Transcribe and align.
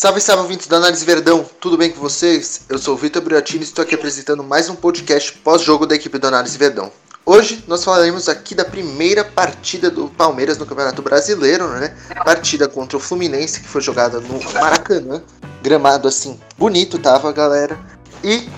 Salve, 0.00 0.18
salve, 0.18 0.44
ouvintes 0.44 0.66
da 0.66 0.78
Análise 0.78 1.04
Verdão, 1.04 1.44
tudo 1.60 1.76
bem 1.76 1.90
com 1.90 2.00
vocês? 2.00 2.62
Eu 2.70 2.78
sou 2.78 2.94
o 2.94 2.96
Vitor 2.96 3.20
Briatini 3.20 3.60
e 3.60 3.64
estou 3.64 3.82
aqui 3.82 3.94
apresentando 3.94 4.42
mais 4.42 4.66
um 4.70 4.74
podcast 4.74 5.30
pós-jogo 5.44 5.86
da 5.86 5.94
equipe 5.94 6.16
do 6.16 6.26
Análise 6.26 6.56
Verdão. 6.56 6.90
Hoje 7.26 7.62
nós 7.68 7.84
falaremos 7.84 8.26
aqui 8.26 8.54
da 8.54 8.64
primeira 8.64 9.22
partida 9.26 9.90
do 9.90 10.08
Palmeiras 10.08 10.56
no 10.56 10.64
Campeonato 10.64 11.02
Brasileiro, 11.02 11.68
né? 11.68 11.94
Partida 12.24 12.66
contra 12.66 12.96
o 12.96 13.00
Fluminense, 13.00 13.60
que 13.60 13.68
foi 13.68 13.82
jogada 13.82 14.20
no 14.20 14.42
Maracanã. 14.54 15.22
Gramado 15.62 16.08
assim, 16.08 16.40
bonito 16.56 16.98
tava, 16.98 17.30
galera. 17.30 17.78
E 18.24 18.48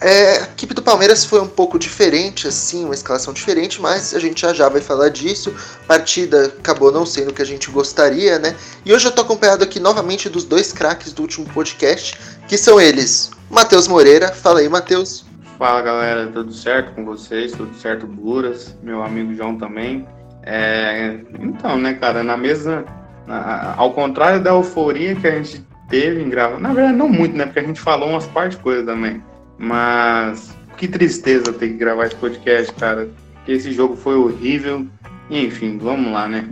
é, 0.00 0.38
a 0.38 0.42
equipe 0.44 0.72
do 0.72 0.82
Palmeiras 0.82 1.26
foi 1.26 1.40
um 1.40 1.46
pouco 1.46 1.78
diferente, 1.78 2.48
assim, 2.48 2.84
uma 2.86 2.94
escalação 2.94 3.34
diferente, 3.34 3.80
mas 3.80 4.14
a 4.14 4.18
gente 4.18 4.40
já 4.40 4.54
já 4.54 4.68
vai 4.68 4.80
falar 4.80 5.10
disso. 5.10 5.54
Partida 5.86 6.46
acabou 6.46 6.90
não 6.90 7.04
sendo 7.04 7.30
o 7.30 7.34
que 7.34 7.42
a 7.42 7.46
gente 7.46 7.70
gostaria, 7.70 8.38
né? 8.38 8.56
E 8.84 8.94
hoje 8.94 9.06
eu 9.06 9.12
tô 9.12 9.20
acompanhado 9.20 9.62
aqui 9.62 9.78
novamente 9.78 10.28
dos 10.30 10.44
dois 10.44 10.72
craques 10.72 11.12
do 11.12 11.20
último 11.20 11.46
podcast, 11.52 12.18
que 12.48 12.56
são 12.56 12.80
eles, 12.80 13.30
Matheus 13.50 13.86
Moreira. 13.86 14.28
Fala 14.28 14.60
aí, 14.60 14.68
Matheus. 14.70 15.26
Fala 15.58 15.82
galera, 15.82 16.26
tudo 16.28 16.50
certo 16.50 16.94
com 16.94 17.04
vocês? 17.04 17.52
Tudo 17.52 17.76
certo, 17.76 18.06
Buras? 18.06 18.74
Meu 18.82 19.02
amigo 19.02 19.34
João 19.34 19.58
também. 19.58 20.08
É, 20.42 21.18
então, 21.38 21.76
né, 21.76 21.92
cara, 21.92 22.22
na 22.22 22.38
mesa, 22.38 22.86
na, 23.26 23.74
ao 23.76 23.92
contrário 23.92 24.42
da 24.42 24.50
euforia 24.50 25.14
que 25.14 25.26
a 25.26 25.32
gente 25.32 25.62
teve 25.90 26.22
em 26.22 26.30
gravar, 26.30 26.58
na 26.58 26.72
verdade, 26.72 26.96
não 26.96 27.10
muito, 27.10 27.36
né, 27.36 27.44
porque 27.44 27.58
a 27.58 27.64
gente 27.64 27.80
falou 27.80 28.08
umas 28.08 28.26
partes 28.28 28.56
de 28.56 28.62
coisa 28.62 28.82
também. 28.86 29.22
Mas 29.60 30.56
que 30.78 30.88
tristeza 30.88 31.52
ter 31.52 31.68
que 31.68 31.74
gravar 31.74 32.06
esse 32.06 32.16
podcast, 32.16 32.72
cara. 32.72 33.10
Que 33.44 33.52
esse 33.52 33.70
jogo 33.72 33.94
foi 33.94 34.16
horrível. 34.16 34.86
Enfim, 35.30 35.76
vamos 35.76 36.10
lá, 36.10 36.26
né? 36.26 36.48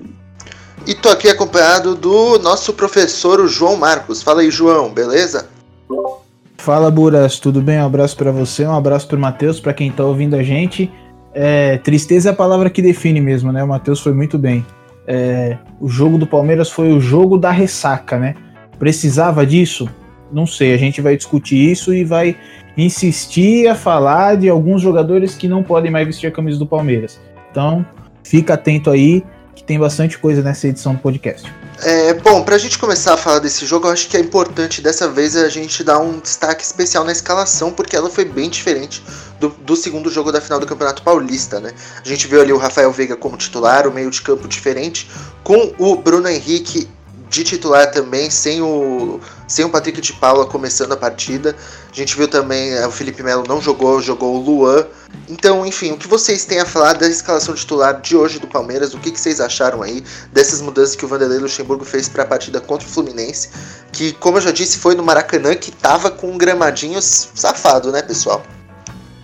E 0.87 0.95
tô 0.95 1.09
aqui 1.09 1.29
acompanhado 1.29 1.95
do 1.95 2.39
nosso 2.39 2.75
professor, 2.75 3.41
o 3.41 3.49
João 3.49 3.77
Marcos. 3.77 4.23
Fala 4.23 4.43
aí, 4.43 4.51
João, 4.51 4.93
beleza? 4.93 5.49
Fala, 6.59 6.91
Buras, 6.91 7.39
tudo 7.39 7.63
bem? 7.63 7.79
Um 7.79 7.87
abraço 7.87 8.15
para 8.15 8.31
você, 8.31 8.67
um 8.67 8.77
abraço 8.77 9.09
pro 9.09 9.19
Matheus, 9.19 9.59
para 9.59 9.73
quem 9.73 9.91
tá 9.91 10.05
ouvindo 10.05 10.37
a 10.37 10.43
gente. 10.43 10.93
É, 11.33 11.79
tristeza 11.79 12.29
é 12.29 12.33
a 12.33 12.37
palavra 12.37 12.69
que 12.69 12.83
define 12.83 13.23
mesmo, 13.23 13.51
né? 13.51 13.65
O 13.65 13.69
Matheus 13.69 14.01
foi 14.01 14.13
muito 14.13 14.39
bem. 14.39 14.65
É, 15.07 15.57
o 15.81 15.89
jogo 15.89 16.19
do 16.19 16.27
Palmeiras 16.27 16.71
foi 16.71 16.93
o 16.93 17.01
jogo 17.01 17.39
da 17.39 17.51
ressaca, 17.51 18.19
né? 18.19 18.35
Precisava 18.79 19.47
disso? 19.47 19.89
Não 20.33 20.47
sei, 20.47 20.75
a 20.75 20.77
gente 20.77 21.01
vai 21.01 21.17
discutir 21.17 21.57
isso 21.57 21.93
e 21.95 22.05
vai 22.05 22.37
insistir 22.77 23.67
a 23.67 23.75
falar 23.75 24.37
de 24.37 24.49
alguns 24.49 24.81
jogadores 24.81 25.35
que 25.35 25.49
não 25.49 25.63
podem 25.63 25.91
mais 25.91 26.07
vestir 26.07 26.27
a 26.29 26.31
camisa 26.31 26.59
do 26.59 26.67
Palmeiras. 26.67 27.19
Então, 27.51 27.85
fica 28.23 28.55
atento 28.55 28.91
aí, 28.91 29.25
que 29.55 29.65
tem 29.65 29.79
bastante 29.79 30.19
coisa 30.19 30.43
nessa 30.43 30.69
edição 30.69 30.95
do 30.95 31.01
podcast. 31.01 31.53
É, 31.83 32.15
bom, 32.15 32.43
pra 32.43 32.59
gente 32.59 32.79
começar 32.79 33.15
a 33.15 33.17
falar 33.17 33.39
desse 33.39 33.65
jogo, 33.65 33.87
eu 33.87 33.93
acho 33.93 34.09
que 34.09 34.17
é 34.17 34.21
importante 34.21 34.81
dessa 34.81 35.09
vez 35.09 35.37
a 35.37 35.49
gente 35.49 35.83
dar 35.83 35.99
um 35.99 36.19
destaque 36.19 36.63
especial 36.63 37.05
na 37.05 37.13
escalação, 37.13 37.73
porque 37.73 37.97
ela 37.97 38.11
foi 38.11 38.25
bem 38.25 38.51
diferente 38.51 39.03
do, 39.39 39.49
do, 39.49 39.77
segundo 39.77 40.11
jogo 40.11 40.33
da 40.33 40.41
final 40.41 40.59
do 40.59 40.67
Campeonato 40.67 41.03
Paulista, 41.03 41.61
né? 41.61 41.73
A 42.05 42.09
gente 42.09 42.27
viu 42.27 42.41
ali 42.41 42.53
o 42.53 42.59
Rafael 42.59 42.93
Veiga 42.93 43.17
como 43.17 43.37
titular, 43.37 43.87
o 43.87 43.93
meio 43.93 44.11
de 44.11 44.21
campo 44.23 44.49
diferente, 44.49 45.09
com 45.45 45.73
o 45.79 45.97
Bruno 45.97 46.29
Henrique 46.29 46.89
de 47.29 47.45
titular 47.45 47.91
também, 47.91 48.31
sem 48.31 48.61
o, 48.61 49.21
sem 49.49 49.65
o 49.65 49.71
Patrick 49.71 50.01
de 50.01 50.13
Paula 50.13 50.47
começando 50.47 50.93
a 50.93 50.97
partida. 50.97 51.57
A 51.91 51.95
gente 51.95 52.17
viu 52.17 52.29
também 52.29 52.75
é, 52.75 52.87
o 52.87 52.91
Felipe 52.91 53.23
Melo 53.23 53.45
não 53.49 53.61
jogou, 53.61 54.01
jogou 54.01 54.37
o 54.37 54.39
Luan. 54.39 54.87
Então, 55.29 55.67
enfim, 55.67 55.93
o 55.93 55.97
que 55.97 56.07
vocês 56.07 56.45
têm 56.45 56.61
a 56.61 56.67
falar 56.67 56.93
da 56.93 57.09
escalação 57.09 57.55
titular 57.55 58.01
de 58.01 58.15
hoje 58.15 58.39
do 58.39 58.47
Palmeiras? 58.47 58.95
O 58.95 58.99
que, 58.99 59.11
que 59.11 59.19
vocês 59.19 59.41
acharam 59.41 59.83
aí 59.83 60.05
dessas 60.33 60.61
mudanças 60.61 60.95
que 60.95 61.05
o 61.05 61.09
Vanderlei 61.09 61.39
Luxemburgo 61.39 61.85
fez 61.85 62.09
para 62.09 62.23
a 62.23 62.27
partida 62.27 62.61
contra 62.61 62.87
o 62.87 62.91
Fluminense? 62.91 63.51
Que, 63.91 64.13
como 64.13 64.37
eu 64.37 64.43
já 64.43 64.53
disse, 64.53 64.79
foi 64.79 64.95
no 64.95 65.03
Maracanã 65.03 65.55
que 65.57 65.73
tava 65.73 66.11
com 66.11 66.31
um 66.31 66.39
gramadinho 66.39 67.01
safado, 67.01 67.91
né, 67.91 68.03
pessoal? 68.03 68.43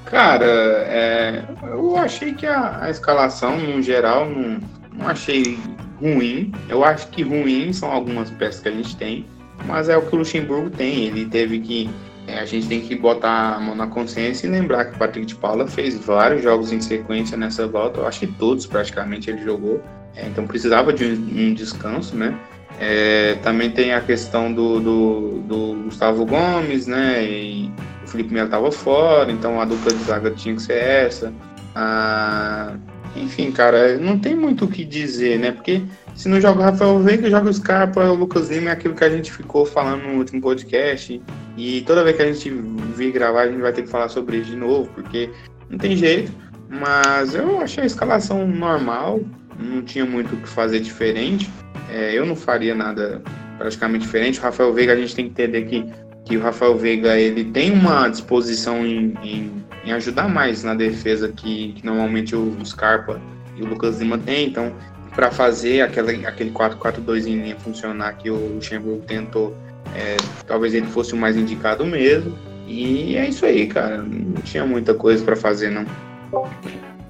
Cara, 0.06 0.46
é, 0.46 1.44
eu 1.64 1.96
achei 1.96 2.32
que 2.34 2.46
a, 2.46 2.78
a 2.82 2.90
escalação, 2.90 3.58
no 3.58 3.82
geral, 3.82 4.28
não, 4.28 4.60
não 4.92 5.08
achei 5.08 5.58
ruim. 6.00 6.52
Eu 6.68 6.84
acho 6.84 7.08
que 7.08 7.22
ruim 7.22 7.72
são 7.72 7.90
algumas 7.90 8.30
peças 8.30 8.60
que 8.60 8.68
a 8.68 8.72
gente 8.72 8.96
tem, 8.96 9.26
mas 9.66 9.88
é 9.88 9.96
o 9.96 10.02
que 10.02 10.14
o 10.14 10.18
Luxemburgo 10.18 10.70
tem. 10.70 11.04
Ele 11.04 11.26
teve 11.26 11.60
que. 11.60 11.90
É, 12.26 12.38
a 12.38 12.46
gente 12.46 12.66
tem 12.66 12.80
que 12.80 12.94
botar 12.96 13.56
a 13.56 13.60
mão 13.60 13.74
na 13.74 13.86
consciência 13.86 14.46
e 14.46 14.50
lembrar 14.50 14.86
que 14.86 14.94
o 14.94 14.98
Patrick 14.98 15.26
de 15.26 15.34
Paula 15.34 15.66
fez 15.66 15.98
vários 15.98 16.42
jogos 16.42 16.72
em 16.72 16.80
sequência 16.80 17.36
nessa 17.36 17.66
volta. 17.66 18.00
Eu 18.00 18.06
acho 18.06 18.20
que 18.20 18.26
todos 18.26 18.66
praticamente 18.66 19.28
ele 19.28 19.42
jogou. 19.42 19.82
É, 20.16 20.26
então 20.26 20.46
precisava 20.46 20.92
de 20.92 21.04
um, 21.04 21.48
um 21.50 21.54
descanso, 21.54 22.16
né? 22.16 22.38
É, 22.80 23.36
também 23.42 23.70
tem 23.70 23.92
a 23.92 24.00
questão 24.00 24.52
do, 24.52 24.80
do, 24.80 25.38
do, 25.40 25.82
Gustavo 25.84 26.24
Gomes, 26.24 26.86
né? 26.86 27.24
E 27.24 27.70
o 28.04 28.08
Felipe 28.08 28.32
Melo 28.32 28.46
estava 28.46 28.72
fora, 28.72 29.30
então 29.30 29.60
a 29.60 29.64
dupla 29.64 29.92
de 29.92 30.02
zaga 30.04 30.30
tinha 30.30 30.54
que 30.54 30.62
ser 30.62 30.78
essa. 30.78 31.32
Ah, 31.74 32.74
enfim, 33.16 33.52
cara, 33.52 33.96
não 33.98 34.18
tem 34.18 34.34
muito 34.34 34.64
o 34.64 34.68
que 34.68 34.84
dizer, 34.84 35.38
né? 35.38 35.52
Porque 35.52 35.82
se 36.14 36.28
não 36.28 36.40
joga 36.40 36.60
o 36.60 36.62
Rafael 36.62 36.98
Veiga, 37.00 37.30
joga 37.30 37.48
o 37.48 37.54
Scarpa, 37.54 38.04
o 38.04 38.14
Lucas 38.14 38.50
Lima, 38.50 38.70
é 38.70 38.72
aquilo 38.72 38.94
que 38.94 39.04
a 39.04 39.10
gente 39.10 39.32
ficou 39.32 39.64
falando 39.64 40.02
no 40.02 40.18
último 40.18 40.40
podcast. 40.40 41.20
E 41.56 41.82
toda 41.82 42.02
vez 42.02 42.16
que 42.16 42.22
a 42.22 42.32
gente 42.32 42.50
vir 42.50 43.12
gravar, 43.12 43.42
a 43.42 43.46
gente 43.48 43.60
vai 43.60 43.72
ter 43.72 43.82
que 43.82 43.88
falar 43.88 44.08
sobre 44.08 44.38
isso 44.38 44.50
de 44.50 44.56
novo, 44.56 44.90
porque 44.94 45.30
não 45.70 45.78
tem 45.78 45.96
jeito. 45.96 46.32
Mas 46.68 47.34
eu 47.34 47.60
achei 47.60 47.84
a 47.84 47.86
escalação 47.86 48.46
normal, 48.46 49.20
não 49.58 49.82
tinha 49.82 50.04
muito 50.04 50.34
o 50.34 50.38
que 50.38 50.48
fazer 50.48 50.80
diferente. 50.80 51.48
É, 51.90 52.12
eu 52.18 52.26
não 52.26 52.34
faria 52.34 52.74
nada 52.74 53.22
praticamente 53.58 54.04
diferente. 54.04 54.40
O 54.40 54.42
Rafael 54.42 54.72
Veiga, 54.72 54.92
a 54.92 54.96
gente 54.96 55.14
tem 55.14 55.26
que 55.26 55.30
entender 55.30 55.62
que, 55.66 55.86
que 56.24 56.36
o 56.36 56.40
Rafael 56.40 56.76
Veiga 56.76 57.16
ele 57.16 57.44
tem 57.44 57.70
uma 57.70 58.08
disposição 58.08 58.84
em, 58.84 59.14
em 59.22 59.63
em 59.84 59.92
ajudar 59.92 60.28
mais 60.28 60.64
na 60.64 60.74
defesa 60.74 61.28
que, 61.28 61.72
que 61.72 61.84
normalmente 61.84 62.34
o 62.34 62.56
Scarpa 62.64 63.20
e 63.56 63.62
o 63.62 63.66
Lucas 63.66 64.00
Lima 64.00 64.18
têm. 64.18 64.48
Então, 64.48 64.72
para 65.14 65.30
fazer 65.30 65.82
aquela, 65.82 66.10
aquele 66.10 66.50
4-4-2 66.50 67.26
em 67.26 67.40
linha 67.42 67.56
funcionar 67.56 68.12
que 68.14 68.30
o 68.30 68.54
Luxemburgo 68.54 69.02
tentou, 69.06 69.54
é, 69.94 70.16
talvez 70.46 70.74
ele 70.74 70.86
fosse 70.86 71.14
o 71.14 71.16
mais 71.16 71.36
indicado 71.36 71.84
mesmo. 71.84 72.34
E 72.66 73.16
é 73.16 73.28
isso 73.28 73.44
aí, 73.44 73.66
cara. 73.66 73.98
Não 73.98 74.40
tinha 74.42 74.64
muita 74.64 74.94
coisa 74.94 75.22
para 75.22 75.36
fazer, 75.36 75.70
não. 75.70 75.84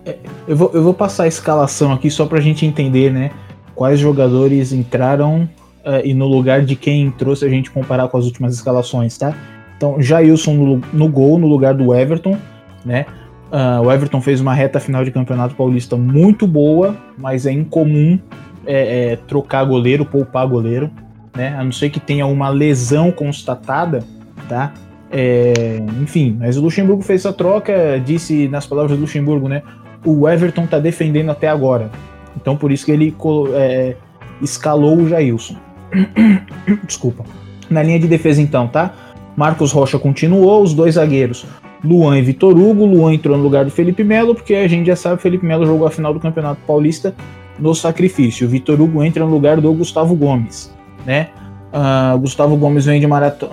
É, 0.04 0.18
eu, 0.46 0.56
vou, 0.56 0.70
eu 0.74 0.82
vou 0.82 0.92
passar 0.92 1.24
a 1.24 1.28
escalação 1.28 1.92
aqui 1.92 2.10
só 2.10 2.26
para 2.26 2.38
a 2.38 2.42
gente 2.42 2.66
entender, 2.66 3.12
né? 3.12 3.30
Quais 3.74 3.98
jogadores 3.98 4.72
entraram 4.72 5.48
uh, 5.84 6.04
e 6.04 6.12
no 6.12 6.26
lugar 6.26 6.62
de 6.62 6.76
quem 6.76 7.02
entrou, 7.02 7.34
se 7.34 7.44
a 7.44 7.48
gente 7.48 7.70
comparar 7.70 8.08
com 8.08 8.18
as 8.18 8.24
últimas 8.24 8.54
escalações, 8.54 9.16
tá? 9.16 9.34
Então, 9.76 10.00
Jailson 10.00 10.54
no, 10.54 10.82
no 10.92 11.08
gol, 11.08 11.38
no 11.38 11.46
lugar 11.46 11.74
do 11.74 11.94
Everton 11.94 12.38
né? 12.84 13.06
Uh, 13.50 13.86
o 13.86 13.92
Everton 13.92 14.20
fez 14.20 14.40
uma 14.40 14.52
reta 14.52 14.80
final 14.80 15.04
de 15.04 15.10
campeonato 15.10 15.54
paulista 15.54 15.96
muito 15.96 16.46
boa, 16.46 16.96
mas 17.16 17.46
é 17.46 17.52
incomum 17.52 18.18
é, 18.66 19.12
é, 19.12 19.16
trocar 19.16 19.64
goleiro, 19.64 20.04
poupar 20.04 20.46
goleiro, 20.48 20.90
né? 21.36 21.54
A 21.56 21.62
não 21.62 21.72
ser 21.72 21.90
que 21.90 22.00
tenha 22.00 22.26
uma 22.26 22.48
lesão 22.48 23.12
constatada, 23.12 24.02
tá? 24.48 24.72
É, 25.10 25.78
enfim, 26.02 26.36
mas 26.40 26.56
o 26.56 26.62
Luxemburgo 26.62 27.02
fez 27.02 27.20
essa 27.20 27.32
troca, 27.32 28.00
disse 28.04 28.48
nas 28.48 28.66
palavras 28.66 28.96
do 28.96 29.02
Luxemburgo, 29.02 29.48
né? 29.48 29.62
O 30.04 30.28
Everton 30.28 30.66
tá 30.66 30.78
defendendo 30.78 31.30
até 31.30 31.48
agora. 31.48 31.90
Então 32.36 32.56
por 32.56 32.72
isso 32.72 32.84
que 32.84 32.90
ele 32.90 33.14
é, 33.54 33.94
escalou 34.42 34.96
o 34.96 35.08
Jailson. 35.08 35.56
Desculpa. 36.84 37.24
Na 37.70 37.82
linha 37.82 38.00
de 38.00 38.08
defesa 38.08 38.42
então, 38.42 38.66
tá? 38.66 38.92
Marcos 39.36 39.72
Rocha 39.72 39.98
continuou, 39.98 40.62
os 40.62 40.74
dois 40.74 40.94
zagueiros. 40.94 41.46
Luan 41.84 42.18
e 42.18 42.22
Vitor 42.22 42.56
Hugo. 42.56 42.86
Luan 42.86 43.14
entrou 43.14 43.36
no 43.36 43.42
lugar 43.42 43.64
do 43.64 43.70
Felipe 43.70 44.02
Melo, 44.02 44.34
porque 44.34 44.54
a 44.54 44.66
gente 44.66 44.86
já 44.86 44.96
sabe 44.96 45.16
que 45.16 45.22
Felipe 45.22 45.44
Melo 45.44 45.66
jogou 45.66 45.86
a 45.86 45.90
final 45.90 46.14
do 46.14 46.18
Campeonato 46.18 46.60
Paulista 46.66 47.14
no 47.58 47.74
sacrifício. 47.74 48.46
O 48.46 48.50
Vitor 48.50 48.80
Hugo 48.80 49.02
entra 49.04 49.24
no 49.24 49.30
lugar 49.30 49.60
do 49.60 49.72
Gustavo 49.72 50.14
Gomes, 50.14 50.74
né? 51.06 51.28
Uh, 51.74 52.16
Gustavo 52.20 52.56
Gomes 52.56 52.86
vem 52.86 53.00
de, 53.00 53.06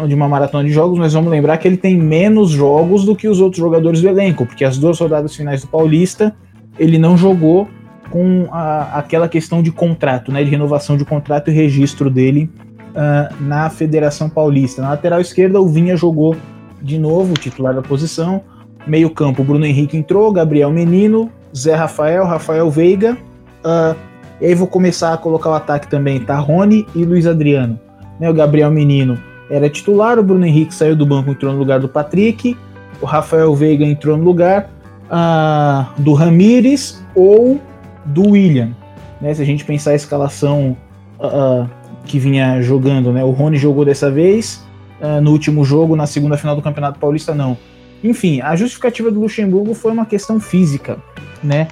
de, 0.07 0.15
uma 0.15 0.29
maratona 0.29 0.63
de 0.63 0.71
jogos, 0.71 0.97
mas 0.99 1.13
vamos 1.13 1.31
lembrar 1.31 1.57
que 1.57 1.67
ele 1.67 1.77
tem 1.77 1.97
menos 1.97 2.51
jogos 2.51 3.03
do 3.03 3.15
que 3.15 3.27
os 3.27 3.41
outros 3.41 3.59
jogadores 3.59 3.99
do 3.99 4.07
elenco, 4.07 4.45
porque 4.45 4.63
as 4.63 4.77
duas 4.77 4.99
rodadas 4.99 5.35
finais 5.35 5.61
do 5.61 5.67
Paulista 5.67 6.35
ele 6.77 6.99
não 6.99 7.17
jogou 7.17 7.67
com 8.11 8.47
a, 8.51 8.99
aquela 8.99 9.27
questão 9.27 9.63
de 9.63 9.71
contrato, 9.71 10.31
né, 10.31 10.43
de 10.43 10.51
renovação 10.51 10.97
de 10.97 11.03
contrato 11.03 11.49
e 11.49 11.53
registro 11.53 12.11
dele 12.11 12.47
uh, 12.91 13.43
na 13.43 13.71
Federação 13.71 14.29
Paulista. 14.29 14.83
Na 14.83 14.89
lateral 14.89 15.19
esquerda, 15.19 15.59
o 15.59 15.67
Vinha 15.67 15.97
jogou 15.97 16.35
de 16.81 16.97
novo, 16.97 17.33
titular 17.33 17.73
da 17.73 17.81
posição. 17.81 18.41
Meio 18.87 19.09
campo, 19.09 19.43
Bruno 19.43 19.65
Henrique 19.65 19.95
entrou, 19.95 20.31
Gabriel 20.31 20.71
Menino, 20.71 21.29
Zé 21.55 21.75
Rafael, 21.75 22.25
Rafael 22.25 22.69
Veiga. 22.69 23.17
Uh, 23.63 23.95
e 24.39 24.47
aí 24.47 24.55
vou 24.55 24.67
começar 24.67 25.13
a 25.13 25.17
colocar 25.17 25.51
o 25.51 25.53
ataque 25.53 25.87
também, 25.87 26.19
tá? 26.19 26.35
Rony 26.37 26.85
e 26.95 27.05
Luiz 27.05 27.27
Adriano. 27.27 27.79
Né, 28.19 28.29
o 28.29 28.33
Gabriel 28.33 28.71
Menino 28.71 29.17
era 29.49 29.69
titular, 29.69 30.17
o 30.17 30.23
Bruno 30.23 30.45
Henrique 30.45 30.73
saiu 30.73 30.95
do 30.95 31.05
banco, 31.05 31.29
entrou 31.29 31.53
no 31.53 31.59
lugar 31.59 31.79
do 31.79 31.87
Patrick. 31.87 32.57
O 32.99 33.05
Rafael 33.05 33.53
Veiga 33.53 33.85
entrou 33.85 34.17
no 34.17 34.23
lugar 34.23 34.69
uh, 35.07 36.01
do 36.01 36.13
Ramires 36.13 37.03
ou 37.13 37.59
do 38.05 38.31
William. 38.31 38.71
Né, 39.19 39.33
se 39.33 39.41
a 39.41 39.45
gente 39.45 39.63
pensar 39.63 39.91
a 39.91 39.95
escalação 39.95 40.75
uh, 41.19 41.69
que 42.05 42.17
vinha 42.17 42.61
jogando, 42.61 43.11
né? 43.11 43.23
O 43.23 43.31
Rony 43.31 43.57
jogou 43.57 43.85
dessa 43.85 44.09
vez, 44.09 44.65
uh, 45.01 45.21
no 45.21 45.31
último 45.31 45.65
jogo, 45.65 45.95
na 45.95 46.07
segunda 46.07 46.37
final 46.37 46.55
do 46.55 46.61
Campeonato 46.61 46.99
Paulista, 46.99 47.33
não. 47.33 47.57
Enfim, 48.03 48.41
a 48.41 48.55
justificativa 48.55 49.11
do 49.11 49.19
Luxemburgo 49.19 49.73
foi 49.73 49.91
uma 49.91 50.05
questão 50.05 50.39
física, 50.39 50.97
né? 51.43 51.67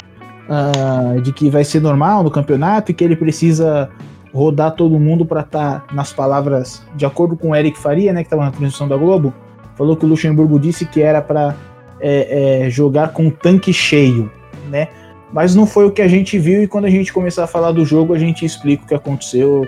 Uh, 0.47 1.21
de 1.21 1.31
que 1.31 1.49
vai 1.49 1.63
ser 1.63 1.79
normal 1.79 2.23
no 2.23 2.31
campeonato 2.31 2.91
e 2.91 2.93
que 2.93 3.03
ele 3.03 3.15
precisa 3.15 3.89
rodar 4.33 4.71
todo 4.71 4.99
mundo 4.99 5.25
para 5.25 5.41
estar 5.41 5.81
tá 5.81 5.93
nas 5.93 6.11
palavras, 6.11 6.83
de 6.95 7.05
acordo 7.05 7.35
com 7.35 7.49
o 7.49 7.55
Eric 7.55 7.77
Faria, 7.77 8.13
né, 8.13 8.21
que 8.21 8.27
estava 8.27 8.45
na 8.45 8.51
transmissão 8.51 8.87
da 8.87 8.95
Globo, 8.95 9.33
falou 9.75 9.95
que 9.95 10.05
o 10.05 10.09
Luxemburgo 10.09 10.59
disse 10.59 10.85
que 10.85 11.01
era 11.01 11.21
para 11.21 11.55
é, 11.99 12.65
é, 12.65 12.69
jogar 12.69 13.09
com 13.09 13.27
o 13.27 13.31
tanque 13.31 13.73
cheio, 13.73 14.31
né? 14.69 14.87
Mas 15.31 15.53
não 15.53 15.65
foi 15.65 15.85
o 15.85 15.91
que 15.91 16.01
a 16.01 16.07
gente 16.07 16.39
viu 16.39 16.63
e 16.63 16.67
quando 16.67 16.85
a 16.85 16.89
gente 16.89 17.13
começar 17.13 17.43
a 17.43 17.47
falar 17.47 17.71
do 17.71 17.85
jogo 17.85 18.13
a 18.13 18.17
gente 18.17 18.43
explica 18.43 18.83
o 18.83 18.87
que 18.87 18.95
aconteceu, 18.95 19.67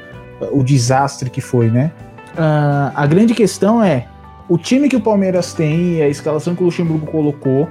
o 0.52 0.64
desastre 0.64 1.30
que 1.30 1.40
foi, 1.40 1.70
né? 1.70 1.92
Uh, 2.34 2.92
a 2.96 3.06
grande 3.06 3.34
questão 3.34 3.84
é 3.84 4.08
o 4.48 4.58
time 4.58 4.90
que 4.90 4.96
o 4.96 5.02
Palmeiras 5.02 5.54
tem 5.54 6.02
a 6.02 6.08
escalação 6.08 6.56
que 6.56 6.62
o 6.62 6.66
Luxemburgo 6.66 7.06
colocou. 7.06 7.70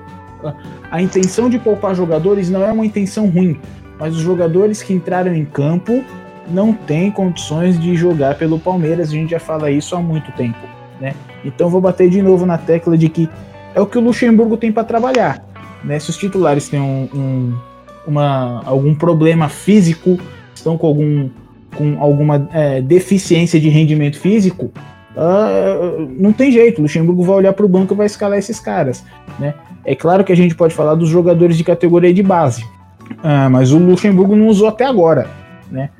A 0.90 1.02
intenção 1.02 1.50
de 1.50 1.58
poupar 1.58 1.94
jogadores 1.94 2.48
não 2.48 2.64
é 2.64 2.72
uma 2.72 2.86
intenção 2.86 3.28
ruim, 3.28 3.60
mas 3.98 4.16
os 4.16 4.22
jogadores 4.22 4.82
que 4.82 4.94
entraram 4.94 5.34
em 5.34 5.44
campo 5.44 6.02
não 6.48 6.72
têm 6.72 7.10
condições 7.10 7.78
de 7.78 7.94
jogar 7.94 8.36
pelo 8.36 8.58
Palmeiras. 8.58 9.10
A 9.10 9.12
gente 9.12 9.30
já 9.30 9.38
fala 9.38 9.70
isso 9.70 9.94
há 9.94 10.00
muito 10.00 10.32
tempo, 10.32 10.58
né? 10.98 11.14
Então 11.44 11.68
vou 11.68 11.80
bater 11.80 12.08
de 12.08 12.22
novo 12.22 12.46
na 12.46 12.56
tecla 12.56 12.96
de 12.96 13.08
que 13.08 13.28
é 13.74 13.80
o 13.80 13.86
que 13.86 13.98
o 13.98 14.00
Luxemburgo 14.00 14.56
tem 14.56 14.72
para 14.72 14.84
trabalhar, 14.84 15.44
né? 15.84 15.98
Se 15.98 16.10
os 16.10 16.16
titulares 16.16 16.68
têm 16.68 16.80
um, 16.80 17.08
um, 17.14 17.58
uma, 18.06 18.62
algum 18.64 18.94
problema 18.94 19.48
físico, 19.48 20.18
estão 20.54 20.78
com 20.78 20.86
algum 20.86 21.28
com 21.76 22.00
alguma 22.00 22.48
é, 22.52 22.80
deficiência 22.80 23.60
de 23.60 23.68
rendimento 23.68 24.18
físico, 24.18 24.70
uh, 25.16 26.08
não 26.18 26.32
tem 26.32 26.50
jeito. 26.50 26.78
O 26.78 26.82
Luxemburgo 26.82 27.22
vai 27.22 27.36
olhar 27.36 27.52
para 27.52 27.64
o 27.64 27.68
banco 27.68 27.94
e 27.94 27.96
vai 27.96 28.06
escalar 28.06 28.38
esses 28.38 28.60
caras, 28.60 29.04
né? 29.38 29.54
É 29.84 29.94
claro 29.94 30.22
que 30.24 30.32
a 30.32 30.36
gente 30.36 30.54
pode 30.54 30.74
falar 30.74 30.94
dos 30.94 31.08
jogadores 31.08 31.56
de 31.56 31.64
categoria 31.64 32.12
de 32.12 32.22
base, 32.22 32.62
uh, 32.62 33.50
mas 33.50 33.72
o 33.72 33.78
Luxemburgo 33.78 34.36
não 34.36 34.48
usou 34.48 34.68
até 34.68 34.84
agora, 34.84 35.28
né? 35.70 35.90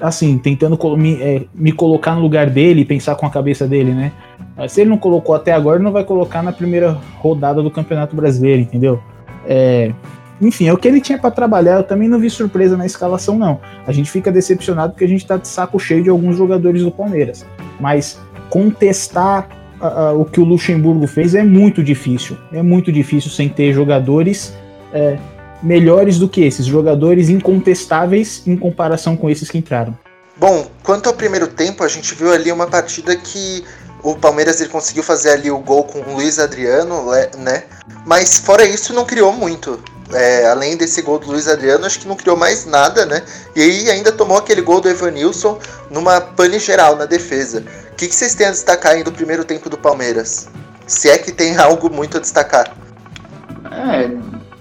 Assim, 0.00 0.38
tentando 0.38 0.78
me, 0.96 1.14
é, 1.22 1.42
me 1.54 1.72
colocar 1.72 2.14
no 2.14 2.20
lugar 2.20 2.50
dele 2.50 2.82
e 2.82 2.84
pensar 2.84 3.14
com 3.14 3.26
a 3.26 3.30
cabeça 3.30 3.66
dele, 3.66 3.92
né? 3.92 4.12
Se 4.68 4.80
ele 4.80 4.90
não 4.90 4.96
colocou 4.96 5.34
até 5.34 5.52
agora, 5.52 5.78
não 5.78 5.92
vai 5.92 6.02
colocar 6.02 6.42
na 6.42 6.50
primeira 6.50 6.98
rodada 7.18 7.62
do 7.62 7.70
Campeonato 7.70 8.16
Brasileiro, 8.16 8.62
entendeu? 8.62 9.00
É, 9.46 9.92
enfim, 10.40 10.68
é 10.68 10.72
o 10.72 10.76
que 10.76 10.86
ele 10.86 11.00
tinha 11.00 11.18
para 11.18 11.30
trabalhar. 11.30 11.76
Eu 11.76 11.84
também 11.84 12.08
não 12.08 12.18
vi 12.18 12.28
surpresa 12.28 12.76
na 12.76 12.86
escalação, 12.86 13.38
não. 13.38 13.60
A 13.86 13.92
gente 13.92 14.10
fica 14.10 14.30
decepcionado 14.30 14.92
porque 14.92 15.04
a 15.04 15.08
gente 15.08 15.26
tá 15.26 15.36
de 15.36 15.48
saco 15.48 15.78
cheio 15.78 16.02
de 16.02 16.10
alguns 16.10 16.36
jogadores 16.36 16.82
do 16.82 16.90
Palmeiras. 16.90 17.46
Mas 17.80 18.18
contestar 18.50 19.48
uh, 19.80 20.16
uh, 20.16 20.20
o 20.20 20.24
que 20.24 20.40
o 20.40 20.44
Luxemburgo 20.44 21.06
fez 21.06 21.34
é 21.34 21.42
muito 21.42 21.82
difícil. 21.82 22.36
É 22.52 22.62
muito 22.62 22.92
difícil 22.92 23.30
sem 23.30 23.48
ter 23.48 23.72
jogadores 23.72 24.54
uh, 24.92 25.18
melhores 25.62 26.18
do 26.18 26.28
que 26.28 26.42
esses, 26.42 26.66
jogadores 26.66 27.28
incontestáveis 27.28 28.42
em 28.46 28.56
comparação 28.56 29.16
com 29.16 29.30
esses 29.30 29.50
que 29.50 29.58
entraram. 29.58 29.96
Bom, 30.36 30.66
quanto 30.82 31.08
ao 31.08 31.14
primeiro 31.14 31.48
tempo, 31.48 31.82
a 31.82 31.88
gente 31.88 32.14
viu 32.14 32.30
ali 32.30 32.52
uma 32.52 32.66
partida 32.66 33.16
que 33.16 33.64
o 34.02 34.14
Palmeiras 34.14 34.60
ele 34.60 34.68
conseguiu 34.68 35.02
fazer 35.02 35.30
ali 35.30 35.50
o 35.50 35.58
gol 35.58 35.84
com 35.84 35.98
o 36.00 36.14
Luiz 36.14 36.38
Adriano, 36.38 37.06
né? 37.38 37.64
Mas 38.04 38.38
fora 38.38 38.64
isso 38.64 38.92
não 38.92 39.06
criou 39.06 39.32
muito. 39.32 39.82
É, 40.12 40.48
além 40.48 40.76
desse 40.76 41.02
gol 41.02 41.18
do 41.18 41.26
Luiz 41.26 41.48
Adriano, 41.48 41.84
acho 41.84 41.98
que 41.98 42.06
não 42.06 42.16
criou 42.16 42.36
mais 42.36 42.64
nada, 42.64 43.04
né? 43.04 43.22
E 43.56 43.62
aí 43.62 43.90
ainda 43.90 44.12
tomou 44.12 44.36
aquele 44.36 44.62
gol 44.62 44.80
do 44.80 44.88
Evanilson 44.88 45.58
numa 45.90 46.20
pane 46.20 46.58
geral 46.58 46.96
na 46.96 47.06
defesa. 47.06 47.64
O 47.92 47.96
que, 47.96 48.06
que 48.06 48.14
vocês 48.14 48.34
têm 48.34 48.46
a 48.46 48.50
destacar 48.50 48.92
aí 48.92 49.02
do 49.02 49.10
primeiro 49.10 49.44
tempo 49.44 49.68
do 49.68 49.76
Palmeiras? 49.76 50.48
Se 50.86 51.10
é 51.10 51.18
que 51.18 51.32
tem 51.32 51.56
algo 51.58 51.90
muito 51.90 52.18
a 52.18 52.20
destacar. 52.20 52.72
É, 53.72 54.10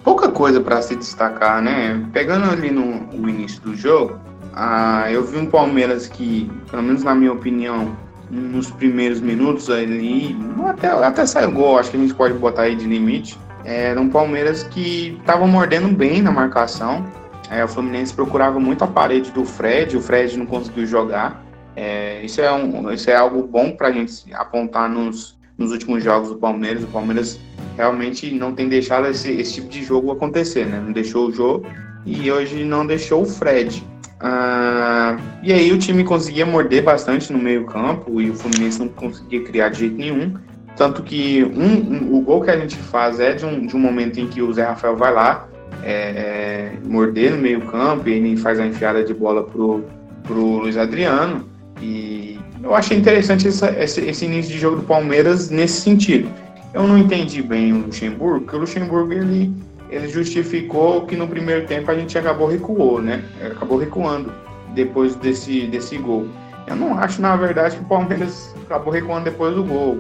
pouca 0.04 0.30
coisa 0.30 0.60
para 0.60 0.82
se 0.82 0.96
destacar, 0.96 1.62
né? 1.62 2.04
Pegando 2.12 2.50
ali 2.50 2.72
no, 2.72 3.02
no 3.02 3.30
início 3.30 3.62
do 3.62 3.76
jogo, 3.76 4.20
ah, 4.54 5.12
eu 5.12 5.24
vi 5.24 5.38
um 5.38 5.46
Palmeiras 5.46 6.08
que, 6.08 6.50
pelo 6.72 6.82
menos 6.82 7.04
na 7.04 7.14
minha 7.14 7.34
opinião, 7.34 7.96
nos 8.32 8.72
primeiros 8.72 9.20
minutos 9.20 9.70
ali, 9.70 10.36
até, 10.68 10.88
até 10.88 11.26
saiu 11.26 11.52
gol, 11.52 11.78
acho 11.78 11.92
que 11.92 11.98
a 11.98 12.00
gente 12.00 12.14
pode 12.14 12.34
botar 12.34 12.64
aí 12.64 12.76
de 12.76 12.86
limite. 12.86 13.38
Era 13.66 14.00
um 14.00 14.10
Palmeiras 14.10 14.64
que 14.64 15.18
estava 15.20 15.48
mordendo 15.48 15.90
bem 15.90 16.22
na 16.22 16.32
marcação. 16.32 17.06
É, 17.50 17.64
o 17.64 17.68
Fluminense 17.68 18.14
procurava 18.14 18.60
muito 18.60 18.84
a 18.84 18.88
parede 18.88 19.32
do 19.32 19.44
Fred, 19.44 19.98
o 19.98 20.02
Fred 20.02 20.38
não 20.38 20.46
conseguiu 20.46 20.86
jogar. 20.86 21.44
É, 21.76 22.24
isso, 22.24 22.40
é 22.40 22.52
um, 22.52 22.92
isso 22.92 23.10
é 23.10 23.16
algo 23.16 23.44
bom 23.44 23.72
para 23.72 23.90
a 23.90 23.92
gente 23.92 24.34
apontar 24.34 24.90
nos, 24.90 25.38
nos 25.58 25.72
últimos 25.72 26.04
jogos 26.04 26.30
do 26.30 26.38
Palmeiras. 26.38 26.84
O 26.84 26.88
Palmeiras 26.88 27.40
realmente 27.76 28.32
não 28.32 28.54
tem 28.54 28.70
deixado 28.70 29.08
esse, 29.08 29.32
esse 29.32 29.56
tipo 29.56 29.68
de 29.68 29.84
jogo 29.84 30.12
acontecer, 30.12 30.66
né? 30.66 30.80
Não 30.80 30.94
deixou 30.94 31.28
o 31.28 31.32
jogo 31.32 31.66
e 32.06 32.32
hoje 32.32 32.64
não 32.64 32.86
deixou 32.86 33.24
o 33.24 33.26
Fred. 33.26 33.84
Ah, 34.20 35.18
e 35.44 35.52
aí 35.52 35.72
o 35.72 35.78
time 35.78 36.04
conseguia 36.04 36.46
morder 36.46 36.84
bastante 36.84 37.32
no 37.34 37.40
meio 37.40 37.66
campo 37.66 38.22
e 38.22 38.30
o 38.30 38.36
Fluminense 38.36 38.80
não 38.80 38.88
conseguia 38.88 39.44
criar 39.44 39.70
de 39.70 39.80
jeito 39.80 39.96
nenhum. 39.96 40.36
Tanto 40.76 41.04
que 41.04 41.44
um, 41.44 41.64
um, 41.64 42.18
o 42.18 42.22
gol 42.22 42.42
que 42.42 42.52
a 42.52 42.58
gente 42.58 42.76
faz 42.76 43.20
é 43.20 43.34
de 43.34 43.46
um, 43.46 43.66
de 43.66 43.76
um 43.76 43.80
momento 43.80 44.20
em 44.20 44.28
que 44.28 44.42
o 44.42 44.52
Zé 44.54 44.64
Rafael 44.64 44.96
vai 44.96 45.14
lá 45.14 45.48
é, 45.84 45.92
é, 45.92 46.72
morder 46.86 47.32
no 47.32 47.38
meio 47.38 47.62
campo 47.62 48.10
e 48.10 48.14
ele 48.14 48.38
faz 48.38 48.60
a 48.60 48.66
enfiada 48.66 49.04
de 49.04 49.14
bola 49.14 49.44
pro, 49.44 49.84
pro 50.24 50.58
Luiz 50.60 50.78
Adriano. 50.78 51.48
E 51.82 52.40
eu 52.62 52.76
achei 52.76 52.98
interessante 52.98 53.48
essa, 53.48 53.70
esse, 53.72 54.02
esse 54.02 54.26
início 54.26 54.52
de 54.52 54.60
jogo 54.60 54.78
do 54.78 54.84
Palmeiras 54.84 55.50
nesse 55.50 55.82
sentido. 55.82 56.30
Eu 56.74 56.84
não 56.84 56.98
entendi 56.98 57.42
bem 57.42 57.72
o 57.72 57.86
Luxemburgo, 57.86 58.42
porque 58.42 58.58
o 58.58 58.60
Luxemburgo 58.60 59.14
ele 59.14 59.54
ele 59.90 60.08
justificou 60.08 61.06
que 61.06 61.16
no 61.16 61.28
primeiro 61.28 61.66
tempo 61.68 61.90
a 61.90 61.96
gente 61.96 62.18
acabou 62.18 62.48
recuou, 62.48 63.02
né? 63.02 63.24
Acabou 63.46 63.78
recuando 63.78 64.32
depois 64.74 65.16
desse, 65.16 65.68
desse 65.68 65.98
gol. 65.98 66.28
Eu 66.68 66.76
não 66.76 66.98
acho, 66.98 67.22
na 67.22 67.36
verdade, 67.36 67.78
que 67.78 67.84
o 67.84 67.88
Palmeiras 67.88 68.54
acabou 68.66 68.92
recuando 68.92 69.26
depois 69.26 69.56
do 69.56 69.64
gol. 69.64 70.00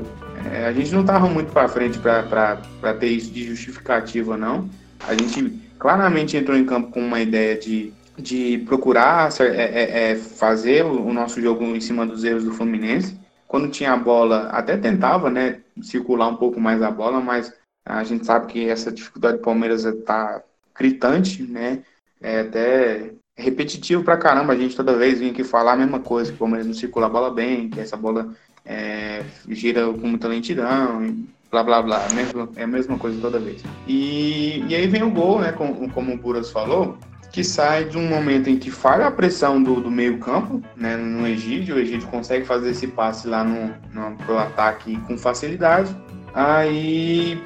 É, 0.51 0.65
a 0.65 0.73
gente 0.73 0.91
não 0.93 1.01
estava 1.01 1.27
muito 1.27 1.51
para 1.51 1.67
frente 1.67 1.99
para 1.99 2.93
ter 2.99 3.07
isso 3.07 3.31
de 3.31 3.45
justificativa, 3.45 4.37
não. 4.37 4.69
A 5.07 5.13
gente 5.13 5.59
claramente 5.77 6.37
entrou 6.37 6.57
em 6.57 6.65
campo 6.65 6.91
com 6.91 6.99
uma 6.99 7.21
ideia 7.21 7.57
de, 7.57 7.93
de 8.17 8.59
procurar 8.65 9.29
é, 9.39 9.43
é, 9.45 10.11
é, 10.11 10.15
fazer 10.15 10.83
o, 10.85 11.13
nosso 11.13 11.41
jogo 11.41 11.63
em 11.63 11.81
cima 11.81 12.05
dos 12.05 12.23
erros 12.23 12.43
do 12.43 12.53
Fluminense. 12.53 13.19
Quando 13.47 13.69
tinha 13.69 13.93
a 13.93 13.97
bola, 13.97 14.49
até 14.49 14.75
tentava 14.77 15.29
né, 15.29 15.61
circular 15.81 16.27
um 16.27 16.35
pouco 16.35 16.59
mais 16.59 16.81
a 16.81 16.89
bola, 16.89 17.21
mas 17.21 17.53
a 17.85 18.03
gente 18.03 18.25
sabe 18.25 18.47
que 18.47 18.67
essa 18.67 18.91
dificuldade 18.91 19.37
do 19.37 19.43
Palmeiras 19.43 19.85
está 19.85 20.41
gritante, 20.77 21.43
né? 21.43 21.83
É 22.19 22.39
até 22.39 23.11
repetitivo 23.37 24.03
pra 24.03 24.17
caramba. 24.17 24.53
A 24.53 24.57
gente 24.57 24.75
toda 24.75 24.97
vez 24.97 25.19
vinha 25.19 25.31
aqui 25.31 25.43
falar 25.43 25.73
a 25.73 25.77
mesma 25.77 25.99
coisa, 25.99 26.31
que 26.31 26.35
o 26.35 26.39
Palmeiras 26.39 26.65
não 26.65 26.73
circula 26.73 27.05
a 27.05 27.09
bola 27.09 27.31
bem, 27.31 27.69
que 27.69 27.79
essa 27.79 27.95
bola 27.95 28.33
é, 28.65 29.23
gira 29.49 29.85
com 29.87 30.07
muita 30.07 30.27
lentidão, 30.27 31.05
e 31.05 31.25
blá 31.51 31.63
blá 31.63 31.81
blá. 31.81 32.03
É 32.03 32.11
a 32.11 32.13
mesma, 32.13 32.49
é 32.55 32.63
a 32.63 32.67
mesma 32.67 32.97
coisa 32.97 33.19
toda 33.21 33.39
vez. 33.39 33.63
E, 33.87 34.63
e 34.67 34.75
aí 34.75 34.87
vem 34.87 35.03
o 35.03 35.11
gol, 35.11 35.39
né? 35.39 35.51
Como, 35.51 35.89
como 35.91 36.13
o 36.13 36.17
Buras 36.17 36.51
falou, 36.51 36.97
que 37.31 37.43
sai 37.43 37.85
de 37.85 37.97
um 37.97 38.07
momento 38.07 38.49
em 38.49 38.57
que 38.57 38.71
falha 38.71 39.07
a 39.07 39.11
pressão 39.11 39.61
do, 39.61 39.81
do 39.81 39.91
meio-campo, 39.91 40.61
né, 40.75 40.95
no 40.95 41.27
Egídio. 41.27 41.75
O 41.75 41.79
Egídio 41.79 42.07
consegue 42.07 42.45
fazer 42.45 42.69
esse 42.69 42.87
passe 42.87 43.27
lá 43.27 43.43
no, 43.43 43.73
no 43.93 44.15
pro 44.17 44.37
ataque 44.37 44.97
com 45.01 45.17
facilidade. 45.17 45.95
Aí 46.33 47.41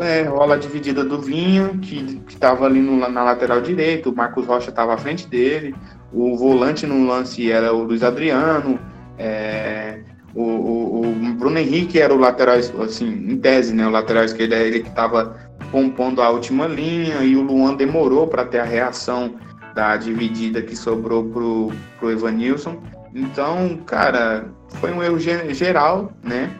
é, 0.00 0.22
rola 0.22 0.54
a 0.54 0.58
dividida 0.58 1.04
do 1.04 1.20
Vinha, 1.20 1.68
que 1.80 2.20
estava 2.28 2.66
ali 2.66 2.80
no, 2.80 2.96
na 3.08 3.22
lateral 3.22 3.60
direita, 3.60 4.08
o 4.08 4.14
Marcos 4.14 4.46
Rocha 4.46 4.70
estava 4.70 4.94
à 4.94 4.98
frente 4.98 5.26
dele, 5.26 5.74
o 6.12 6.36
volante 6.36 6.86
no 6.86 7.06
lance 7.06 7.50
era 7.50 7.72
o 7.72 7.84
Luiz 7.84 8.02
Adriano, 8.02 8.78
é, 9.18 10.00
o, 10.34 10.42
o, 10.42 11.00
o, 11.02 11.34
Bruno 11.34 11.58
Henrique 11.58 12.00
era 12.00 12.12
o 12.12 12.18
lateral, 12.18 12.56
assim, 12.82 13.06
em 13.06 13.36
tese, 13.36 13.72
né, 13.72 13.86
o 13.86 13.90
lateral 13.90 14.24
esquerdo 14.24 14.54
é 14.54 14.66
ele 14.66 14.80
que 14.80 14.88
estava 14.88 15.36
compondo 15.70 16.20
a 16.22 16.30
última 16.30 16.66
linha, 16.66 17.22
e 17.22 17.36
o 17.36 17.42
Luan 17.42 17.74
demorou 17.74 18.26
para 18.26 18.44
ter 18.44 18.58
a 18.58 18.64
reação 18.64 19.34
da 19.74 19.96
dividida 19.96 20.62
que 20.62 20.76
sobrou 20.76 21.24
pro, 21.24 21.72
pro 21.98 22.10
Evanilson. 22.10 22.80
Então, 23.14 23.78
cara, 23.86 24.46
foi 24.80 24.92
um 24.92 25.02
erro 25.02 25.18
geral, 25.18 26.12
né? 26.22 26.50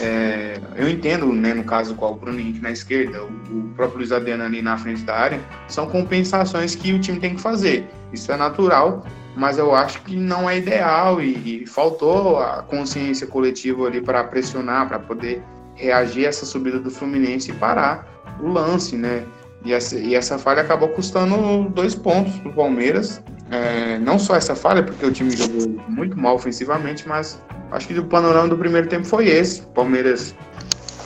É, 0.00 0.60
eu 0.76 0.88
entendo, 0.88 1.32
né, 1.32 1.54
no 1.54 1.62
caso 1.62 1.94
qual 1.94 2.14
o 2.14 2.16
Bruno 2.16 2.40
Henrique 2.40 2.60
na 2.60 2.72
esquerda, 2.72 3.22
o, 3.22 3.58
o, 3.58 3.68
próprio 3.76 3.98
Luiz 3.98 4.10
Adriano 4.10 4.42
ali 4.42 4.60
na 4.60 4.76
frente 4.76 5.02
da 5.02 5.14
área, 5.14 5.40
são 5.68 5.86
compensações 5.86 6.74
que 6.74 6.92
o 6.92 6.98
time 6.98 7.20
tem 7.20 7.36
que 7.36 7.40
fazer. 7.40 7.86
Isso 8.12 8.30
é 8.32 8.36
natural, 8.36 9.04
mas 9.36 9.58
eu 9.58 9.74
acho 9.74 10.00
que 10.02 10.16
não 10.16 10.48
é 10.48 10.58
ideal 10.58 11.20
e, 11.20 11.62
e 11.62 11.66
faltou 11.66 12.38
a 12.38 12.62
consciência 12.62 13.26
coletiva 13.26 13.86
ali 13.86 14.00
para 14.00 14.22
pressionar, 14.24 14.88
para 14.88 14.98
poder 14.98 15.42
reagir 15.74 16.26
a 16.26 16.28
essa 16.28 16.46
subida 16.46 16.78
do 16.78 16.90
Fluminense 16.90 17.50
e 17.50 17.54
parar 17.54 18.06
o 18.40 18.48
lance, 18.48 18.96
né? 18.96 19.24
E 19.64 19.72
essa, 19.72 19.98
e 19.98 20.14
essa 20.14 20.38
falha 20.38 20.62
acabou 20.62 20.88
custando 20.90 21.68
dois 21.70 21.94
pontos 21.94 22.34
para 22.38 22.50
o 22.50 22.54
Palmeiras 22.54 23.22
É, 23.50 23.98
não 23.98 24.18
só 24.18 24.36
essa 24.36 24.54
falha, 24.54 24.82
porque 24.82 25.04
o 25.04 25.12
time 25.12 25.30
jogou 25.30 25.68
muito 25.88 26.18
mal 26.18 26.34
ofensivamente, 26.34 27.06
mas 27.06 27.40
acho 27.70 27.86
que 27.86 27.98
o 27.98 28.04
panorama 28.04 28.48
do 28.48 28.56
primeiro 28.56 28.88
tempo 28.88 29.04
foi 29.04 29.28
esse. 29.28 29.62
Palmeiras 29.74 30.34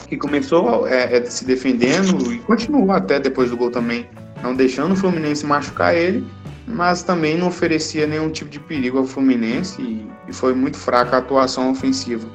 que 0.07 0.17
começou 0.17 0.87
é, 0.87 1.17
é, 1.17 1.25
se 1.25 1.45
defendendo 1.45 2.33
e 2.33 2.39
continuou 2.39 2.91
até 2.91 3.19
depois 3.19 3.51
do 3.51 3.57
gol 3.57 3.69
também, 3.69 4.07
não 4.41 4.55
deixando 4.55 4.93
o 4.93 4.95
Fluminense 4.95 5.45
machucar 5.45 5.93
ele, 5.95 6.25
mas 6.69 7.01
também 7.01 7.35
não 7.35 7.47
oferecia 7.47 8.05
nenhum 8.05 8.29
tipo 8.29 8.49
de 8.49 8.59
perigo 8.59 8.99
ao 8.99 9.05
Fluminense 9.05 9.81
e, 9.81 10.07
e 10.27 10.33
foi 10.33 10.53
muito 10.53 10.77
fraca 10.77 11.15
a 11.15 11.19
atuação 11.19 11.71
ofensiva. 11.71 12.27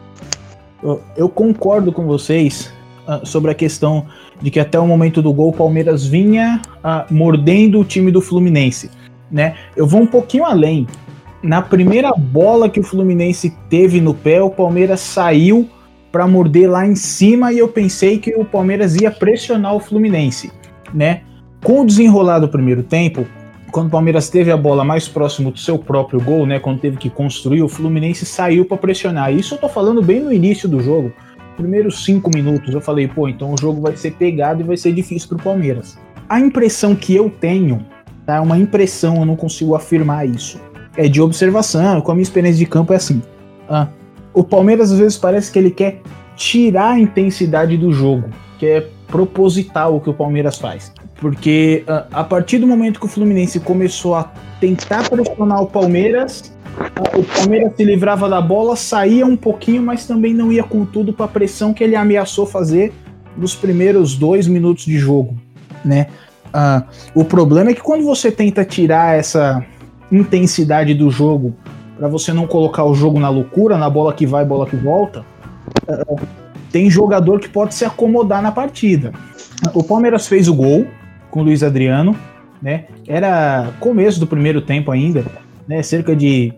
Eu 1.17 1.29
concordo 1.29 1.93
com 1.93 2.05
vocês 2.05 2.71
uh, 3.09 3.25
sobre 3.25 3.51
a 3.51 3.55
questão 3.55 4.07
de 4.43 4.51
que 4.51 4.61
até 4.61 4.79
o 4.79 4.87
momento 4.87 5.23
do 5.23 5.33
gol 5.33 5.51
o 5.51 5.53
Palmeiras 5.53 6.05
vinha 6.05 6.61
uh, 6.79 7.15
mordendo 7.15 7.81
o 7.81 7.85
time 7.85 8.11
do 8.11 8.21
Fluminense. 8.21 8.91
Né? 9.31 9.57
Eu 9.77 9.87
vou 9.87 10.03
um 10.03 10.07
pouquinho 10.07 10.45
além. 10.45 10.87
Na 11.43 11.63
primeira 11.63 12.13
bola 12.13 12.69
que 12.69 12.81
o 12.81 12.83
Fluminense 12.83 13.57
teve 13.71 14.01
no 14.01 14.15
pé, 14.15 14.43
o 14.43 14.51
Palmeiras 14.51 15.01
saiu 15.01 15.69
para 16.11 16.27
morder 16.27 16.71
lá 16.71 16.87
em 16.87 16.95
cima 16.95 17.53
e 17.53 17.59
eu 17.59 17.69
pensei 17.69 18.19
que 18.19 18.35
o 18.35 18.45
Palmeiras 18.45 18.97
ia 18.97 19.11
pressionar 19.11 19.75
o 19.75 19.81
Fluminense, 19.81 20.53
né? 20.93 21.23
Com 21.63 21.81
o 21.81 21.87
desenrolar 21.87 22.39
do 22.39 22.49
primeiro 22.49 22.83
tempo, 22.83 23.27
quando 23.75 23.89
o 23.89 23.91
Palmeiras 23.91 24.31
teve 24.31 24.53
a 24.53 24.57
bola 24.57 24.85
mais 24.85 25.09
próximo 25.09 25.51
do 25.51 25.59
seu 25.59 25.77
próprio 25.77 26.21
gol, 26.21 26.47
né, 26.47 26.61
quando 26.61 26.79
teve 26.79 26.97
que 26.97 27.11
construir, 27.11 27.61
o 27.61 27.69
Fluminense 27.69 28.25
saiu 28.25 28.65
para 28.65 28.77
pressionar. 28.77 29.35
Isso 29.35 29.55
eu 29.55 29.59
tô 29.59 29.69
falando 29.69 30.01
bem 30.01 30.21
no 30.21 30.33
início 30.33 30.69
do 30.69 30.81
jogo, 30.81 31.13
primeiros 31.57 32.05
cinco 32.05 32.31
minutos. 32.33 32.73
Eu 32.73 32.81
falei, 32.81 33.09
pô, 33.09 33.29
então 33.29 33.53
o 33.53 33.61
jogo 33.61 33.81
vai 33.81 33.97
ser 33.97 34.13
pegado 34.13 34.61
e 34.61 34.65
vai 34.65 34.77
ser 34.77 34.93
difícil 34.93 35.29
pro 35.31 35.39
Palmeiras. 35.39 35.99
A 36.29 36.39
impressão 36.39 36.95
que 36.95 37.17
eu 37.17 37.29
tenho, 37.29 37.85
tá, 38.25 38.41
uma 38.41 38.57
impressão, 38.57 39.17
eu 39.17 39.27
não 39.27 39.35
consigo 39.35 39.75
afirmar 39.75 40.25
isso, 40.25 40.61
é 40.97 41.09
de 41.09 41.21
observação. 41.21 42.01
Com 42.01 42.13
a 42.13 42.15
minha 42.15 42.23
experiência 42.23 42.61
de 42.61 42.67
campo 42.67 42.93
é 42.93 42.97
assim. 42.97 43.21
Ah, 43.69 43.89
o 44.33 44.45
Palmeiras 44.45 44.93
às 44.93 45.01
vezes 45.01 45.19
parece 45.19 45.51
que 45.51 45.59
ele 45.59 45.73
quer 45.73 46.01
tirar 46.37 46.91
a 46.91 47.01
intensidade 47.01 47.77
do 47.77 47.93
jogo, 47.93 48.29
que 48.57 48.67
é 48.67 48.87
proposital 49.09 49.97
o 49.97 50.01
que 50.01 50.11
o 50.11 50.15
Palmeiras 50.15 50.59
faz. 50.59 50.93
Porque 51.25 51.83
uh, 51.89 52.05
a 52.13 52.23
partir 52.23 52.59
do 52.59 52.67
momento 52.67 53.01
que 53.01 53.07
o 53.07 53.09
Fluminense 53.09 53.59
começou 53.59 54.15
a 54.15 54.31
tentar 54.61 55.09
pressionar 55.09 55.63
o 55.63 55.67
Palmeiras, 55.67 56.53
o 57.17 57.25
Palmeiras 57.25 57.73
se 57.75 57.83
livrava 57.83 58.29
da 58.29 58.43
bola, 58.43 58.77
saía 58.77 59.25
um 59.25 59.35
pouquinho, 59.35 59.83
mas 59.83 60.07
também 60.07 60.35
não 60.35 60.53
ia 60.53 60.63
com 60.63 60.85
tudo 60.85 61.15
para 61.15 61.25
a 61.25 61.29
pressão 61.29 61.73
que 61.73 61.83
ele 61.83 61.97
ameaçou 61.97 62.45
fazer 62.45 62.93
nos 63.39 63.55
primeiros 63.55 64.17
dois 64.17 64.47
minutos 64.47 64.85
de 64.85 64.99
jogo, 64.99 65.35
né? 65.83 66.09
Uh, 66.49 66.85
o 67.15 67.25
problema 67.25 67.71
é 67.71 67.75
que 67.75 67.81
quando 67.81 68.05
você 68.05 68.31
tenta 68.31 68.63
tirar 68.63 69.19
essa 69.19 69.65
intensidade 70.13 70.93
do 70.93 71.11
jogo 71.11 71.57
para 71.97 72.07
você 72.07 72.35
não 72.35 72.47
colocar 72.47 72.85
o 72.85 72.95
jogo 72.95 73.19
na 73.19 73.31
loucura, 73.31 73.79
na 73.79 73.89
bola 73.89 74.13
que 74.13 74.27
vai, 74.27 74.45
bola 74.45 74.67
que 74.67 74.77
volta, 74.77 75.25
uh, 75.89 76.21
tem 76.71 76.91
jogador 76.91 77.41
que 77.41 77.49
pode 77.49 77.75
se 77.75 77.87
acomodar 77.87 78.43
na 78.43 78.53
partida. 78.53 79.11
O 79.73 79.83
Palmeiras 79.83 80.29
fez 80.29 80.49
o 80.49 80.55
gol 80.55 80.87
com 81.35 81.41
o 81.41 81.43
Luiz 81.43 81.65
Adriano, 81.65 82.15
né? 82.63 82.85
Era 83.09 83.73
começo 83.81 84.21
do 84.21 84.27
primeiro 84.27 84.61
tempo 84.61 84.93
ainda, 84.93 85.25
né? 85.67 85.83
Cerca 85.83 86.15
de 86.15 86.55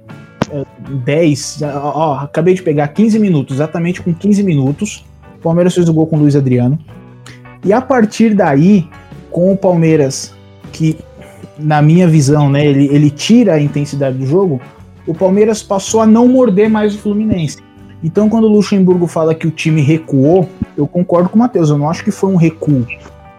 uh, 0.53 0.67
10, 0.97 1.63
ó, 1.63 2.19
acabei 2.19 2.53
de 2.53 2.63
pegar 2.63 2.89
15 2.89 3.19
minutos, 3.19 3.57
exatamente 3.57 4.03
com 4.03 4.13
15 4.13 4.43
minutos. 4.43 5.03
O 5.39 5.41
Palmeiras 5.41 5.75
fez 5.75 5.89
o 5.89 5.95
gol 5.95 6.07
com 6.07 6.17
o 6.17 6.19
Luiz 6.19 6.37
Adriano. 6.37 6.79
E 7.65 7.73
a 7.73 7.81
partir 7.81 8.35
daí, 8.35 8.87
com 9.31 9.51
o 9.51 9.57
Palmeiras, 9.57 10.35
que 10.73 10.99
na 11.59 11.81
minha 11.81 12.07
visão, 12.07 12.51
né, 12.51 12.67
ele, 12.67 12.87
ele 12.93 13.09
tira 13.09 13.55
a 13.55 13.61
intensidade 13.61 14.19
do 14.19 14.27
jogo, 14.27 14.61
o 15.07 15.15
Palmeiras 15.15 15.63
passou 15.63 16.03
a 16.03 16.07
não 16.07 16.29
morder 16.29 16.69
mais 16.69 16.95
o 16.95 16.99
Fluminense. 16.99 17.57
Então, 18.05 18.29
quando 18.29 18.45
o 18.45 18.53
Luxemburgo 18.53 19.07
fala 19.07 19.35
que 19.35 19.47
o 19.47 19.51
time 19.51 19.81
recuou, 19.81 20.47
eu 20.77 20.87
concordo 20.87 21.31
com 21.31 21.37
o 21.37 21.39
Matheus. 21.39 21.71
Eu 21.71 21.79
não 21.79 21.89
acho 21.89 22.05
que 22.05 22.11
foi 22.11 22.31
um 22.31 22.37
recuo. 22.37 22.87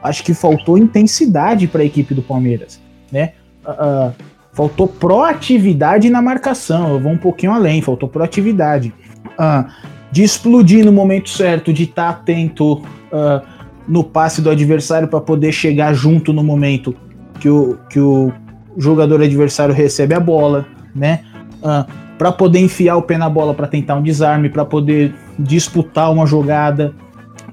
Acho 0.08 0.24
que 0.24 0.34
faltou 0.34 0.78
intensidade 0.78 1.68
para 1.68 1.82
a 1.82 1.86
equipe 1.86 2.14
do 2.14 2.22
Palmeiras, 2.22 2.80
né? 3.12 3.34
Uh, 3.66 4.14
faltou 4.54 4.88
proatividade 4.88 6.10
na 6.10 6.22
marcação. 6.22 6.94
Eu 6.94 7.00
vou 7.00 7.12
um 7.12 7.18
pouquinho 7.18 7.52
além. 7.52 7.82
Faltou 7.82 8.08
proatividade. 8.08 8.94
Uh, 9.40 9.70
de 10.12 10.24
explodir 10.24 10.86
no 10.86 10.92
momento 10.92 11.30
certo, 11.30 11.74
de 11.74 11.84
estar 11.84 12.14
tá 12.14 12.20
atento 12.20 12.76
uh, 12.76 13.46
no 13.88 14.04
passe 14.04 14.42
do 14.42 14.50
adversário 14.50 15.08
para 15.08 15.20
poder 15.20 15.52
chegar 15.52 15.94
junto 15.94 16.32
no 16.32 16.44
momento 16.44 16.96
que 17.40 17.50
o, 17.50 17.78
que 17.90 18.00
o 18.00 18.32
jogador 18.78 19.22
adversário 19.22 19.76
recebe 19.76 20.16
a 20.16 20.20
bola, 20.20 20.66
né? 20.96 21.22
uh, 21.58 21.86
para 22.18 22.32
poder 22.32 22.60
enfiar 22.60 22.98
o 22.98 23.02
pé 23.02 23.18
na 23.18 23.30
bola 23.30 23.54
para 23.54 23.68
tentar 23.68 23.96
um 23.96 24.02
desarme, 24.02 24.50
para 24.50 24.66
poder 24.66 25.14
disputar 25.38 26.12
uma 26.12 26.26
jogada. 26.26 26.94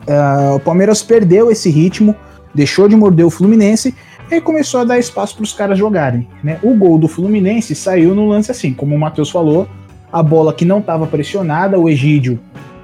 Uh, 0.06 0.56
o 0.56 0.60
Palmeiras 0.60 1.02
perdeu 1.02 1.50
esse 1.50 1.70
ritmo, 1.70 2.14
deixou 2.54 2.88
de 2.88 2.96
morder 2.96 3.26
o 3.26 3.30
Fluminense 3.30 3.94
e 4.30 4.40
começou 4.40 4.80
a 4.80 4.84
dar 4.84 4.98
espaço 4.98 5.34
para 5.34 5.44
os 5.44 5.52
caras 5.52 5.78
jogarem. 5.78 6.26
Né? 6.42 6.58
O 6.62 6.74
gol 6.74 6.98
do 6.98 7.08
Fluminense 7.08 7.74
saiu 7.74 8.14
no 8.14 8.28
lance 8.28 8.50
assim, 8.50 8.72
como 8.72 8.94
o 8.94 8.98
Matheus 8.98 9.30
falou, 9.30 9.68
a 10.12 10.22
bola 10.22 10.52
que 10.52 10.64
não 10.64 10.78
estava 10.78 11.06
pressionada, 11.06 11.78
o 11.78 11.88
Egídio 11.88 12.38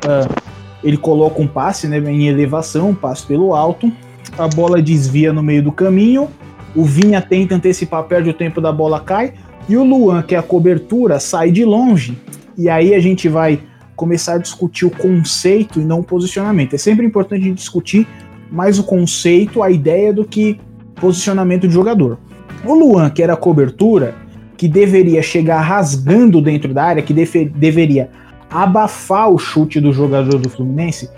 uh, 0.05 0.51
ele 0.83 0.97
coloca 0.97 1.41
um 1.41 1.47
passe 1.47 1.87
né, 1.87 1.99
em 1.99 2.27
elevação, 2.27 2.91
um 2.91 2.95
passe 2.95 3.25
pelo 3.27 3.55
alto, 3.55 3.91
a 4.37 4.49
bola 4.49 4.83
desvia 4.83 5.33
no 5.33 5.43
meio 5.43 5.63
do 5.63 5.73
caminho, 5.73 6.29
o 6.75 6.85
Vinha 6.85 7.21
tenta 7.21 7.55
antecipar, 7.55 8.05
perde 8.05 8.31
o 8.31 8.35
tempo 8.35 8.61
da 8.61 8.73
bola, 8.73 9.01
cai, 9.01 9.35
e 9.69 9.77
o 9.77 9.85
Luan, 9.85 10.23
que 10.23 10.35
é 10.35 10.39
a 10.39 10.43
cobertura, 10.43 11.21
sai 11.21 11.51
de 11.51 11.65
longe. 11.65 12.19
E 12.57 12.69
aí 12.69 12.95
a 12.95 13.01
gente 13.01 13.29
vai 13.29 13.61
começar 13.95 14.35
a 14.35 14.39
discutir 14.39 14.87
o 14.87 14.91
conceito 14.91 15.81
e 15.81 15.85
não 15.85 16.01
o 16.01 16.05
posicionamento. 16.05 16.75
É 16.75 16.79
sempre 16.79 17.05
importante 17.05 17.43
a 17.43 17.45
gente 17.45 17.59
discutir 17.59 18.07
mais 18.51 18.79
o 18.79 18.85
conceito, 18.85 19.63
a 19.63 19.71
ideia 19.71 20.13
do 20.13 20.25
que 20.25 20.59
posicionamento 20.97 21.67
de 21.67 21.75
jogador. 21.75 22.19
O 22.65 22.75
Luan, 22.75 23.11
que 23.11 23.23
era 23.23 23.35
a 23.35 23.37
cobertura, 23.37 24.15
que 24.57 24.69
deveria 24.69 25.23
chegar 25.23 25.61
rasgando 25.61 26.41
dentro 26.43 26.75
da 26.75 26.85
área, 26.85 27.03
que 27.03 27.15
deveria 27.15 28.11
abafar 28.51 29.31
o 29.31 29.39
chute 29.39 29.81
do 29.81 29.93
jogador 29.93 30.39
do 30.39 30.51
Fluminense, 30.51 31.09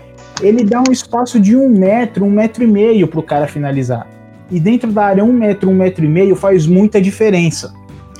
ele 0.41 0.63
dá 0.63 0.81
um 0.87 0.91
espaço 0.91 1.39
de 1.39 1.55
um 1.55 1.67
metro, 1.69 2.25
um 2.25 2.31
metro 2.31 2.63
e 2.63 2.67
meio 2.67 3.07
para 3.07 3.19
o 3.19 3.23
cara 3.23 3.47
finalizar. 3.47 4.07
E 4.51 4.59
dentro 4.59 4.91
da 4.91 5.05
área, 5.05 5.23
um 5.23 5.33
metro, 5.33 5.69
um 5.69 5.75
metro 5.75 6.05
e 6.05 6.07
meio 6.07 6.35
faz 6.35 6.67
muita 6.67 7.01
diferença 7.01 7.73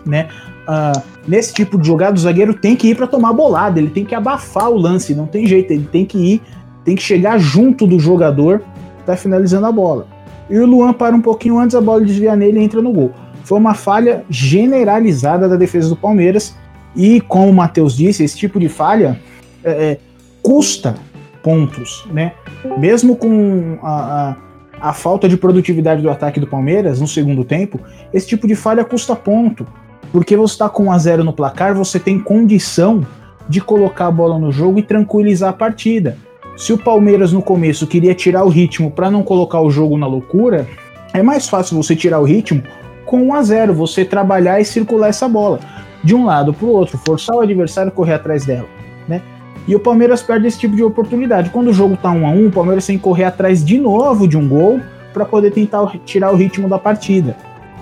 né? 0.05 0.27
Uh, 0.67 1.01
nesse 1.27 1.53
tipo 1.53 1.77
de 1.77 1.87
jogada, 1.87 2.15
o 2.15 2.19
zagueiro 2.19 2.53
tem 2.53 2.75
que 2.75 2.89
ir 2.89 2.95
para 2.95 3.07
tomar 3.07 3.33
bolada, 3.33 3.79
ele 3.79 3.89
tem 3.89 4.05
que 4.05 4.15
abafar 4.15 4.69
o 4.69 4.77
lance, 4.77 5.13
não 5.13 5.25
tem 5.25 5.45
jeito, 5.45 5.71
ele 5.71 5.87
tem 5.91 6.05
que 6.05 6.17
ir, 6.17 6.41
tem 6.85 6.95
que 6.95 7.03
chegar 7.03 7.37
junto 7.37 7.85
do 7.85 7.99
jogador 7.99 8.61
tá 9.05 9.15
finalizando 9.15 9.65
a 9.65 9.71
bola. 9.71 10.07
E 10.49 10.57
o 10.57 10.65
Luan 10.65 10.93
para 10.93 11.15
um 11.15 11.21
pouquinho 11.21 11.57
antes, 11.57 11.75
a 11.75 11.81
bola 11.81 12.01
desvia 12.01 12.35
nele 12.35 12.59
e 12.59 12.63
entra 12.63 12.81
no 12.81 12.91
gol. 12.91 13.11
Foi 13.43 13.57
uma 13.57 13.73
falha 13.73 14.23
generalizada 14.29 15.47
da 15.47 15.55
defesa 15.55 15.89
do 15.89 15.95
Palmeiras. 15.95 16.55
E 16.95 17.21
como 17.21 17.49
o 17.49 17.53
Matheus 17.53 17.95
disse, 17.95 18.23
esse 18.23 18.37
tipo 18.37 18.59
de 18.59 18.69
falha 18.69 19.19
é, 19.63 19.71
é, 19.71 19.97
custa 20.41 20.95
pontos, 21.41 22.05
né? 22.11 22.33
Mesmo 22.77 23.15
com 23.15 23.77
a, 23.81 24.35
a, 24.81 24.89
a 24.89 24.93
falta 24.93 25.27
de 25.27 25.35
produtividade 25.35 26.01
do 26.01 26.09
ataque 26.09 26.39
do 26.39 26.47
Palmeiras 26.47 27.01
no 27.01 27.07
segundo 27.07 27.43
tempo, 27.43 27.79
esse 28.13 28.27
tipo 28.27 28.47
de 28.47 28.55
falha 28.55 28.85
custa 28.85 29.15
ponto. 29.15 29.65
Porque 30.11 30.37
você 30.37 30.53
está 30.53 30.69
com 30.69 30.85
1 30.85 30.91
a 30.91 30.97
0 30.97 31.23
no 31.23 31.33
placar, 31.33 31.73
você 31.73 31.99
tem 31.99 32.19
condição 32.19 33.05
de 33.49 33.59
colocar 33.59 34.07
a 34.07 34.11
bola 34.11 34.37
no 34.37 34.51
jogo 34.51 34.79
e 34.79 34.83
tranquilizar 34.83 35.49
a 35.49 35.53
partida. 35.53 36.17
Se 36.55 36.71
o 36.71 36.77
Palmeiras 36.77 37.33
no 37.33 37.41
começo 37.41 37.87
queria 37.87 38.13
tirar 38.13 38.43
o 38.43 38.49
ritmo 38.49 38.91
para 38.91 39.09
não 39.09 39.23
colocar 39.23 39.59
o 39.59 39.71
jogo 39.71 39.97
na 39.97 40.05
loucura, 40.05 40.67
é 41.13 41.23
mais 41.23 41.49
fácil 41.49 41.75
você 41.75 41.95
tirar 41.95 42.19
o 42.19 42.23
ritmo 42.23 42.61
com 43.05 43.23
1 43.23 43.33
a 43.33 43.43
0, 43.43 43.73
você 43.73 44.05
trabalhar 44.05 44.59
e 44.59 44.65
circular 44.65 45.09
essa 45.09 45.27
bola 45.27 45.59
de 46.03 46.13
um 46.13 46.25
lado 46.25 46.53
para 46.53 46.65
o 46.65 46.69
outro, 46.69 46.97
forçar 46.97 47.35
o 47.35 47.41
adversário 47.41 47.89
a 47.89 47.95
correr 47.95 48.13
atrás 48.13 48.45
dela, 48.45 48.67
né? 49.07 49.21
E 49.67 49.75
o 49.75 49.79
Palmeiras 49.79 50.21
perde 50.21 50.47
esse 50.47 50.59
tipo 50.59 50.75
de 50.75 50.83
oportunidade. 50.83 51.49
Quando 51.49 51.69
o 51.69 51.73
jogo 51.73 51.97
tá 51.97 52.11
1 52.11 52.27
a 52.27 52.29
1, 52.29 52.47
o 52.47 52.51
Palmeiras 52.51 52.85
tem 52.85 52.97
que 52.97 53.03
correr 53.03 53.23
atrás 53.23 53.63
de 53.63 53.79
novo 53.79 54.27
de 54.27 54.37
um 54.37 54.47
gol 54.47 54.79
para 55.13 55.25
poder 55.25 55.51
tentar 55.51 55.85
tirar 56.05 56.31
o 56.31 56.35
ritmo 56.35 56.67
da 56.67 56.77
partida, 56.77 57.35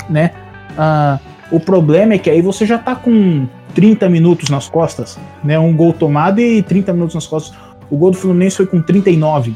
né? 0.10 0.32
Ah, 0.78 1.20
o 1.51 1.60
problema 1.60 2.13
é 2.13 2.18
que 2.18 2.30
aí 2.30 2.42
você 2.42 2.66
já 2.66 2.78
tá 2.78 2.96
com 2.96 3.48
30 3.74 4.08
minutos 4.10 4.50
nas 4.50 4.70
costas, 4.70 5.20
né? 5.44 5.58
Um 5.60 5.75
gol 5.75 5.92
tomado 5.92 6.40
e 6.40 6.62
30 6.62 6.94
minutos 6.94 7.16
nas 7.16 7.28
costas. 7.28 7.58
O 7.91 7.98
gol 7.98 8.12
do 8.12 8.17
Fluminense 8.17 8.57
foi 8.57 8.65
com 8.65 8.81
39, 8.81 9.53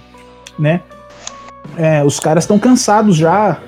né? 0.60 0.82
É, 1.78 2.04
os 2.04 2.20
caras 2.20 2.44
estão 2.44 2.60
cansados 2.60 3.16
já. 3.16 3.60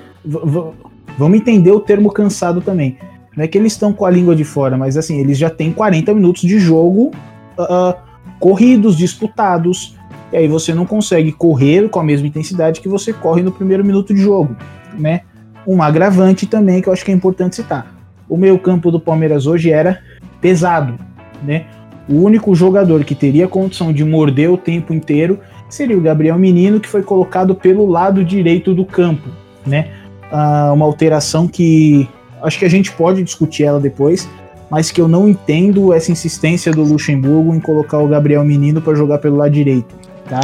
Vamos 1.16 1.38
entender 1.38 1.72
o 1.72 1.80
termo 1.80 2.12
cansado 2.12 2.60
também. 2.60 2.96
Não 3.36 3.44
é 3.44 3.48
que 3.48 3.58
eles 3.58 3.72
estão 3.72 3.92
com 3.92 4.04
a 4.04 4.10
língua 4.10 4.36
de 4.36 4.44
fora, 4.44 4.76
mas 4.76 4.96
assim, 4.96 5.18
eles 5.18 5.38
já 5.38 5.48
têm 5.48 5.72
40 5.72 6.12
minutos 6.14 6.42
de 6.42 6.58
jogo 6.58 7.10
uh, 7.58 7.94
corridos, 8.38 8.96
disputados. 8.96 9.96
E 10.32 10.36
aí 10.36 10.46
você 10.46 10.74
não 10.74 10.84
consegue 10.84 11.32
correr 11.32 11.88
com 11.88 11.98
a 11.98 12.04
mesma 12.04 12.26
intensidade 12.26 12.80
que 12.80 12.88
você 12.88 13.12
corre 13.12 13.42
no 13.42 13.50
primeiro 13.50 13.84
minuto 13.84 14.14
de 14.14 14.20
jogo, 14.20 14.54
né? 14.98 15.22
Um 15.66 15.82
agravante 15.82 16.46
também 16.46 16.82
que 16.82 16.88
eu 16.88 16.92
acho 16.92 17.04
que 17.04 17.10
é 17.10 17.14
importante 17.14 17.56
citar 17.56 17.98
o 18.28 18.36
meio-campo 18.36 18.90
do 18.90 19.00
Palmeiras 19.00 19.46
hoje 19.46 19.70
era 19.70 20.00
pesado, 20.40 20.94
né? 21.42 21.66
O 22.08 22.22
único 22.22 22.54
jogador 22.54 23.04
que 23.04 23.14
teria 23.14 23.46
condição 23.46 23.92
de 23.92 24.02
morder 24.02 24.50
o 24.50 24.56
tempo 24.56 24.94
inteiro 24.94 25.38
seria 25.68 25.96
o 25.96 26.00
Gabriel 26.00 26.38
Menino, 26.38 26.80
que 26.80 26.88
foi 26.88 27.02
colocado 27.02 27.54
pelo 27.54 27.86
lado 27.86 28.24
direito 28.24 28.72
do 28.72 28.84
campo, 28.84 29.28
né? 29.66 29.90
Ah, 30.32 30.72
uma 30.72 30.86
alteração 30.86 31.46
que 31.46 32.08
acho 32.42 32.58
que 32.58 32.64
a 32.64 32.70
gente 32.70 32.92
pode 32.92 33.22
discutir 33.22 33.64
ela 33.64 33.78
depois, 33.78 34.28
mas 34.70 34.90
que 34.90 35.00
eu 35.00 35.08
não 35.08 35.28
entendo 35.28 35.92
essa 35.92 36.10
insistência 36.10 36.72
do 36.72 36.82
Luxemburgo 36.82 37.54
em 37.54 37.60
colocar 37.60 37.98
o 37.98 38.08
Gabriel 38.08 38.44
Menino 38.44 38.80
para 38.80 38.94
jogar 38.94 39.18
pelo 39.18 39.36
lado 39.36 39.52
direito, 39.52 39.94
tá? 40.28 40.40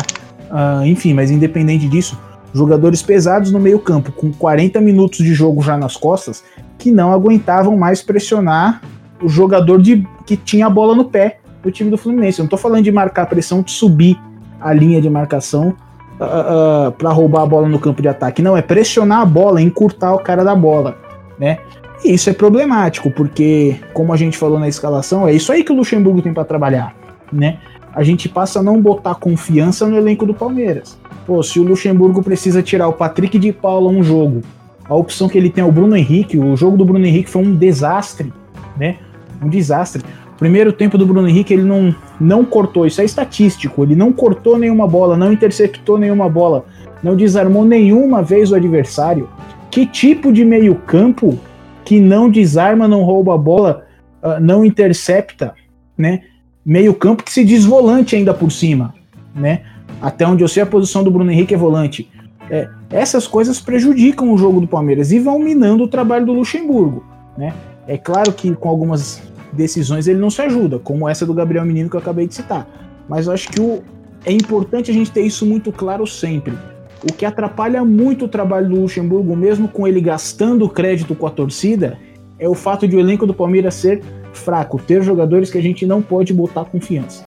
Ah, 0.50 0.82
enfim, 0.84 1.14
mas 1.14 1.30
independente 1.30 1.88
disso, 1.88 2.18
jogadores 2.52 3.02
pesados 3.02 3.50
no 3.50 3.58
meio 3.58 3.78
campo, 3.78 4.12
com 4.12 4.30
40 4.32 4.80
minutos 4.82 5.18
de 5.18 5.32
jogo 5.32 5.62
já 5.62 5.78
nas 5.78 5.96
costas, 5.96 6.44
que 6.78 6.90
não 6.90 7.10
aguentavam 7.12 7.76
mais 7.76 8.02
pressionar 8.02 8.82
o 9.22 9.28
jogador 9.28 9.80
de, 9.80 10.06
que 10.26 10.36
tinha 10.36 10.66
a 10.66 10.70
bola 10.70 10.94
no 10.94 11.06
pé 11.06 11.38
do 11.64 11.72
time 11.72 11.90
do 11.90 11.98
Fluminense. 11.98 12.38
Eu 12.38 12.44
não 12.44 12.50
tô 12.50 12.56
falando 12.56 12.84
de 12.84 12.92
marcar 12.92 13.26
pressão, 13.26 13.62
de 13.62 13.70
subir 13.70 14.20
a 14.60 14.72
linha 14.72 15.00
de 15.00 15.10
marcação 15.10 15.68
uh, 15.68 15.74
ah, 16.20 16.24
uh, 16.24 16.88
ah, 16.88 16.92
para 16.92 17.10
roubar 17.10 17.42
a 17.42 17.46
bola 17.46 17.68
no 17.68 17.78
campo 17.78 18.00
de 18.00 18.08
ataque. 18.08 18.42
Não, 18.42 18.56
é 18.56 18.62
pressionar 18.62 19.20
a 19.20 19.24
bola, 19.24 19.60
encurtar 19.60 20.14
o 20.14 20.18
cara 20.18 20.44
da 20.44 20.54
bola, 20.54 20.96
né? 21.38 21.58
E 22.04 22.12
isso 22.12 22.28
é 22.28 22.32
problemático, 22.32 23.10
porque, 23.10 23.76
como 23.94 24.12
a 24.12 24.16
gente 24.16 24.36
falou 24.36 24.60
na 24.60 24.68
escalação, 24.68 25.26
é 25.26 25.32
isso 25.32 25.50
aí 25.50 25.64
que 25.64 25.72
o 25.72 25.74
Luxemburgo 25.74 26.20
tem 26.20 26.34
para 26.34 26.44
trabalhar, 26.44 26.94
né? 27.32 27.58
A 27.94 28.02
gente 28.02 28.28
passa 28.28 28.58
a 28.58 28.62
não 28.62 28.80
botar 28.80 29.14
confiança 29.14 29.86
no 29.86 29.96
elenco 29.96 30.26
do 30.26 30.34
Palmeiras. 30.34 30.98
Pô, 31.26 31.42
se 31.42 31.58
o 31.58 31.62
Luxemburgo 31.62 32.22
precisa 32.22 32.62
tirar 32.62 32.88
o 32.88 32.92
Patrick 32.92 33.38
de 33.38 33.52
Paula 33.52 33.88
um 33.88 34.02
jogo, 34.02 34.42
a 34.86 34.94
opção 34.94 35.28
que 35.28 35.38
ele 35.38 35.48
tem 35.48 35.62
é 35.62 35.66
o 35.66 35.72
Bruno 35.72 35.96
Henrique, 35.96 36.38
o 36.38 36.54
jogo 36.56 36.76
do 36.76 36.84
Bruno 36.84 37.06
Henrique 37.06 37.30
foi 37.30 37.42
um 37.42 37.54
desastre, 37.54 38.32
né? 38.76 38.98
Um 39.42 39.48
desastre. 39.48 40.02
Primeiro 40.44 40.74
tempo 40.74 40.98
do 40.98 41.06
Bruno 41.06 41.26
Henrique, 41.26 41.54
ele 41.54 41.62
não, 41.62 41.96
não 42.20 42.44
cortou, 42.44 42.84
isso 42.84 43.00
é 43.00 43.04
estatístico, 43.06 43.82
ele 43.82 43.96
não 43.96 44.12
cortou 44.12 44.58
nenhuma 44.58 44.86
bola, 44.86 45.16
não 45.16 45.32
interceptou 45.32 45.96
nenhuma 45.96 46.28
bola, 46.28 46.66
não 47.02 47.16
desarmou 47.16 47.64
nenhuma 47.64 48.22
vez 48.22 48.52
o 48.52 48.54
adversário. 48.54 49.26
Que 49.70 49.86
tipo 49.86 50.30
de 50.30 50.44
meio-campo 50.44 51.38
que 51.82 51.98
não 51.98 52.28
desarma, 52.28 52.86
não 52.86 53.04
rouba 53.04 53.34
a 53.34 53.38
bola, 53.38 53.86
uh, 54.22 54.38
não 54.38 54.66
intercepta, 54.66 55.54
né? 55.96 56.20
Meio-campo 56.62 57.22
que 57.22 57.32
se 57.32 57.42
diz 57.42 57.64
volante 57.64 58.14
ainda 58.14 58.34
por 58.34 58.52
cima, 58.52 58.92
né? 59.34 59.62
Até 59.98 60.26
onde 60.26 60.44
eu 60.44 60.48
sei, 60.48 60.62
a 60.62 60.66
posição 60.66 61.02
do 61.02 61.10
Bruno 61.10 61.30
Henrique 61.30 61.54
é 61.54 61.56
volante. 61.56 62.10
É, 62.50 62.68
essas 62.90 63.26
coisas 63.26 63.62
prejudicam 63.62 64.30
o 64.30 64.36
jogo 64.36 64.60
do 64.60 64.68
Palmeiras 64.68 65.10
e 65.10 65.18
vão 65.18 65.38
minando 65.38 65.84
o 65.84 65.88
trabalho 65.88 66.26
do 66.26 66.34
Luxemburgo, 66.34 67.02
né? 67.34 67.54
É 67.88 67.96
claro 67.96 68.30
que 68.30 68.54
com 68.54 68.68
algumas 68.68 69.22
decisões 69.54 70.06
ele 70.06 70.18
não 70.18 70.30
se 70.30 70.42
ajuda, 70.42 70.78
como 70.78 71.08
essa 71.08 71.24
do 71.24 71.32
Gabriel 71.32 71.64
Menino 71.64 71.88
que 71.88 71.96
eu 71.96 72.00
acabei 72.00 72.26
de 72.26 72.34
citar. 72.34 72.68
Mas 73.08 73.26
eu 73.26 73.32
acho 73.32 73.48
que 73.48 73.60
o, 73.60 73.82
é 74.24 74.32
importante 74.32 74.90
a 74.90 74.94
gente 74.94 75.10
ter 75.10 75.22
isso 75.22 75.46
muito 75.46 75.70
claro 75.72 76.06
sempre. 76.06 76.54
O 77.02 77.12
que 77.12 77.26
atrapalha 77.26 77.84
muito 77.84 78.24
o 78.24 78.28
trabalho 78.28 78.68
do 78.68 78.80
Luxemburgo, 78.80 79.36
mesmo 79.36 79.68
com 79.68 79.86
ele 79.86 80.00
gastando 80.00 80.68
crédito 80.68 81.14
com 81.14 81.26
a 81.26 81.30
torcida, 81.30 81.98
é 82.38 82.48
o 82.48 82.54
fato 82.54 82.88
de 82.88 82.96
o 82.96 83.00
elenco 83.00 83.26
do 83.26 83.34
Palmeiras 83.34 83.74
ser 83.74 84.02
fraco, 84.32 84.78
ter 84.78 85.02
jogadores 85.02 85.50
que 85.50 85.58
a 85.58 85.62
gente 85.62 85.86
não 85.86 86.02
pode 86.02 86.32
botar 86.32 86.64
confiança. 86.64 87.24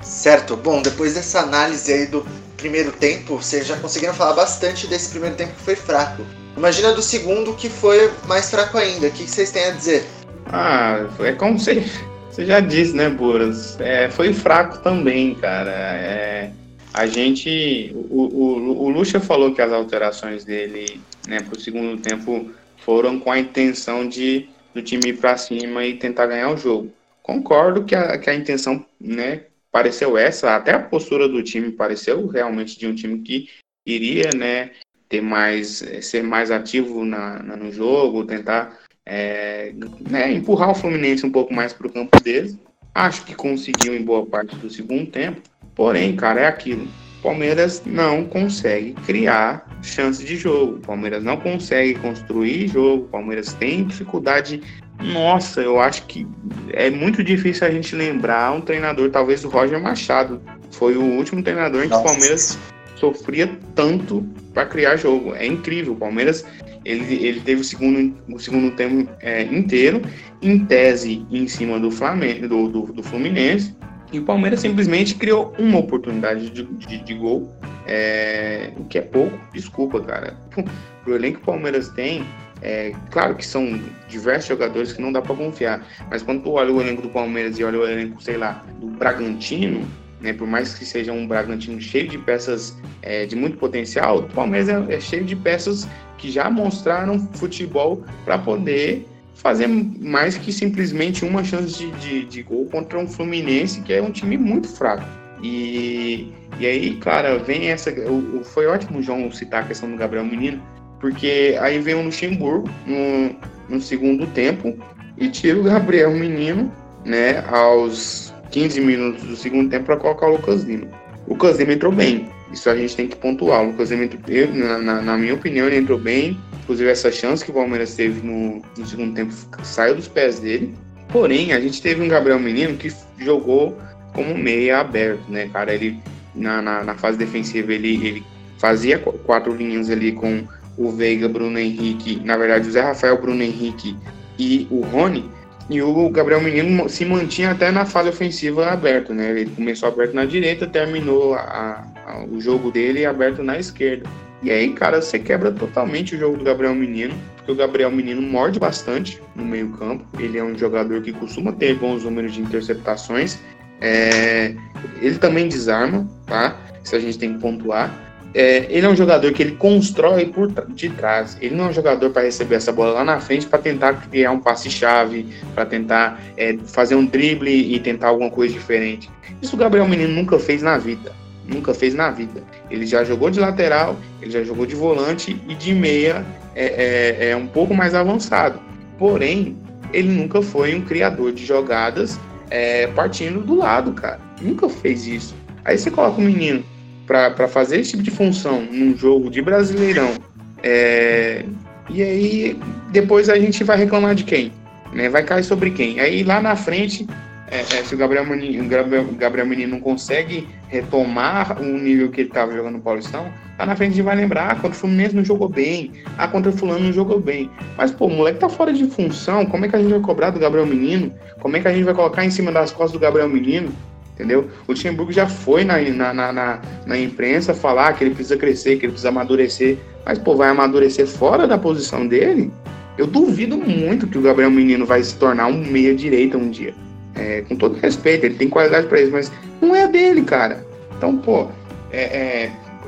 Certo, 0.00 0.56
bom, 0.56 0.80
depois 0.80 1.14
dessa 1.14 1.40
análise 1.40 1.92
aí 1.92 2.06
do 2.06 2.24
primeiro 2.62 2.92
tempo, 2.92 3.36
vocês 3.36 3.66
já 3.66 3.76
conseguiram 3.76 4.14
falar 4.14 4.34
bastante 4.34 4.86
desse 4.86 5.10
primeiro 5.10 5.34
tempo 5.34 5.52
que 5.52 5.62
foi 5.62 5.74
fraco. 5.74 6.24
Imagina 6.56 6.92
do 6.92 7.02
segundo 7.02 7.54
que 7.54 7.68
foi 7.68 8.08
mais 8.28 8.50
fraco 8.50 8.78
ainda. 8.78 9.08
O 9.08 9.10
que 9.10 9.24
vocês 9.24 9.50
têm 9.50 9.64
a 9.64 9.70
dizer? 9.72 10.04
Ah, 10.46 11.08
é 11.18 11.32
como 11.32 11.58
você, 11.58 11.82
você 12.30 12.46
já 12.46 12.60
disse, 12.60 12.94
né, 12.94 13.10
Boras? 13.10 13.80
É, 13.80 14.08
foi 14.10 14.32
fraco 14.32 14.78
também, 14.78 15.34
cara. 15.34 15.70
É, 15.72 16.50
a 16.94 17.04
gente. 17.06 17.90
O, 17.94 18.22
o, 18.22 18.84
o 18.84 18.88
Lucha 18.90 19.18
falou 19.18 19.52
que 19.52 19.60
as 19.60 19.72
alterações 19.72 20.44
dele 20.44 21.00
né, 21.26 21.40
para 21.40 21.58
o 21.58 21.60
segundo 21.60 22.00
tempo 22.00 22.48
foram 22.84 23.18
com 23.18 23.32
a 23.32 23.38
intenção 23.40 24.08
de 24.08 24.48
do 24.72 24.80
time 24.80 25.08
ir 25.08 25.18
para 25.18 25.36
cima 25.36 25.84
e 25.84 25.96
tentar 25.96 26.26
ganhar 26.26 26.50
o 26.50 26.56
jogo. 26.56 26.92
Concordo 27.22 27.84
que 27.84 27.94
a, 27.94 28.16
que 28.18 28.30
a 28.30 28.34
intenção 28.34 28.84
né, 29.00 29.42
pareceu 29.72 30.18
essa, 30.18 30.54
até 30.54 30.72
a 30.72 30.78
postura 30.78 31.26
do 31.26 31.42
time 31.42 31.72
pareceu 31.72 32.26
realmente 32.26 32.78
de 32.78 32.86
um 32.86 32.94
time 32.94 33.20
que 33.20 33.48
iria, 33.86 34.30
né, 34.36 34.70
ter 35.08 35.22
mais, 35.22 35.82
eh, 35.82 36.00
ser 36.00 36.22
mais 36.22 36.50
ativo 36.50 37.04
na, 37.04 37.42
na 37.42 37.56
no 37.56 37.72
jogo, 37.72 38.24
tentar 38.24 38.78
é, 39.04 39.72
né, 40.08 40.32
empurrar 40.32 40.70
o 40.70 40.74
Fluminense 40.74 41.26
um 41.26 41.32
pouco 41.32 41.52
mais 41.52 41.72
para 41.72 41.86
o 41.86 41.92
campo 41.92 42.20
deles. 42.20 42.56
Acho 42.94 43.24
que 43.24 43.34
conseguiu 43.34 43.94
em 43.94 44.04
boa 44.04 44.24
parte 44.26 44.54
do 44.56 44.70
segundo 44.70 45.10
tempo. 45.10 45.40
Porém, 45.74 46.14
cara, 46.14 46.42
é 46.42 46.46
aquilo. 46.46 46.86
Palmeiras 47.22 47.82
não 47.86 48.24
consegue 48.24 48.92
criar 49.06 49.66
chance 49.82 50.24
de 50.24 50.36
jogo. 50.36 50.80
Palmeiras 50.80 51.22
não 51.22 51.36
consegue 51.38 51.98
construir 52.00 52.68
jogo. 52.68 53.08
Palmeiras 53.08 53.54
tem 53.54 53.84
dificuldade 53.84 54.60
nossa, 55.02 55.60
eu 55.60 55.80
acho 55.80 56.06
que 56.06 56.26
é 56.72 56.90
muito 56.90 57.22
difícil 57.22 57.66
a 57.66 57.70
gente 57.70 57.94
lembrar 57.94 58.52
um 58.52 58.60
treinador, 58.60 59.10
talvez 59.10 59.44
o 59.44 59.48
Roger 59.48 59.80
Machado. 59.80 60.40
Foi 60.70 60.96
o 60.96 61.02
último 61.02 61.42
treinador 61.42 61.84
em 61.84 61.88
que 61.88 61.94
o 61.94 62.02
Palmeiras 62.02 62.58
sofria 62.96 63.50
tanto 63.74 64.26
para 64.54 64.66
criar 64.66 64.96
jogo. 64.96 65.34
É 65.34 65.46
incrível. 65.46 65.92
O 65.92 65.96
Palmeiras 65.96 66.44
ele, 66.84 67.24
ele 67.24 67.40
teve 67.40 67.60
o 67.60 67.64
segundo, 67.64 68.16
o 68.28 68.38
segundo 68.38 68.74
tempo 68.74 69.08
é, 69.20 69.42
inteiro, 69.42 70.02
em 70.40 70.64
tese, 70.64 71.24
em 71.30 71.46
cima 71.46 71.78
do 71.78 71.90
Flamengo, 71.90 72.48
do, 72.48 72.68
do, 72.68 72.92
do, 72.92 73.02
Fluminense. 73.02 73.74
E 74.12 74.18
o 74.18 74.24
Palmeiras 74.24 74.60
simplesmente 74.60 75.14
criou 75.14 75.54
uma 75.58 75.78
oportunidade 75.78 76.50
de, 76.50 76.64
de, 76.64 76.98
de 76.98 77.14
gol, 77.14 77.50
é, 77.86 78.70
o 78.76 78.84
que 78.84 78.98
é 78.98 79.02
pouco. 79.02 79.38
Desculpa, 79.52 80.00
cara. 80.00 80.36
Pro 81.04 81.16
elenco 81.16 81.38
que 81.38 81.42
o 81.42 81.46
Palmeiras 81.46 81.88
tem, 81.88 82.24
é, 82.62 82.92
claro 83.10 83.34
que 83.34 83.44
são 83.44 83.80
diversos 84.08 84.48
jogadores 84.48 84.92
que 84.92 85.02
não 85.02 85.12
dá 85.12 85.20
para 85.20 85.34
confiar, 85.34 85.84
mas 86.08 86.22
quando 86.22 86.42
tu 86.42 86.52
olha 86.52 86.72
o 86.72 86.80
elenco 86.80 87.02
do 87.02 87.08
Palmeiras 87.08 87.58
e 87.58 87.64
olha 87.64 87.78
o 87.78 87.86
elenco, 87.86 88.22
sei 88.22 88.36
lá, 88.36 88.64
do 88.78 88.86
Bragantino, 88.86 89.86
né, 90.20 90.32
por 90.32 90.46
mais 90.46 90.74
que 90.74 90.84
seja 90.84 91.12
um 91.12 91.26
Bragantino 91.26 91.80
cheio 91.80 92.08
de 92.08 92.16
peças 92.16 92.76
é, 93.02 93.26
de 93.26 93.34
muito 93.34 93.56
potencial, 93.58 94.18
o 94.18 94.22
Palmeiras 94.28 94.68
é, 94.68 94.94
é, 94.94 95.00
cheio 95.00 95.24
de 95.24 95.34
peças 95.34 95.88
que 96.16 96.30
já 96.30 96.48
mostraram 96.48 97.18
futebol 97.34 98.04
para 98.24 98.38
poder 98.38 99.08
fazer 99.34 99.66
mais 99.66 100.38
que 100.38 100.52
simplesmente 100.52 101.24
uma 101.24 101.42
chance 101.42 101.76
de, 101.76 101.90
de, 101.92 102.24
de, 102.24 102.42
gol 102.44 102.66
contra 102.66 102.96
um 102.96 103.08
Fluminense, 103.08 103.80
que 103.80 103.92
é 103.92 104.00
um 104.00 104.12
time 104.12 104.38
muito 104.38 104.68
fraco. 104.68 105.04
E, 105.42 106.32
e 106.60 106.66
aí, 106.66 106.94
cara, 106.98 107.38
vem 107.38 107.70
essa. 107.70 107.90
O, 107.90 108.38
o, 108.38 108.44
foi 108.44 108.66
ótimo 108.66 109.00
o 109.00 109.02
João 109.02 109.32
citar 109.32 109.64
a 109.64 109.66
questão 109.66 109.90
do 109.90 109.96
Gabriel 109.96 110.24
Menino, 110.24 110.62
porque 111.02 111.58
aí 111.60 111.80
vem 111.80 111.96
o 111.96 112.04
Luxemburgo 112.04 112.70
no, 112.86 113.36
no 113.68 113.80
segundo 113.82 114.24
tempo 114.28 114.78
e 115.18 115.28
tira 115.28 115.58
o 115.58 115.64
Gabriel 115.64 116.12
Menino, 116.12 116.72
né, 117.04 117.44
aos 117.48 118.32
15 118.52 118.80
minutos 118.80 119.24
do 119.24 119.36
segundo 119.36 119.68
tempo 119.68 119.86
para 119.86 119.96
colocar 119.96 120.28
o 120.28 120.36
Lucas 120.36 120.62
Lima. 120.62 120.86
O 121.26 121.32
Lucas 121.32 121.58
Lima 121.58 121.72
entrou 121.72 121.90
bem, 121.90 122.28
isso 122.52 122.70
a 122.70 122.76
gente 122.76 122.94
tem 122.94 123.08
que 123.08 123.16
pontuar. 123.16 123.64
O 123.64 123.72
Lucas 123.72 123.90
Lima, 123.90 124.04
entrou, 124.04 124.22
na, 124.54 124.78
na, 124.78 125.02
na, 125.02 125.18
minha 125.18 125.34
opinião, 125.34 125.66
ele 125.66 125.78
entrou 125.78 125.98
bem. 125.98 126.38
Inclusive, 126.62 126.88
essa 126.88 127.10
chance 127.10 127.44
que 127.44 127.50
o 127.50 127.54
Palmeiras 127.54 127.96
teve 127.96 128.24
no, 128.24 128.62
no 128.78 128.86
segundo 128.86 129.12
tempo 129.12 129.34
saiu 129.64 129.96
dos 129.96 130.06
pés 130.06 130.38
dele. 130.38 130.72
Porém, 131.08 131.52
a 131.52 131.60
gente 131.60 131.82
teve 131.82 132.00
um 132.00 132.08
Gabriel 132.08 132.38
Menino 132.38 132.76
que 132.76 132.92
jogou 133.18 133.76
como 134.14 134.38
meia 134.38 134.78
aberto, 134.78 135.28
né, 135.28 135.48
cara? 135.52 135.74
Ele, 135.74 135.98
na, 136.32 136.62
na, 136.62 136.84
na 136.84 136.94
fase 136.94 137.18
defensiva, 137.18 137.74
ele, 137.74 138.06
ele 138.06 138.22
fazia 138.58 138.98
quatro 138.98 139.52
linhas 139.52 139.90
ali 139.90 140.12
com 140.12 140.46
o 140.76 140.90
Veiga, 140.90 141.28
Bruno 141.28 141.58
Henrique, 141.58 142.20
na 142.24 142.36
verdade 142.36 142.68
o 142.68 142.72
Zé 142.72 142.80
Rafael, 142.80 143.20
Bruno 143.20 143.42
Henrique 143.42 143.96
e 144.38 144.66
o 144.70 144.80
Rony, 144.80 145.30
e 145.70 145.80
o 145.80 146.10
Gabriel 146.10 146.40
Menino 146.40 146.88
se 146.88 147.04
mantinha 147.04 147.52
até 147.52 147.70
na 147.70 147.86
fase 147.86 148.08
ofensiva 148.08 148.70
aberto, 148.70 149.14
né? 149.14 149.30
Ele 149.30 149.50
começou 149.50 149.88
aberto 149.88 150.12
na 150.12 150.24
direita, 150.24 150.66
terminou 150.66 151.34
a, 151.34 151.84
a, 152.06 152.24
o 152.24 152.40
jogo 152.40 152.70
dele 152.70 153.06
aberto 153.06 153.42
na 153.42 153.58
esquerda. 153.58 154.08
E 154.42 154.50
aí, 154.50 154.72
cara, 154.72 155.00
você 155.00 155.18
quebra 155.18 155.52
totalmente 155.52 156.16
o 156.16 156.18
jogo 156.18 156.36
do 156.36 156.44
Gabriel 156.44 156.74
Menino, 156.74 157.14
porque 157.36 157.52
o 157.52 157.54
Gabriel 157.54 157.90
Menino 157.90 158.20
morde 158.20 158.58
bastante 158.58 159.22
no 159.36 159.44
meio-campo. 159.44 160.04
Ele 160.18 160.36
é 160.36 160.42
um 160.42 160.58
jogador 160.58 161.00
que 161.00 161.12
costuma 161.12 161.52
ter 161.52 161.76
bons 161.76 162.02
números 162.02 162.34
de 162.34 162.40
interceptações. 162.40 163.38
É... 163.80 164.54
Ele 165.00 165.16
também 165.18 165.48
desarma, 165.48 166.08
tá? 166.26 166.56
Isso 166.82 166.96
a 166.96 166.98
gente 166.98 167.18
tem 167.18 167.34
que 167.34 167.38
pontuar 167.40 168.11
é, 168.34 168.66
ele 168.70 168.86
é 168.86 168.88
um 168.88 168.96
jogador 168.96 169.32
que 169.32 169.42
ele 169.42 169.52
constrói 169.52 170.26
por 170.26 170.50
de 170.68 170.88
trás. 170.90 171.36
Ele 171.40 171.54
não 171.54 171.66
é 171.66 171.68
um 171.68 171.72
jogador 171.72 172.10
para 172.10 172.22
receber 172.22 172.56
essa 172.56 172.72
bola 172.72 172.92
lá 172.92 173.04
na 173.04 173.20
frente 173.20 173.46
para 173.46 173.58
tentar 173.58 173.94
criar 174.08 174.30
um 174.30 174.38
passe-chave, 174.38 175.26
para 175.54 175.66
tentar 175.66 176.20
é, 176.36 176.56
fazer 176.64 176.94
um 176.94 177.04
drible 177.04 177.50
e 177.50 177.78
tentar 177.80 178.08
alguma 178.08 178.30
coisa 178.30 178.54
diferente. 178.54 179.10
Isso 179.40 179.54
o 179.54 179.58
Gabriel 179.58 179.86
Menino 179.86 180.12
nunca 180.12 180.38
fez 180.38 180.62
na 180.62 180.78
vida. 180.78 181.12
Nunca 181.46 181.74
fez 181.74 181.94
na 181.94 182.10
vida. 182.10 182.42
Ele 182.70 182.86
já 182.86 183.04
jogou 183.04 183.28
de 183.28 183.40
lateral, 183.40 183.96
ele 184.20 184.30
já 184.30 184.42
jogou 184.42 184.64
de 184.64 184.74
volante 184.74 185.38
e 185.48 185.54
de 185.54 185.74
meia 185.74 186.24
é, 186.54 187.18
é, 187.20 187.30
é 187.30 187.36
um 187.36 187.46
pouco 187.46 187.74
mais 187.74 187.94
avançado. 187.94 188.60
Porém, 188.98 189.56
ele 189.92 190.08
nunca 190.08 190.40
foi 190.40 190.74
um 190.74 190.80
criador 190.82 191.32
de 191.32 191.44
jogadas 191.44 192.18
é, 192.48 192.86
partindo 192.88 193.40
do 193.40 193.56
lado, 193.56 193.92
cara. 193.92 194.20
Nunca 194.40 194.68
fez 194.68 195.06
isso. 195.06 195.34
Aí 195.64 195.76
você 195.76 195.90
coloca 195.90 196.20
um 196.20 196.24
menino 196.24 196.64
para 197.12 197.46
fazer 197.46 197.80
esse 197.80 197.90
tipo 197.90 198.02
de 198.02 198.10
função 198.10 198.62
num 198.62 198.96
jogo 198.96 199.30
de 199.30 199.42
brasileirão. 199.42 200.14
É, 200.62 201.44
e 201.90 202.02
aí 202.02 202.58
depois 202.90 203.28
a 203.28 203.38
gente 203.38 203.62
vai 203.64 203.76
reclamar 203.76 204.14
de 204.14 204.24
quem? 204.24 204.52
Né? 204.92 205.08
Vai 205.08 205.22
cair 205.22 205.44
sobre 205.44 205.70
quem? 205.70 206.00
Aí 206.00 206.22
lá 206.22 206.40
na 206.40 206.56
frente, 206.56 207.06
é, 207.48 207.60
é, 207.60 207.84
se 207.84 207.94
o 207.94 207.98
Gabriel 207.98 208.24
Menino, 208.24 208.66
Gabriel, 208.66 209.04
Gabriel 209.18 209.46
Menino 209.46 209.72
não 209.72 209.80
consegue 209.80 210.48
retomar 210.68 211.60
o 211.60 211.64
nível 211.64 212.10
que 212.10 212.22
ele 212.22 212.28
estava 212.28 212.52
jogando 212.52 212.74
no 212.74 212.80
Paulistão, 212.80 213.30
lá 213.58 213.66
na 213.66 213.76
frente 213.76 213.92
a 213.92 213.94
gente 213.96 214.04
vai 214.04 214.16
lembrar, 214.16 214.50
ah, 214.50 214.54
contra 214.54 214.70
o 214.70 214.74
Fluminense 214.74 215.14
não 215.14 215.24
jogou 215.24 215.50
bem, 215.50 215.92
ah, 216.16 216.26
contra 216.28 216.50
o 216.50 216.56
Fulano 216.56 216.86
não 216.86 216.92
jogou 216.94 217.20
bem. 217.20 217.50
Mas, 217.76 217.90
pô, 217.90 218.06
o 218.06 218.10
moleque 218.10 218.38
tá 218.38 218.48
fora 218.48 218.72
de 218.72 218.86
função, 218.86 219.44
como 219.44 219.66
é 219.66 219.68
que 219.68 219.76
a 219.76 219.78
gente 219.78 219.90
vai 219.90 220.00
cobrar 220.00 220.30
do 220.30 220.40
Gabriel 220.40 220.66
Menino? 220.66 221.12
Como 221.40 221.56
é 221.56 221.60
que 221.60 221.68
a 221.68 221.72
gente 221.72 221.84
vai 221.84 221.92
colocar 221.92 222.24
em 222.24 222.30
cima 222.30 222.50
das 222.50 222.72
costas 222.72 222.92
do 222.92 222.98
Gabriel 222.98 223.28
Menino? 223.28 223.70
Entendeu? 224.14 224.48
O 224.66 224.72
Luxemburgo 224.72 225.12
já 225.12 225.26
foi 225.26 225.64
na, 225.64 225.80
na, 225.80 226.32
na, 226.32 226.60
na, 226.86 226.98
imprensa 226.98 227.54
falar 227.54 227.92
que 227.94 228.04
ele 228.04 228.14
precisa 228.14 228.36
crescer, 228.36 228.76
que 228.76 228.86
ele 228.86 228.92
precisa 228.92 229.08
amadurecer, 229.08 229.78
mas, 230.04 230.18
pô, 230.18 230.36
vai 230.36 230.48
amadurecer 230.48 231.06
fora 231.06 231.46
da 231.46 231.58
posição 231.58 232.06
dele? 232.06 232.50
Eu 232.98 233.06
duvido 233.06 233.56
muito 233.56 234.06
que 234.06 234.18
o 234.18 234.22
Gabriel 234.22 234.50
Menino 234.50 234.84
vai 234.84 235.02
se 235.02 235.16
tornar 235.16 235.46
um 235.46 235.64
meia-direita 235.64 236.36
um 236.36 236.50
dia. 236.50 236.74
É, 237.14 237.42
com 237.42 237.56
todo 237.56 237.78
respeito, 237.78 238.24
ele 238.24 238.34
tem 238.34 238.48
qualidade 238.48 238.86
para 238.86 239.00
isso, 239.00 239.12
mas 239.12 239.32
não 239.60 239.74
é 239.74 239.86
dele, 239.88 240.22
cara. 240.22 240.66
Então, 240.96 241.16
pô, 241.18 241.48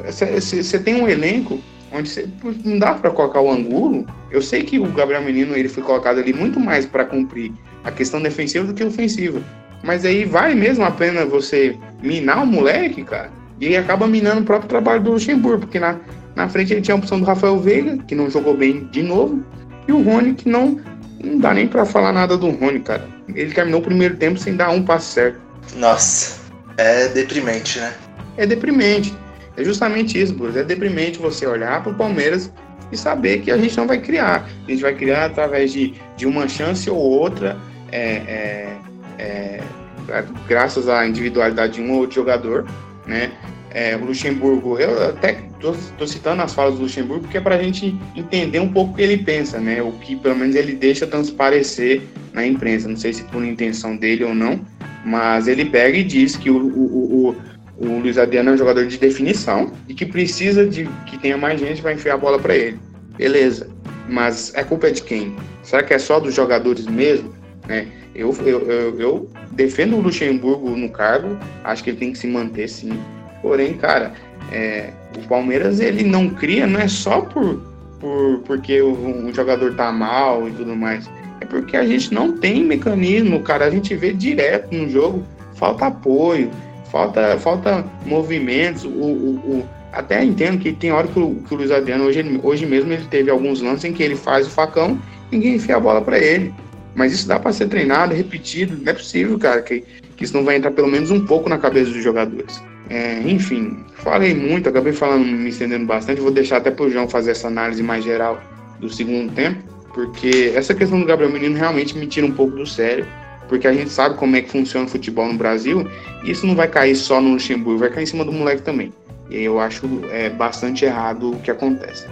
você 0.04 0.24
é, 0.24 0.78
é, 0.78 0.78
tem 0.78 0.94
um 0.94 1.08
elenco 1.08 1.60
onde 1.92 2.08
cê, 2.08 2.28
não 2.64 2.78
dá 2.78 2.94
para 2.94 3.10
colocar 3.10 3.40
o 3.40 3.50
Angulo. 3.50 4.06
Eu 4.30 4.42
sei 4.42 4.62
que 4.64 4.78
o 4.78 4.86
Gabriel 4.86 5.22
Menino 5.22 5.56
ele 5.56 5.68
foi 5.68 5.82
colocado 5.82 6.18
ali 6.18 6.32
muito 6.32 6.58
mais 6.58 6.84
para 6.84 7.04
cumprir 7.04 7.52
a 7.84 7.90
questão 7.90 8.20
defensiva 8.20 8.66
do 8.66 8.74
que 8.74 8.82
ofensiva. 8.82 9.40
Mas 9.84 10.04
aí 10.04 10.24
vale 10.24 10.54
mesmo 10.54 10.84
a 10.84 10.90
pena 10.90 11.26
você 11.26 11.76
minar 12.02 12.42
o 12.42 12.46
moleque, 12.46 13.04
cara. 13.04 13.30
E 13.60 13.76
acaba 13.76 14.06
minando 14.06 14.40
o 14.40 14.44
próprio 14.44 14.68
trabalho 14.68 15.02
do 15.02 15.12
Luxemburgo, 15.12 15.60
porque 15.60 15.78
na, 15.78 15.96
na 16.34 16.48
frente 16.48 16.72
ele 16.72 16.80
tinha 16.80 16.94
a 16.94 16.98
opção 16.98 17.20
do 17.20 17.26
Rafael 17.26 17.58
Veiga, 17.58 17.98
que 18.08 18.14
não 18.14 18.30
jogou 18.30 18.56
bem 18.56 18.86
de 18.86 19.02
novo, 19.02 19.44
e 19.86 19.92
o 19.92 20.02
Rony, 20.02 20.34
que 20.34 20.48
não, 20.48 20.80
não 21.22 21.38
dá 21.38 21.54
nem 21.54 21.68
para 21.68 21.84
falar 21.84 22.12
nada 22.12 22.36
do 22.36 22.50
Rony, 22.50 22.80
cara. 22.80 23.06
Ele 23.28 23.52
terminou 23.52 23.80
o 23.80 23.84
primeiro 23.84 24.16
tempo 24.16 24.38
sem 24.38 24.56
dar 24.56 24.70
um 24.70 24.82
passo 24.82 25.12
certo. 25.12 25.40
Nossa, 25.76 26.40
é 26.76 27.08
deprimente, 27.08 27.78
né? 27.78 27.94
É 28.36 28.46
deprimente. 28.46 29.14
É 29.56 29.62
justamente 29.62 30.20
isso, 30.20 30.34
Bruno. 30.34 30.58
É 30.58 30.64
deprimente 30.64 31.18
você 31.18 31.46
olhar 31.46 31.82
para 31.82 31.92
o 31.92 31.94
Palmeiras 31.94 32.50
e 32.90 32.96
saber 32.96 33.40
que 33.40 33.50
a 33.50 33.56
gente 33.56 33.76
não 33.76 33.86
vai 33.86 33.98
criar. 33.98 34.48
A 34.66 34.70
gente 34.70 34.82
vai 34.82 34.94
criar 34.94 35.26
através 35.26 35.72
de, 35.72 35.94
de 36.16 36.26
uma 36.26 36.48
chance 36.48 36.88
ou 36.90 36.96
outra. 36.96 37.56
É, 37.92 38.16
é, 38.26 38.76
é, 39.24 40.24
graças 40.48 40.88
à 40.88 41.06
individualidade 41.06 41.74
de 41.74 41.82
um 41.82 41.92
ou 41.92 42.00
outro 42.00 42.16
jogador, 42.16 42.66
né? 43.06 43.32
É, 43.70 43.96
o 43.96 44.04
Luxemburgo, 44.04 44.78
eu 44.78 45.08
até 45.08 45.48
estou 45.58 46.06
citando 46.06 46.42
as 46.42 46.54
falas 46.54 46.76
do 46.76 46.82
Luxemburgo 46.82 47.22
porque 47.22 47.38
é 47.38 47.40
para 47.40 47.56
a 47.56 47.62
gente 47.62 47.98
entender 48.14 48.60
um 48.60 48.72
pouco 48.72 48.92
o 48.92 48.94
que 48.94 49.02
ele 49.02 49.18
pensa, 49.18 49.58
né? 49.58 49.82
O 49.82 49.90
que 49.92 50.14
pelo 50.14 50.36
menos 50.36 50.54
ele 50.54 50.74
deixa 50.74 51.06
transparecer 51.06 52.02
na 52.32 52.46
imprensa. 52.46 52.86
Não 52.88 52.96
sei 52.96 53.12
se 53.12 53.24
por 53.24 53.44
intenção 53.44 53.96
dele 53.96 54.22
ou 54.22 54.32
não, 54.32 54.60
mas 55.04 55.48
ele 55.48 55.64
pega 55.64 55.98
e 55.98 56.04
diz 56.04 56.36
que 56.36 56.50
o, 56.50 56.56
o, 56.56 57.30
o, 57.30 57.36
o 57.76 57.98
Luiz 57.98 58.16
Adriano 58.16 58.50
é 58.50 58.52
um 58.52 58.58
jogador 58.58 58.86
de 58.86 58.96
definição 58.96 59.72
e 59.88 59.94
que 59.94 60.06
precisa 60.06 60.64
de 60.64 60.88
que 61.06 61.18
tenha 61.18 61.36
mais 61.36 61.58
gente 61.58 61.82
para 61.82 61.92
enfiar 61.92 62.14
a 62.14 62.18
bola 62.18 62.38
para 62.38 62.54
ele. 62.54 62.78
Beleza, 63.16 63.68
mas 64.08 64.54
é 64.54 64.62
culpa 64.62 64.92
de 64.92 65.02
quem? 65.02 65.34
Será 65.64 65.82
que 65.82 65.92
é 65.92 65.98
só 65.98 66.20
dos 66.20 66.32
jogadores 66.32 66.86
mesmo? 66.86 67.34
Né? 67.66 67.88
Eu, 68.14 68.34
eu, 68.44 68.60
eu, 68.70 69.00
eu, 69.00 69.30
defendo 69.52 69.96
o 69.96 70.00
Luxemburgo 70.00 70.70
no 70.70 70.88
cargo, 70.88 71.36
acho 71.64 71.82
que 71.82 71.90
ele 71.90 71.98
tem 71.98 72.12
que 72.12 72.18
se 72.18 72.28
manter 72.28 72.68
sim. 72.68 72.98
Porém, 73.42 73.74
cara, 73.74 74.12
é, 74.52 74.90
o 75.18 75.26
Palmeiras 75.28 75.80
ele 75.80 76.04
não 76.04 76.30
cria, 76.30 76.66
não 76.66 76.80
é 76.80 76.88
só 76.88 77.22
por, 77.22 77.60
por 77.98 78.40
porque 78.46 78.80
o, 78.80 79.26
o, 79.26 79.34
jogador 79.34 79.74
tá 79.74 79.90
mal 79.90 80.48
e 80.48 80.52
tudo 80.52 80.76
mais. 80.76 81.10
É 81.40 81.44
porque 81.44 81.76
a 81.76 81.84
gente 81.84 82.14
não 82.14 82.38
tem 82.38 82.64
mecanismo, 82.64 83.40
cara. 83.40 83.64
A 83.64 83.70
gente 83.70 83.94
vê 83.96 84.12
direto 84.12 84.72
no 84.72 84.88
jogo, 84.88 85.24
falta 85.54 85.86
apoio, 85.86 86.50
falta, 86.90 87.36
falta 87.38 87.84
movimentos. 88.06 88.84
O, 88.84 88.88
o, 88.88 89.30
o 89.58 89.68
até 89.92 90.24
entendo 90.24 90.58
que 90.58 90.72
tem 90.72 90.92
hora 90.92 91.06
que 91.06 91.18
o, 91.18 91.36
que 91.36 91.54
o 91.54 91.56
Luiz 91.56 91.70
Adriano, 91.70 92.04
hoje, 92.04 92.40
hoje 92.42 92.66
mesmo, 92.66 92.92
ele 92.92 93.06
teve 93.10 93.30
alguns 93.30 93.60
lances 93.60 93.84
em 93.84 93.92
que 93.92 94.02
ele 94.02 94.16
faz 94.16 94.46
o 94.46 94.50
facão, 94.50 94.98
ninguém 95.30 95.54
enfia 95.54 95.76
a 95.76 95.80
bola 95.80 96.00
para 96.00 96.18
ele. 96.18 96.52
Mas 96.94 97.12
isso 97.12 97.26
dá 97.26 97.38
para 97.38 97.52
ser 97.52 97.68
treinado, 97.68 98.14
repetido. 98.14 98.76
Não 98.76 98.90
é 98.90 98.94
possível, 98.94 99.38
cara, 99.38 99.62
que, 99.62 99.84
que 100.16 100.24
isso 100.24 100.36
não 100.36 100.44
vai 100.44 100.56
entrar 100.56 100.70
pelo 100.70 100.88
menos 100.88 101.10
um 101.10 101.24
pouco 101.24 101.48
na 101.48 101.58
cabeça 101.58 101.90
dos 101.90 102.02
jogadores. 102.02 102.62
É, 102.88 103.20
enfim, 103.24 103.78
falei 103.96 104.34
muito, 104.34 104.68
acabei 104.68 104.92
falando, 104.92 105.24
me 105.24 105.48
estendendo 105.48 105.86
bastante. 105.86 106.20
Vou 106.20 106.30
deixar 106.30 106.58
até 106.58 106.70
pro 106.70 106.90
João 106.90 107.08
fazer 107.08 107.30
essa 107.30 107.48
análise 107.48 107.82
mais 107.82 108.04
geral 108.04 108.40
do 108.78 108.90
segundo 108.90 109.32
tempo, 109.32 109.62
porque 109.94 110.52
essa 110.54 110.74
questão 110.74 111.00
do 111.00 111.06
Gabriel 111.06 111.32
Menino 111.32 111.56
realmente 111.56 111.96
me 111.96 112.06
tira 112.06 112.26
um 112.26 112.32
pouco 112.32 112.56
do 112.56 112.66
sério, 112.66 113.06
porque 113.48 113.66
a 113.66 113.72
gente 113.72 113.90
sabe 113.90 114.16
como 114.16 114.36
é 114.36 114.42
que 114.42 114.50
funciona 114.50 114.86
o 114.86 114.88
futebol 114.88 115.26
no 115.26 115.38
Brasil, 115.38 115.88
e 116.22 116.30
isso 116.30 116.46
não 116.46 116.54
vai 116.54 116.68
cair 116.68 116.94
só 116.94 117.20
no 117.20 117.30
Luxemburgo, 117.30 117.78
vai 117.78 117.90
cair 117.90 118.02
em 118.02 118.06
cima 118.06 118.24
do 118.24 118.32
moleque 118.32 118.62
também. 118.62 118.92
E 119.30 119.42
eu 119.42 119.58
acho 119.58 119.86
é, 120.10 120.28
bastante 120.28 120.84
errado 120.84 121.32
o 121.32 121.38
que 121.40 121.50
acontece. 121.50 122.06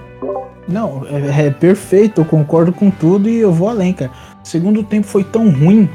Não, 0.66 1.06
é, 1.06 1.46
é 1.46 1.50
perfeito, 1.50 2.22
eu 2.22 2.24
concordo 2.24 2.72
com 2.72 2.90
tudo 2.90 3.28
e 3.28 3.38
eu 3.38 3.52
vou 3.52 3.68
além, 3.68 3.92
cara. 3.92 4.10
O 4.42 4.48
segundo 4.48 4.82
tempo 4.82 5.06
foi 5.06 5.24
tão 5.24 5.50
ruim 5.50 5.88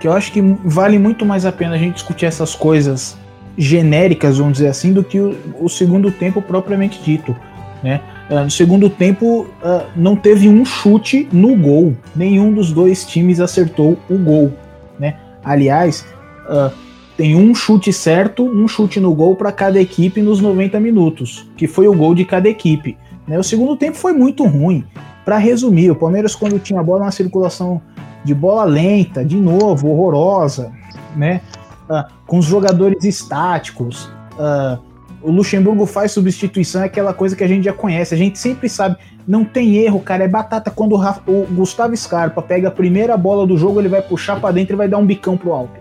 que 0.00 0.06
eu 0.06 0.12
acho 0.12 0.32
que 0.32 0.40
vale 0.64 0.98
muito 0.98 1.24
mais 1.24 1.44
a 1.44 1.52
pena 1.52 1.74
a 1.74 1.78
gente 1.78 1.94
discutir 1.94 2.26
essas 2.26 2.54
coisas 2.54 3.16
genéricas, 3.56 4.38
vamos 4.38 4.54
dizer 4.54 4.68
assim, 4.68 4.92
do 4.92 5.02
que 5.02 5.18
o, 5.18 5.36
o 5.60 5.68
segundo 5.68 6.10
tempo 6.12 6.40
propriamente 6.40 7.02
dito. 7.02 7.34
Né? 7.82 8.00
Uh, 8.30 8.44
no 8.44 8.50
segundo 8.50 8.88
tempo 8.88 9.42
uh, 9.62 9.86
não 9.96 10.14
teve 10.14 10.48
um 10.48 10.64
chute 10.64 11.28
no 11.32 11.56
gol, 11.56 11.96
nenhum 12.14 12.52
dos 12.52 12.72
dois 12.72 13.04
times 13.04 13.40
acertou 13.40 13.98
o 14.08 14.16
gol. 14.16 14.52
Né? 14.98 15.16
Aliás, 15.44 16.06
uh, 16.48 16.72
tem 17.16 17.34
um 17.34 17.52
chute 17.54 17.92
certo, 17.92 18.44
um 18.44 18.68
chute 18.68 19.00
no 19.00 19.12
gol 19.12 19.34
para 19.34 19.50
cada 19.50 19.80
equipe 19.80 20.22
nos 20.22 20.40
90 20.40 20.78
minutos, 20.78 21.48
que 21.56 21.66
foi 21.66 21.88
o 21.88 21.94
gol 21.94 22.14
de 22.14 22.24
cada 22.24 22.48
equipe. 22.48 22.96
Né? 23.26 23.38
O 23.38 23.42
segundo 23.42 23.76
tempo 23.76 23.96
foi 23.96 24.12
muito 24.12 24.44
ruim. 24.44 24.84
Para 25.28 25.36
resumir, 25.36 25.90
o 25.90 25.94
Palmeiras, 25.94 26.34
quando 26.34 26.58
tinha 26.58 26.82
bola 26.82 27.04
na 27.04 27.10
circulação 27.10 27.82
de 28.24 28.34
bola 28.34 28.64
lenta, 28.64 29.22
de 29.22 29.36
novo, 29.36 29.90
horrorosa, 29.90 30.72
né? 31.14 31.42
Uh, 31.84 32.02
com 32.26 32.38
os 32.38 32.46
jogadores 32.46 33.04
estáticos. 33.04 34.06
Uh, 34.38 34.78
o 35.20 35.30
Luxemburgo 35.30 35.84
faz 35.84 36.12
substituição, 36.12 36.80
é 36.80 36.86
aquela 36.86 37.12
coisa 37.12 37.36
que 37.36 37.44
a 37.44 37.46
gente 37.46 37.64
já 37.64 37.74
conhece, 37.74 38.14
a 38.14 38.16
gente 38.16 38.38
sempre 38.38 38.70
sabe, 38.70 38.96
não 39.26 39.44
tem 39.44 39.76
erro, 39.76 40.00
cara, 40.00 40.24
é 40.24 40.28
batata 40.28 40.70
quando 40.70 40.94
o, 40.94 41.30
o 41.30 41.46
Gustavo 41.50 41.94
Scarpa 41.94 42.40
pega 42.40 42.68
a 42.68 42.70
primeira 42.70 43.14
bola 43.14 43.46
do 43.46 43.58
jogo, 43.58 43.82
ele 43.82 43.88
vai 43.88 44.00
puxar 44.00 44.40
para 44.40 44.54
dentro 44.54 44.76
e 44.76 44.78
vai 44.78 44.88
dar 44.88 44.96
um 44.96 45.04
bicão 45.04 45.36
pro 45.36 45.52
alto. 45.52 45.78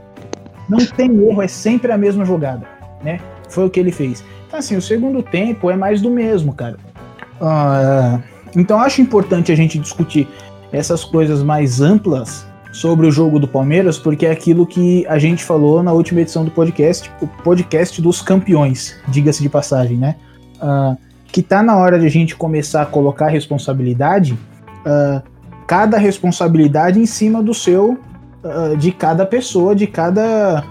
Não 0.68 0.86
tem 0.86 1.10
erro, 1.26 1.42
é 1.42 1.48
sempre 1.48 1.90
a 1.94 1.98
mesma 1.98 2.26
jogada, 2.26 2.68
né? 3.02 3.22
Foi 3.48 3.66
o 3.66 3.70
que 3.70 3.80
ele 3.80 3.94
fez. 3.94 4.26
Então, 4.46 4.60
assim, 4.60 4.76
o 4.76 4.82
segundo 4.82 5.24
tempo 5.24 5.72
é 5.72 5.78
mais 5.78 6.02
do 6.02 6.12
mesmo, 6.12 6.54
cara. 6.54 6.76
Uh, 7.40 8.37
então 8.58 8.80
acho 8.80 9.02
importante 9.02 9.52
a 9.52 9.56
gente 9.56 9.78
discutir 9.78 10.28
essas 10.72 11.04
coisas 11.04 11.44
mais 11.44 11.80
amplas 11.80 12.46
sobre 12.72 13.06
o 13.08 13.12
jogo 13.12 13.40
do 13.40 13.48
Palmeiras, 13.48 13.98
porque 13.98 14.26
é 14.26 14.32
aquilo 14.32 14.66
que 14.66 15.06
a 15.08 15.18
gente 15.18 15.44
falou 15.44 15.82
na 15.82 15.94
última 15.94 16.22
edição 16.22 16.44
do 16.44 16.52
podcast, 16.52 17.12
o 17.22 17.28
podcast 17.28 18.02
dos 18.02 18.22
campeões, 18.22 18.96
diga-se 19.08 19.42
de 19.42 19.50
passagem, 19.50 19.98
né? 19.98 20.16
Uh, 20.56 20.98
que 21.32 21.42
tá 21.42 21.62
na 21.62 21.78
hora 21.78 22.00
de 22.00 22.06
a 22.06 22.10
gente 22.10 22.36
começar 22.36 22.82
a 22.82 22.86
colocar 22.86 23.28
responsabilidade, 23.28 24.34
uh, 24.34 25.22
cada 25.68 25.98
responsabilidade 25.98 27.00
em 27.00 27.06
cima 27.06 27.44
do 27.44 27.54
seu, 27.54 27.98
uh, 28.44 28.76
de 28.76 28.92
cada 28.92 29.26
pessoa, 29.26 29.76
de 29.76 29.86
cada 29.86 30.64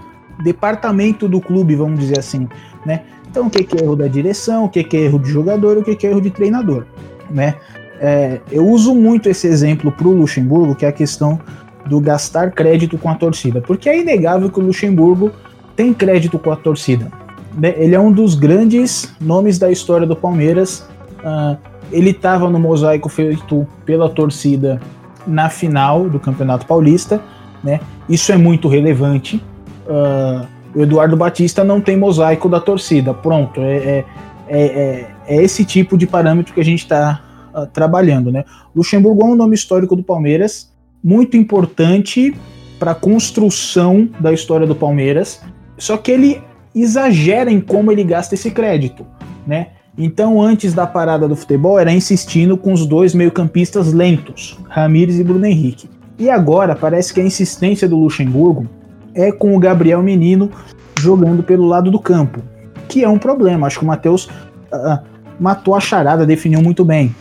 departamento 0.43 1.27
do 1.27 1.39
clube, 1.39 1.75
vamos 1.75 1.99
dizer 1.99 2.19
assim, 2.19 2.47
né? 2.85 3.01
Então 3.29 3.47
o 3.47 3.49
que, 3.49 3.65
é 3.77 3.83
erro 3.83 3.95
da 3.95 4.07
direção, 4.07 4.65
o 4.65 4.69
que, 4.69 4.83
que 4.83 4.97
é 4.97 5.01
erro 5.01 5.19
de 5.19 5.29
jogador, 5.29 5.77
o 5.77 5.83
que, 5.83 5.95
que 5.95 6.05
é 6.05 6.11
erro 6.11 6.21
de 6.21 6.31
treinador 6.31 6.85
né? 7.29 7.55
É, 7.99 8.39
eu 8.51 8.67
uso 8.67 8.93
muito 8.93 9.29
esse 9.29 9.47
exemplo 9.47 9.91
para 9.91 10.07
o 10.07 10.11
Luxemburgo, 10.11 10.75
que 10.75 10.85
é 10.85 10.89
a 10.89 10.93
questão 10.93 11.39
do 11.85 11.99
gastar 11.99 12.51
crédito 12.51 12.97
com 12.97 13.09
a 13.09 13.15
torcida, 13.15 13.61
porque 13.61 13.89
é 13.89 13.99
inegável 13.99 14.49
que 14.49 14.59
o 14.59 14.63
Luxemburgo 14.63 15.31
tem 15.75 15.93
crédito 15.93 16.37
com 16.37 16.51
a 16.51 16.55
torcida. 16.55 17.11
Né? 17.57 17.73
Ele 17.77 17.95
é 17.95 17.99
um 17.99 18.11
dos 18.11 18.35
grandes 18.35 19.13
nomes 19.19 19.57
da 19.57 19.71
história 19.71 20.05
do 20.05 20.15
Palmeiras. 20.15 20.87
Uh, 21.19 21.57
ele 21.91 22.11
estava 22.11 22.49
no 22.49 22.59
mosaico 22.59 23.09
feito 23.09 23.65
pela 23.85 24.09
torcida 24.09 24.81
na 25.25 25.49
final 25.49 26.09
do 26.09 26.19
Campeonato 26.19 26.65
Paulista, 26.65 27.21
né? 27.63 27.79
Isso 28.07 28.31
é 28.31 28.37
muito 28.37 28.67
relevante. 28.67 29.43
Uh, 29.87 30.45
o 30.75 30.81
Eduardo 30.81 31.17
Batista 31.17 31.63
não 31.63 31.81
tem 31.81 31.97
mosaico 31.97 32.47
da 32.47 32.59
torcida. 32.59 33.13
Pronto, 33.13 33.59
é, 33.61 33.75
é, 33.75 34.05
é, 34.47 34.61
é, 34.61 35.07
é 35.27 35.43
esse 35.43 35.65
tipo 35.65 35.97
de 35.97 36.05
parâmetro 36.05 36.53
que 36.53 36.61
a 36.61 36.65
gente 36.65 36.83
está 36.83 37.21
ah, 37.57 37.65
trabalhando, 37.65 38.31
né? 38.31 38.45
Luxemburgo 38.75 39.23
é 39.23 39.25
um 39.25 39.35
nome 39.35 39.55
histórico 39.55 39.95
do 39.95 40.03
Palmeiras, 40.03 40.71
muito 41.03 41.35
importante 41.35 42.35
para 42.77 42.91
a 42.91 42.95
construção 42.95 44.07
da 44.19 44.31
história 44.31 44.67
do 44.67 44.75
Palmeiras, 44.75 45.41
só 45.75 45.97
que 45.97 46.11
ele 46.11 46.39
exagera 46.75 47.51
em 47.51 47.59
como 47.59 47.91
ele 47.91 48.03
gasta 48.03 48.35
esse 48.35 48.51
crédito, 48.51 49.07
né? 49.47 49.69
Então, 49.97 50.39
antes 50.39 50.71
da 50.75 50.85
parada 50.85 51.27
do 51.27 51.35
futebol, 51.35 51.79
era 51.79 51.91
insistindo 51.91 52.55
com 52.55 52.71
os 52.71 52.85
dois 52.85 53.15
meio-campistas 53.15 53.91
lentos, 53.91 54.59
Ramires 54.69 55.17
e 55.17 55.23
Bruno 55.23 55.47
Henrique. 55.47 55.89
E 56.19 56.29
agora 56.29 56.75
parece 56.75 57.11
que 57.11 57.19
a 57.19 57.25
insistência 57.25 57.89
do 57.89 57.97
Luxemburgo 57.97 58.67
é 59.15 59.31
com 59.31 59.55
o 59.55 59.59
Gabriel 59.59 60.03
Menino 60.03 60.51
jogando 60.99 61.41
pelo 61.41 61.65
lado 61.65 61.89
do 61.89 61.99
campo, 61.99 62.39
que 62.87 63.03
é 63.03 63.09
um 63.09 63.17
problema. 63.17 63.65
Acho 63.65 63.79
que 63.79 63.85
o 63.85 63.87
Matheus 63.87 64.25
uh, 64.25 64.99
matou 65.39 65.73
a 65.73 65.79
charada, 65.79 66.23
definiu 66.23 66.61
muito 66.61 66.85
bem, 66.85 67.15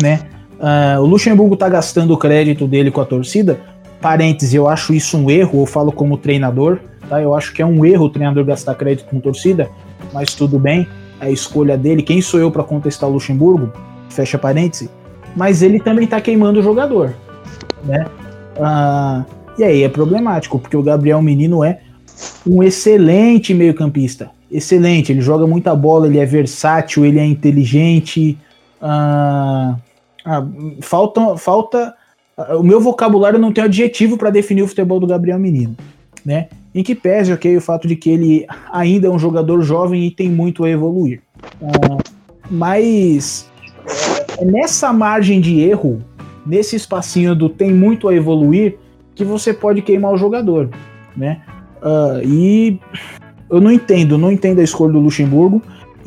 né? 0.00 0.20
Uh, 0.58 1.00
o 1.00 1.06
Luxemburgo 1.06 1.56
tá 1.56 1.68
gastando 1.68 2.14
o 2.14 2.16
crédito 2.16 2.66
dele 2.66 2.90
com 2.90 3.00
a 3.00 3.04
torcida. 3.04 3.58
Parênteses, 4.00 4.54
eu 4.54 4.68
acho 4.68 4.94
isso 4.94 5.16
um 5.16 5.30
erro, 5.30 5.62
eu 5.62 5.66
falo 5.66 5.92
como 5.92 6.16
treinador, 6.16 6.78
tá? 7.08 7.20
Eu 7.20 7.34
acho 7.34 7.52
que 7.52 7.62
é 7.62 7.66
um 7.66 7.84
erro 7.84 8.06
o 8.06 8.10
treinador 8.10 8.44
gastar 8.44 8.74
crédito 8.74 9.06
com 9.06 9.20
torcida, 9.20 9.68
mas 10.12 10.34
tudo 10.34 10.58
bem 10.58 10.86
a 11.22 11.30
escolha 11.30 11.78
dele, 11.78 12.02
quem 12.02 12.20
sou 12.20 12.40
eu 12.40 12.50
para 12.50 12.64
contestar 12.64 13.08
o 13.08 13.12
Luxemburgo? 13.12 13.72
Fecha 14.10 14.36
parêntese. 14.36 14.90
Mas 15.36 15.62
ele 15.62 15.78
também 15.78 16.04
tá 16.04 16.20
queimando 16.20 16.58
o 16.58 16.62
jogador, 16.64 17.14
né? 17.84 18.04
Ah, 18.60 19.24
e 19.56 19.62
aí 19.62 19.84
é 19.84 19.88
problemático, 19.88 20.58
porque 20.58 20.76
o 20.76 20.82
Gabriel 20.82 21.22
Menino 21.22 21.62
é 21.62 21.78
um 22.44 22.60
excelente 22.60 23.54
meio-campista. 23.54 24.30
Excelente, 24.50 25.12
ele 25.12 25.20
joga 25.20 25.46
muita 25.46 25.76
bola, 25.76 26.08
ele 26.08 26.18
é 26.18 26.26
versátil, 26.26 27.06
ele 27.06 27.20
é 27.20 27.24
inteligente. 27.24 28.36
Ah, 28.82 29.76
ah, 30.24 30.46
falta, 30.80 31.36
falta. 31.36 31.94
O 32.58 32.62
meu 32.62 32.80
vocabulário 32.80 33.38
não 33.38 33.52
tem 33.52 33.62
adjetivo 33.62 34.16
para 34.16 34.30
definir 34.30 34.62
o 34.62 34.68
futebol 34.68 34.98
do 34.98 35.06
Gabriel 35.06 35.38
Menino, 35.38 35.76
né? 36.24 36.48
Em 36.74 36.82
que 36.82 36.94
pese, 36.94 37.32
ok, 37.32 37.56
o 37.56 37.60
fato 37.60 37.86
de 37.86 37.94
que 37.94 38.10
ele 38.10 38.46
ainda 38.72 39.06
é 39.06 39.10
um 39.10 39.18
jogador 39.18 39.60
jovem 39.62 40.06
e 40.06 40.10
tem 40.10 40.28
muito 40.28 40.64
a 40.64 40.70
evoluir. 40.70 41.20
Uh, 41.60 42.02
mas 42.50 43.50
é 44.38 44.44
nessa 44.44 44.92
margem 44.92 45.40
de 45.40 45.60
erro, 45.60 46.02
nesse 46.44 46.74
espacinho 46.74 47.34
do 47.34 47.48
tem 47.48 47.72
muito 47.72 48.08
a 48.08 48.14
evoluir, 48.14 48.78
que 49.14 49.24
você 49.24 49.52
pode 49.52 49.82
queimar 49.82 50.12
o 50.12 50.16
jogador, 50.16 50.70
né? 51.14 51.42
Uh, 51.82 52.26
e 52.26 52.80
eu 53.50 53.60
não 53.60 53.70
entendo, 53.70 54.16
não 54.16 54.32
entendo 54.32 54.60
a 54.60 54.64
escolha 54.64 54.94
do 54.94 55.00
Luxemburgo 55.00 55.62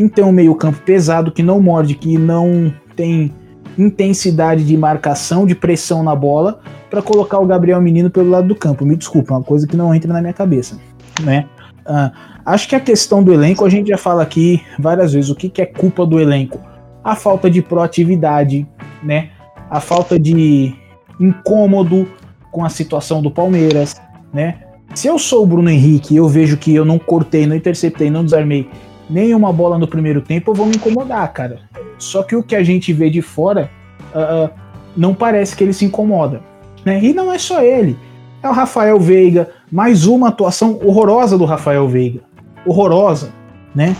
ter 0.09 0.23
um 0.23 0.31
meio 0.31 0.53
campo 0.55 0.79
pesado 0.81 1.31
que 1.31 1.41
não 1.41 1.61
morde, 1.61 1.95
que 1.95 2.17
não 2.17 2.73
tem 2.95 3.31
intensidade 3.77 4.63
de 4.63 4.77
marcação, 4.77 5.45
de 5.45 5.55
pressão 5.55 6.03
na 6.03 6.15
bola, 6.15 6.59
para 6.89 7.01
colocar 7.01 7.39
o 7.39 7.45
Gabriel 7.45 7.81
Menino 7.81 8.09
pelo 8.09 8.29
lado 8.29 8.47
do 8.47 8.55
campo. 8.55 8.85
Me 8.85 8.95
desculpa, 8.95 9.33
uma 9.33 9.43
coisa 9.43 9.67
que 9.67 9.75
não 9.75 9.93
entra 9.93 10.11
na 10.11 10.21
minha 10.21 10.33
cabeça, 10.33 10.77
né? 11.21 11.45
Uh, 11.85 12.11
acho 12.45 12.67
que 12.67 12.75
a 12.75 12.79
questão 12.79 13.23
do 13.23 13.33
elenco, 13.33 13.65
a 13.65 13.69
gente 13.69 13.89
já 13.89 13.97
fala 13.97 14.23
aqui 14.23 14.61
várias 14.79 15.13
vezes, 15.13 15.29
o 15.29 15.35
que, 15.35 15.49
que 15.49 15.61
é 15.61 15.65
culpa 15.65 16.05
do 16.05 16.19
elenco? 16.19 16.59
A 17.03 17.15
falta 17.15 17.49
de 17.49 17.61
proatividade, 17.61 18.67
né? 19.03 19.29
A 19.69 19.79
falta 19.79 20.19
de 20.19 20.73
incômodo 21.19 22.07
com 22.51 22.63
a 22.63 22.69
situação 22.69 23.21
do 23.21 23.29
Palmeiras, 23.29 23.95
né? 24.33 24.59
Se 24.93 25.07
eu 25.07 25.19
sou 25.19 25.43
o 25.43 25.45
Bruno 25.45 25.69
Henrique 25.69 26.13
e 26.13 26.17
eu 26.17 26.27
vejo 26.27 26.57
que 26.57 26.73
eu 26.73 26.85
não 26.85 26.97
cortei, 26.97 27.45
não 27.45 27.55
interceptei, 27.55 28.09
não 28.09 28.23
desarmei 28.23 28.69
nenhuma 29.09 29.51
bola 29.51 29.77
no 29.77 29.87
primeiro 29.87 30.21
tempo, 30.21 30.51
eu 30.51 30.55
vou 30.55 30.65
me 30.65 30.75
incomodar, 30.75 31.31
cara. 31.33 31.59
Só 31.97 32.23
que 32.23 32.35
o 32.35 32.43
que 32.43 32.55
a 32.55 32.63
gente 32.63 32.91
vê 32.91 33.09
de 33.09 33.21
fora 33.21 33.69
uh, 34.13 34.49
não 34.95 35.13
parece 35.13 35.55
que 35.55 35.63
ele 35.63 35.73
se 35.73 35.85
incomoda. 35.85 36.41
Né? 36.83 37.03
E 37.03 37.13
não 37.13 37.31
é 37.31 37.37
só 37.37 37.61
ele. 37.61 37.97
É 38.41 38.49
o 38.49 38.53
Rafael 38.53 38.99
Veiga, 38.99 39.49
mais 39.71 40.05
uma 40.05 40.29
atuação 40.29 40.79
horrorosa 40.83 41.37
do 41.37 41.45
Rafael 41.45 41.87
Veiga. 41.87 42.21
Horrorosa, 42.65 43.31
né? 43.73 43.95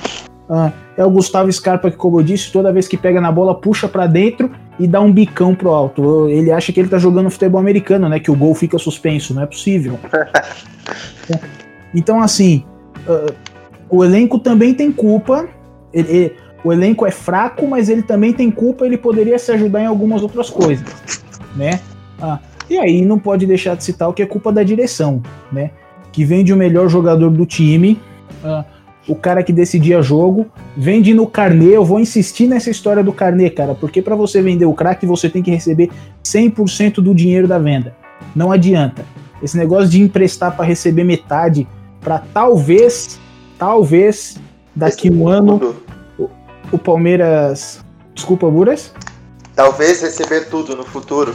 Uh, 0.48 0.72
é 0.96 1.04
o 1.04 1.10
Gustavo 1.10 1.52
Scarpa 1.52 1.89
que, 1.89 1.98
como 1.98 2.20
eu 2.20 2.24
disse, 2.24 2.52
toda 2.52 2.72
vez 2.72 2.88
que 2.88 2.96
pega 2.96 3.20
na 3.20 3.32
bola, 3.32 3.60
puxa 3.60 3.88
para 3.88 4.06
dentro 4.06 4.52
e 4.80 4.88
dá 4.88 5.02
um 5.02 5.12
bicão 5.12 5.56
pro 5.56 5.72
alto. 5.72 6.30
Ele 6.30 6.52
acha 6.52 6.72
que 6.72 6.80
ele 6.80 6.89
tá 6.89 6.98
jogando 6.98 7.30
futebol 7.30 7.60
americano, 7.60 8.08
né? 8.08 8.20
Que 8.20 8.30
o 8.30 8.36
gol 8.36 8.54
fica 8.54 8.78
suspenso. 8.78 9.34
Não 9.34 9.41
é 9.41 9.46
possível. 9.46 10.00
então, 11.94 12.22
assim, 12.22 12.63
uh, 13.08 13.34
o 13.89 14.04
elenco 14.04 14.39
também 14.39 14.74
tem 14.74 14.91
culpa. 14.91 15.48
Ele, 15.93 16.12
ele, 16.12 16.34
o 16.63 16.74
elenco 16.74 17.06
é 17.06 17.12
fraco, 17.12 17.67
mas 17.67 17.89
ele 17.89 18.02
também 18.02 18.34
tem 18.34 18.50
culpa. 18.50 18.86
Ele 18.86 18.98
poderia 18.98 19.38
se 19.38 19.52
ajudar 19.52 19.82
em 19.82 19.86
algumas 19.86 20.21
outras 20.24 20.50
coisas, 20.50 20.86
né? 21.56 21.80
Ah, 22.19 22.39
e 22.69 22.78
aí 22.78 23.06
não 23.06 23.19
pode 23.19 23.45
deixar 23.45 23.76
de 23.76 23.84
citar 23.84 24.10
o 24.10 24.13
que 24.13 24.24
é 24.24 24.26
culpa 24.26 24.52
da 24.52 24.63
direção, 24.63 25.21
né? 25.52 25.71
Que 26.12 26.24
vende 26.24 26.54
o 26.54 26.58
melhor 26.58 26.89
jogador 26.89 27.30
do 27.30 27.45
time, 27.45 28.00
uh, 28.43 28.63
o 29.08 29.15
cara 29.15 29.43
que 29.43 29.54
decidia 29.54 30.02
jogo, 30.02 30.48
vende 30.76 31.13
no 31.13 31.28
carnê. 31.28 31.76
Eu 31.76 31.86
vou 31.86 32.00
insistir 32.00 32.48
nessa 32.48 32.71
história 32.71 33.04
do 33.04 33.13
carnê, 33.13 33.50
cara, 33.50 33.76
porque 33.76 34.02
para 34.02 34.15
você 34.15 34.41
vender 34.41 34.65
o 34.65 34.74
craque 34.74 35.06
você 35.06 35.30
tem 35.30 35.43
que 35.43 35.52
receber 35.52 35.91
100% 36.24 36.95
do 36.95 37.13
dinheiro 37.13 37.48
da 37.48 37.60
venda. 37.60 37.95
Não 38.36 38.52
adianta. 38.52 39.06
Esse 39.43 39.58
negócio 39.58 39.89
de 39.89 40.02
emprestar 40.02 40.56
para 40.56 40.65
receber 40.65 41.04
metade, 41.04 41.67
para 42.02 42.19
talvez, 42.34 43.19
talvez 43.58 44.38
daqui 44.76 45.10
um 45.10 45.28
ano 45.28 45.76
o, 46.18 46.30
o 46.72 46.78
Palmeiras. 46.78 47.84
Desculpa, 48.13 48.50
Buras? 48.50 48.94
Talvez 49.56 50.02
receber 50.02 50.50
tudo 50.50 50.76
no 50.76 50.84
futuro. 50.84 51.34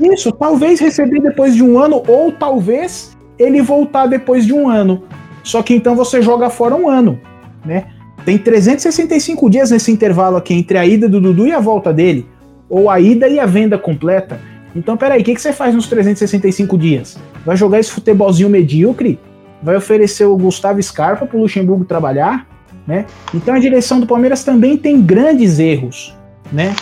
Isso, 0.00 0.32
talvez 0.32 0.80
receber 0.80 1.20
depois 1.20 1.54
de 1.54 1.62
um 1.62 1.78
ano, 1.78 2.02
ou 2.06 2.32
talvez 2.32 3.16
ele 3.38 3.62
voltar 3.62 4.06
depois 4.06 4.44
de 4.44 4.52
um 4.52 4.68
ano. 4.68 5.04
Só 5.42 5.62
que 5.62 5.74
então 5.74 5.94
você 5.94 6.22
joga 6.22 6.50
fora 6.50 6.74
um 6.74 6.88
ano, 6.88 7.20
né? 7.64 7.86
Tem 8.24 8.38
365 8.38 9.50
dias 9.50 9.70
nesse 9.70 9.90
intervalo 9.90 10.36
aqui 10.36 10.54
entre 10.54 10.78
a 10.78 10.86
ida 10.86 11.08
do 11.08 11.20
Dudu 11.20 11.46
e 11.46 11.52
a 11.52 11.58
volta 11.58 11.92
dele, 11.92 12.26
ou 12.68 12.88
a 12.88 13.00
ida 13.00 13.28
e 13.28 13.40
a 13.40 13.46
venda 13.46 13.76
completa. 13.76 14.40
Então, 14.74 14.96
peraí, 14.96 15.20
o 15.20 15.24
que, 15.24 15.34
que 15.34 15.40
você 15.42 15.52
faz 15.52 15.74
nos 15.74 15.86
365 15.88 16.78
dias? 16.78 17.18
Vai 17.44 17.56
jogar 17.56 17.78
esse 17.78 17.90
futebolzinho 17.90 18.48
medíocre? 18.48 19.18
Vai 19.62 19.76
oferecer 19.76 20.24
o 20.24 20.36
Gustavo 20.36 20.82
Scarpa 20.82 21.26
para 21.26 21.36
o 21.36 21.40
Luxemburgo 21.40 21.84
trabalhar? 21.84 22.46
Né? 22.86 23.06
Então 23.32 23.54
a 23.54 23.58
direção 23.58 24.00
do 24.00 24.06
Palmeiras 24.06 24.42
também 24.42 24.76
tem 24.76 25.00
grandes 25.00 25.60
erros, 25.60 26.16
né? 26.50 26.74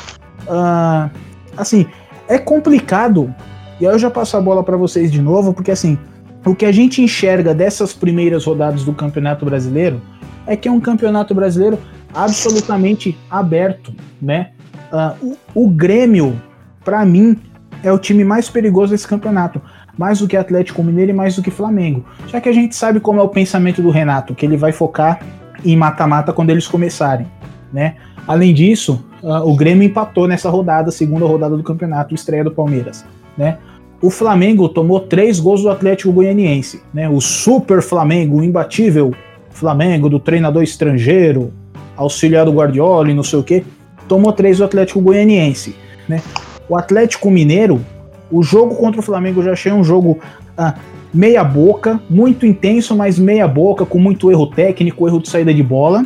Uh, 0.47 1.11
assim, 1.57 1.87
é 2.27 2.39
complicado. 2.39 3.35
E 3.79 3.87
aí 3.87 3.93
eu 3.93 3.99
já 3.99 4.11
passo 4.11 4.37
a 4.37 4.41
bola 4.41 4.63
para 4.63 4.79
vocês 4.79 5.13
de 5.13 5.21
novo, 5.21 5.53
porque 5.53 5.71
assim, 5.71 5.99
o 6.45 6.55
que 6.55 6.65
a 6.65 6.73
gente 6.73 7.03
enxerga 7.03 7.55
dessas 7.55 7.93
primeiras 7.93 8.47
rodadas 8.47 8.83
do 8.83 8.95
Campeonato 8.95 9.45
Brasileiro 9.45 10.01
é 10.47 10.57
que 10.57 10.69
é 10.69 10.73
um 10.73 10.81
Campeonato 10.81 11.35
Brasileiro 11.35 11.79
absolutamente 12.15 13.17
aberto, 13.31 13.95
né? 14.21 14.53
Uh, 14.91 15.37
o, 15.55 15.67
o 15.67 15.69
Grêmio, 15.69 16.41
para 16.83 17.05
mim, 17.05 17.37
é 17.83 17.93
o 17.93 17.99
time 17.99 18.25
mais 18.25 18.49
perigoso 18.49 18.93
desse 18.93 19.07
campeonato, 19.07 19.61
mais 20.01 20.19
do 20.19 20.27
que 20.27 20.35
Atlético 20.35 20.83
Mineiro 20.83 21.11
e 21.11 21.15
mais 21.15 21.37
do 21.37 21.43
que 21.43 21.51
Flamengo. 21.51 22.03
Já 22.27 22.41
que 22.41 22.49
a 22.49 22.53
gente 22.55 22.75
sabe 22.75 23.01
como 23.01 23.21
é 23.21 23.23
o 23.23 23.29
pensamento 23.29 23.83
do 23.83 23.91
Renato, 23.91 24.35
que 24.35 24.47
ele 24.47 24.57
vai 24.57 24.73
focar 24.73 25.21
em 25.63 25.77
mata-mata 25.77 26.33
quando 26.33 26.49
eles 26.49 26.67
começarem, 26.67 27.27
né? 27.71 27.97
Além 28.27 28.55
disso, 28.55 29.05
uh, 29.23 29.47
o 29.47 29.55
Grêmio 29.55 29.87
empatou 29.87 30.27
nessa 30.27 30.49
rodada, 30.49 30.91
segunda 30.91 31.27
rodada 31.27 31.55
do 31.55 31.63
campeonato, 31.63 32.15
estreia 32.15 32.43
do 32.43 32.51
Palmeiras, 32.51 33.05
né? 33.37 33.59
O 34.01 34.09
Flamengo 34.09 34.71
tomou 34.71 35.01
três 35.01 35.39
gols 35.39 35.61
do 35.61 35.69
Atlético 35.69 36.11
Goianiense, 36.11 36.83
né? 36.95 37.07
O 37.07 37.21
super 37.21 37.83
Flamengo, 37.83 38.39
o 38.39 38.43
imbatível 38.43 39.13
Flamengo 39.51 40.09
do 40.09 40.19
treinador 40.19 40.63
estrangeiro, 40.63 41.53
auxiliar 41.95 42.47
do 42.47 42.53
Guardiola 42.53 43.11
e 43.11 43.15
não 43.15 43.23
sei 43.23 43.39
o 43.39 43.43
que, 43.43 43.63
tomou 44.09 44.33
três 44.33 44.57
do 44.57 44.65
Atlético 44.65 45.03
Goianiense, 45.03 45.77
né? 46.09 46.23
O 46.67 46.75
Atlético 46.75 47.31
Mineiro, 47.31 47.85
o 48.31 48.43
jogo 48.43 48.75
contra 48.77 49.01
o 49.01 49.03
Flamengo 49.03 49.41
eu 49.41 49.45
já 49.45 49.53
achei 49.53 49.73
um 49.73 49.85
jogo 49.85 50.19
uh, 50.59 50.79
meia 51.13 51.43
boca, 51.43 52.01
muito 52.09 52.47
intenso, 52.47 52.97
mas 52.97 53.19
meia 53.19 53.49
boca, 53.49 53.85
com 53.85 53.99
muito 53.99 54.31
erro 54.31 54.47
técnico, 54.47 55.07
erro 55.07 55.21
de 55.21 55.29
saída 55.29 55.53
de 55.53 55.63
bola. 55.63 56.05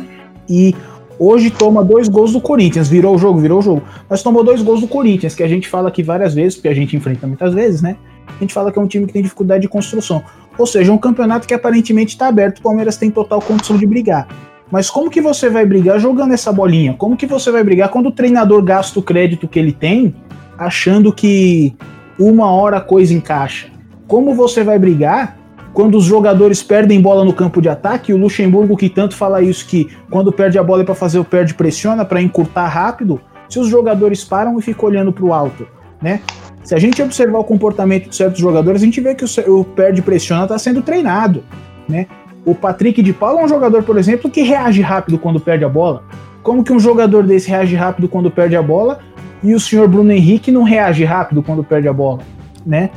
E 0.49 0.75
Hoje 1.17 1.49
toma 1.49 1.83
dois 1.83 2.09
gols 2.09 2.33
do 2.33 2.41
Corinthians, 2.41 2.89
virou 2.89 3.15
o 3.15 3.17
jogo, 3.17 3.39
virou 3.39 3.59
o 3.59 3.61
jogo. 3.61 3.81
Mas 4.09 4.21
tomou 4.21 4.43
dois 4.43 4.61
gols 4.61 4.81
do 4.81 4.87
Corinthians, 4.87 5.33
que 5.33 5.43
a 5.43 5.47
gente 5.47 5.67
fala 5.67 5.87
aqui 5.87 6.03
várias 6.03 6.33
vezes, 6.33 6.55
porque 6.55 6.67
a 6.67 6.73
gente 6.73 6.95
enfrenta 6.95 7.25
muitas 7.25 7.53
vezes, 7.53 7.81
né? 7.81 7.95
A 8.27 8.39
gente 8.39 8.53
fala 8.53 8.71
que 8.71 8.77
é 8.77 8.81
um 8.81 8.87
time 8.87 9.07
que 9.07 9.13
tem 9.13 9.21
dificuldade 9.21 9.61
de 9.61 9.69
construção. 9.69 10.21
Ou 10.57 10.65
seja, 10.65 10.91
um 10.91 10.97
campeonato 10.97 11.47
que 11.47 11.53
aparentemente 11.53 12.13
está 12.13 12.27
aberto, 12.27 12.59
o 12.59 12.61
Palmeiras 12.61 12.97
tem 12.97 13.09
total 13.09 13.41
condição 13.41 13.77
de 13.77 13.85
brigar. 13.85 14.27
Mas 14.69 14.89
como 14.89 15.09
que 15.09 15.21
você 15.21 15.49
vai 15.49 15.65
brigar 15.65 15.99
jogando 15.99 16.33
essa 16.33 16.51
bolinha? 16.51 16.93
Como 16.95 17.15
que 17.15 17.25
você 17.25 17.49
vai 17.49 17.63
brigar 17.63 17.89
quando 17.89 18.07
o 18.07 18.11
treinador 18.11 18.61
gasta 18.61 18.99
o 18.99 19.03
crédito 19.03 19.47
que 19.47 19.57
ele 19.57 19.71
tem, 19.71 20.13
achando 20.57 21.13
que 21.13 21.75
uma 22.17 22.49
hora 22.49 22.77
a 22.77 22.81
coisa 22.81 23.13
encaixa? 23.13 23.67
Como 24.07 24.33
você 24.33 24.63
vai 24.63 24.77
brigar 24.77 25.37
quando 25.73 25.97
os 25.97 26.05
jogadores 26.05 26.63
perdem 26.63 27.01
bola 27.01 27.25
no 27.25 27.33
campo 27.33 27.61
de 27.61 27.67
ataque, 27.67 28.13
o 28.13 28.17
Luxemburgo 28.17 28.77
que 28.77 28.89
tanto 28.89 29.15
fala 29.15 29.41
isso 29.41 29.65
que 29.65 29.89
quando 30.09 30.31
perde 30.31 30.57
a 30.57 30.63
bola 30.63 30.83
é 30.83 30.85
para 30.85 30.95
fazer 30.95 31.19
o 31.19 31.25
perde 31.25 31.53
pressiona 31.53 32.05
para 32.05 32.21
encurtar 32.21 32.67
rápido, 32.67 33.19
se 33.49 33.59
os 33.59 33.67
jogadores 33.67 34.23
param 34.23 34.57
e 34.57 34.61
ficam 34.61 34.87
olhando 34.87 35.11
para 35.11 35.25
o 35.25 35.33
alto, 35.33 35.67
né? 36.01 36.21
Se 36.63 36.73
a 36.73 36.79
gente 36.79 37.01
observar 37.01 37.39
o 37.39 37.43
comportamento 37.43 38.09
de 38.09 38.15
certos 38.15 38.39
jogadores, 38.39 38.81
a 38.81 38.85
gente 38.85 38.99
vê 39.01 39.13
que 39.13 39.25
o, 39.47 39.63
perde 39.63 40.01
pressiona 40.01 40.43
está 40.43 40.57
sendo 40.57 40.81
treinado, 40.81 41.43
né? 41.87 42.07
O 42.45 42.55
Patrick 42.55 43.03
de 43.03 43.11
Paula 43.11 43.41
é 43.41 43.45
um 43.45 43.47
jogador, 43.47 43.83
por 43.83 43.97
exemplo, 43.97 44.31
que 44.31 44.41
reage 44.41 44.81
rápido 44.81 45.19
quando 45.19 45.39
perde 45.39 45.65
a 45.65 45.69
bola. 45.69 46.03
Como 46.41 46.63
que 46.63 46.71
um 46.71 46.79
jogador 46.79 47.23
desse 47.23 47.49
reage 47.49 47.75
rápido 47.75 48.07
quando 48.07 48.31
perde 48.31 48.55
a 48.55 48.61
bola 48.61 48.99
e 49.45 49.53
o 49.53 49.59
senhor 49.59 49.87
Bruno 49.87 50.11
Henrique 50.11 50.51
não 50.51 50.63
reage 50.63 51.03
rápido 51.03 51.43
quando 51.43 51.63
perde 51.63 51.87
a 51.87 51.93
bola, 51.93 52.21
né? 52.65 52.89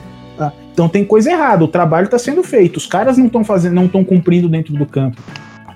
Então 0.79 0.89
tem 0.89 1.05
coisa 1.05 1.33
errada, 1.33 1.65
o 1.65 1.69
trabalho 1.69 2.05
está 2.05 2.21
sendo 2.21 2.41
feito, 2.45 2.77
os 2.77 2.87
caras 2.87 3.19
não 3.19 3.27
estão 3.27 3.43
fazendo, 3.43 3.75
não 3.75 3.87
estão 3.87 4.05
cumprindo 4.05 4.49
dentro 4.49 4.73
do 4.73 4.87
campo, 4.87 5.21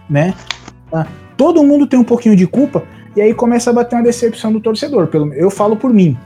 né? 0.09 0.33
Ah, 0.93 1.05
todo 1.37 1.61
mundo 1.65 1.89
tem 1.89 1.99
um 1.99 2.05
pouquinho 2.05 2.37
de 2.37 2.47
culpa 2.47 2.85
e 3.17 3.21
aí 3.21 3.35
começa 3.35 3.71
a 3.71 3.73
bater 3.73 3.97
uma 3.97 4.05
decepção 4.05 4.53
do 4.53 4.61
torcedor. 4.61 5.09
Pelo, 5.09 5.35
eu 5.35 5.51
falo 5.51 5.75
por 5.75 5.93
mim, 5.93 6.17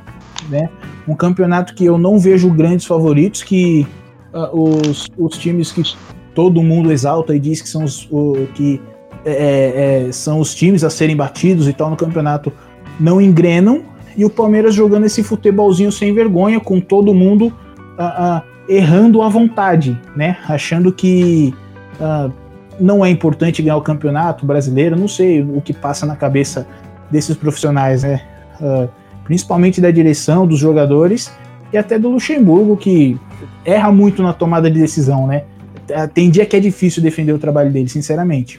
né? 0.51 0.69
Um 1.09 1.15
campeonato 1.15 1.75
que 1.75 1.87
eu 1.87 1.97
não 1.97 2.19
vejo 2.19 2.51
grandes 2.51 2.85
favoritos, 2.85 3.43
que 3.43 3.87
uh, 4.35 4.61
os, 4.61 5.07
os 5.17 5.39
times 5.39 5.73
que 5.73 5.83
todo 6.35 6.63
mundo 6.63 6.93
exalta 6.93 7.35
e 7.35 7.41
diz 7.41 7.63
que 7.63 7.69
são 7.71 7.83
os 7.83 8.07
o, 8.11 8.47
que 8.53 8.79
é, 9.25 10.05
é, 10.07 10.13
são 10.13 10.39
os 10.39 10.55
times 10.55 10.85
a 10.85 10.91
serem 10.91 11.17
batidos 11.17 11.67
e 11.67 11.73
tal 11.73 11.89
no 11.89 11.97
campeonato 11.97 12.53
não 13.01 13.23
engrenam 13.23 13.83
e 14.17 14.25
o 14.25 14.31
Palmeiras 14.31 14.75
jogando 14.75 15.05
esse 15.05 15.23
futebolzinho 15.23 15.93
sem 15.93 16.13
vergonha 16.15 16.59
com 16.59 16.81
todo 16.81 17.13
mundo 17.13 17.53
uh, 17.99 18.39
uh, 18.39 18.43
errando 18.69 19.21
à 19.23 19.29
vontade, 19.29 20.01
né? 20.17 20.39
Achando 20.49 20.91
que 20.91 21.55
uh, 22.01 22.33
não 22.81 23.05
é 23.05 23.11
importante 23.11 23.63
ganhar 23.63 23.77
o 23.77 23.83
campeonato 23.83 24.47
brasileiro. 24.47 24.97
Não 24.97 25.09
sei 25.09 25.43
o 25.43 25.61
que 25.61 25.73
passa 25.73 26.07
na 26.07 26.17
cabeça 26.17 26.67
desses 27.11 27.37
profissionais, 27.37 28.03
né? 28.03 28.23
Principalmente 29.25 29.81
da 29.81 29.91
direção, 29.91 30.47
dos 30.47 30.59
jogadores 30.59 31.31
e 31.73 31.77
até 31.77 31.99
do 31.99 32.09
Luxemburgo, 32.09 32.77
que 32.77 33.19
erra 33.65 33.93
muito 33.93 34.23
na 34.23 34.33
tomada 34.33 34.71
de 34.71 34.81
decisão, 34.81 35.27
né? 35.27 35.45
Tem 36.15 36.31
dia 36.31 36.47
que 36.47 36.57
é 36.57 36.61
difícil 36.61 37.03
defender 37.03 37.33
o 37.33 37.39
trabalho 37.39 37.71
dele, 37.71 37.89
sinceramente. 37.89 38.59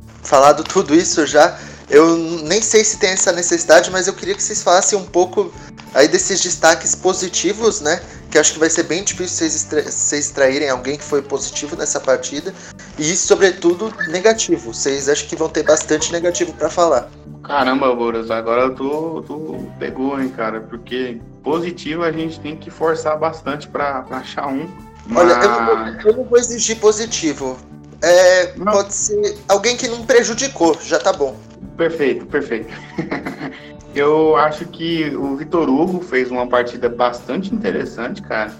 falado 0.31 0.63
tudo 0.63 0.95
isso 0.95 1.27
já. 1.27 1.59
Eu 1.89 2.15
nem 2.15 2.61
sei 2.61 2.85
se 2.85 2.97
tem 2.97 3.09
essa 3.09 3.33
necessidade, 3.33 3.91
mas 3.91 4.07
eu 4.07 4.13
queria 4.13 4.33
que 4.33 4.41
vocês 4.41 4.63
falassem 4.63 4.97
um 4.97 5.03
pouco 5.03 5.53
aí 5.93 6.07
desses 6.07 6.41
destaques 6.41 6.95
positivos, 6.95 7.81
né? 7.81 8.01
Que 8.29 8.39
acho 8.39 8.53
que 8.53 8.59
vai 8.59 8.69
ser 8.69 8.83
bem 8.83 9.03
difícil 9.03 9.27
vocês, 9.27 9.55
extra 9.55 9.81
vocês 9.83 10.27
extraírem 10.27 10.69
alguém 10.69 10.97
que 10.97 11.03
foi 11.03 11.21
positivo 11.21 11.75
nessa 11.75 11.99
partida. 11.99 12.53
E, 12.97 13.13
sobretudo, 13.13 13.93
negativo. 14.07 14.73
Vocês 14.73 15.09
acham 15.09 15.27
que 15.27 15.35
vão 15.35 15.49
ter 15.49 15.63
bastante 15.63 16.13
negativo 16.13 16.53
para 16.53 16.69
falar. 16.69 17.09
Caramba, 17.43 17.93
Boras, 17.93 18.31
agora 18.31 18.69
tu, 18.69 19.21
tu 19.27 19.69
pegou, 19.79 20.17
hein, 20.17 20.29
cara? 20.29 20.61
Porque 20.61 21.19
positivo 21.43 22.03
a 22.03 22.11
gente 22.13 22.39
tem 22.39 22.55
que 22.55 22.71
forçar 22.71 23.19
bastante 23.19 23.67
para 23.67 24.05
achar 24.11 24.47
um. 24.47 24.65
Mas... 25.07 25.25
Olha, 25.25 25.33
eu 25.33 25.49
não, 25.49 25.65
vou, 25.65 25.75
eu 26.05 26.17
não 26.17 26.23
vou 26.23 26.39
exigir 26.39 26.77
positivo. 26.77 27.59
É, 28.01 28.47
pode 28.47 28.93
ser 28.93 29.37
alguém 29.47 29.77
que 29.77 29.87
não 29.87 30.03
prejudicou, 30.05 30.77
já 30.81 30.99
tá 30.99 31.13
bom. 31.13 31.35
Perfeito, 31.77 32.25
perfeito. 32.25 32.73
Eu 33.93 34.37
acho 34.37 34.65
que 34.65 35.13
o 35.15 35.35
Vitor 35.35 35.69
Hugo 35.69 36.01
fez 36.01 36.31
uma 36.31 36.47
partida 36.47 36.87
bastante 36.87 37.53
interessante, 37.53 38.21
cara. 38.21 38.53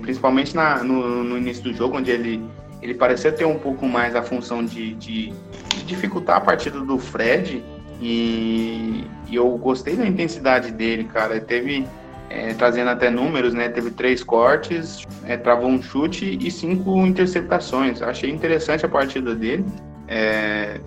Principalmente 0.00 0.54
na, 0.54 0.82
no, 0.82 1.24
no, 1.24 1.36
início 1.36 1.62
do 1.62 1.72
jogo, 1.74 1.98
onde 1.98 2.10
ele, 2.10 2.42
ele 2.80 2.94
parecia 2.94 3.30
ter 3.30 3.44
um 3.44 3.58
pouco 3.58 3.86
mais 3.86 4.16
a 4.16 4.22
função 4.22 4.64
de, 4.64 4.94
de, 4.94 5.32
de 5.68 5.82
dificultar 5.84 6.38
a 6.38 6.40
partida 6.40 6.80
do 6.80 6.98
Fred. 6.98 7.62
E, 8.00 9.04
e, 9.28 9.36
eu 9.36 9.48
gostei 9.58 9.94
da 9.94 10.06
intensidade 10.06 10.70
dele, 10.70 11.04
cara. 11.04 11.36
Ele 11.36 11.44
teve 11.44 11.86
é, 12.30 12.52
trazendo 12.54 12.90
até 12.90 13.10
números, 13.10 13.54
né? 13.54 13.68
Teve 13.68 13.90
três 13.90 14.22
cortes, 14.22 15.06
é, 15.24 15.36
travou 15.36 15.68
um 15.68 15.82
chute 15.82 16.38
e 16.40 16.50
cinco 16.50 17.06
interceptações. 17.06 18.02
Achei 18.02 18.30
interessante 18.30 18.84
a 18.84 18.88
partida 18.88 19.34
dele. 19.34 19.64
É, 20.06 20.80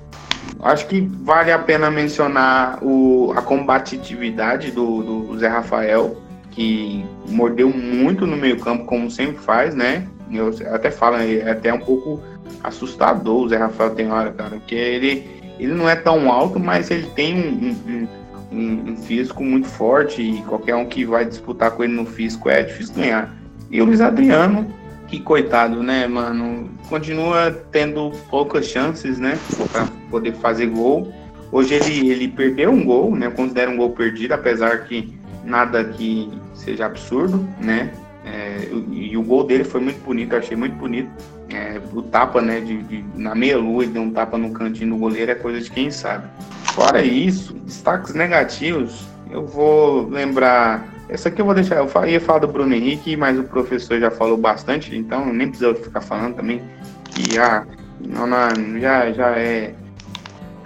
acho 0.62 0.88
que 0.88 1.02
vale 1.02 1.52
a 1.52 1.60
pena 1.60 1.90
mencionar 1.90 2.80
o, 2.84 3.34
a 3.36 3.42
combatividade 3.42 4.72
do, 4.72 5.26
do 5.26 5.40
Zé 5.40 5.48
Rafael, 5.48 6.18
que 6.52 7.06
mordeu 7.30 7.70
muito 7.70 8.28
no 8.28 8.38
meio 8.38 8.60
campo, 8.60 8.86
como 8.86 9.10
sempre 9.10 9.38
faz, 9.38 9.74
né? 9.74 10.08
Eu 10.32 10.54
até 10.74 10.90
falo, 10.90 11.18
é 11.18 11.52
até 11.52 11.74
um 11.74 11.80
pouco 11.80 12.22
assustador 12.64 13.44
o 13.44 13.50
Zé 13.50 13.58
Rafael 13.58 13.92
tem 13.92 14.12
hora, 14.12 14.32
cara, 14.32 14.52
porque 14.52 14.76
ele, 14.76 15.30
ele 15.60 15.74
não 15.74 15.90
é 15.90 15.96
tão 15.96 16.32
alto, 16.32 16.60
mas 16.60 16.90
ele 16.90 17.08
tem 17.08 17.36
um, 17.36 17.70
um 17.70 17.76
um, 17.88 18.08
um, 18.52 18.96
físico 18.98 19.44
muito 19.44 19.68
forte 19.68 20.22
e 20.22 20.42
qualquer 20.44 20.76
um 20.76 20.86
que 20.86 21.06
vai 21.06 21.26
disputar 21.26 21.72
com 21.72 21.84
ele 21.84 21.94
no 21.94 22.06
físico 22.06 22.50
é 22.50 22.64
difícil 22.64 22.96
ganhar. 22.96 23.36
E 23.70 23.82
o 23.82 23.86
Luiz 23.86 24.02
Adriano, 24.02 24.68
que 25.08 25.20
coitado, 25.20 25.82
né, 25.82 26.08
mano, 26.08 26.70
continua 26.90 27.52
tendo 27.72 28.12
poucas 28.30 28.66
chances, 28.66 29.18
né, 29.18 29.38
para 29.72 29.88
poder 30.10 30.34
fazer 30.34 30.68
gol. 30.68 31.14
Hoje 31.52 31.76
ele, 31.76 32.10
ele 32.10 32.28
perdeu 32.28 32.72
um 32.72 32.84
gol, 32.84 33.16
né, 33.16 33.30
considera 33.30 33.72
um 33.72 33.78
gol 33.78 33.92
perdido, 33.92 34.34
apesar 34.34 34.86
que 34.86 35.14
nada 35.44 35.84
que 35.84 36.30
seja 36.54 36.86
absurdo, 36.86 37.48
né, 37.60 37.92
é, 38.24 38.68
e, 38.92 39.12
e, 39.12 39.18
o 39.18 39.24
gol 39.24 39.44
dele 39.44 39.64
foi 39.64 39.82
muito 39.82 40.04
bonito, 40.04 40.36
achei 40.36 40.56
muito 40.56 40.76
bonito. 40.76 41.10
É, 41.50 41.82
o 41.92 42.02
tapa, 42.02 42.42
né, 42.42 42.60
de, 42.60 42.78
de 42.84 43.06
na 43.16 43.34
meia 43.34 43.58
lua, 43.58 43.86
deu 43.86 44.02
um 44.02 44.12
tapa 44.12 44.38
no 44.38 44.52
cantinho 44.52 44.92
do 44.92 44.98
goleiro 44.98 45.32
é 45.32 45.36
coisa 45.36 45.60
de 45.60 45.72
quem 45.72 45.90
sabe. 45.90 46.28
Fora 46.74 47.04
isso, 47.04 47.54
destaques 47.54 48.14
negativos, 48.14 49.08
eu 49.30 49.46
vou 49.46 50.08
lembrar. 50.08 50.88
Essa 51.10 51.30
aqui 51.30 51.42
eu 51.42 51.46
vou 51.46 51.56
deixar. 51.56 51.78
Eu 51.78 52.06
ia 52.06 52.22
falar 52.22 52.40
do 52.40 52.48
Bruno 52.48 52.74
Henrique, 52.74 53.18
mas 53.18 53.38
o 53.38 53.44
professor 53.44 54.00
já 54.00 54.12
falou 54.12 54.38
bastante, 54.38 54.96
então 54.96 55.34
nem 55.34 55.50
precisa 55.50 55.74
ficar 55.76 56.02
falando 56.02 56.36
também. 56.36 56.62
Que 57.06 57.38
ah, 57.38 57.66
não, 58.00 58.80
já, 58.80 59.12
já 59.12 59.30
é. 59.38 59.74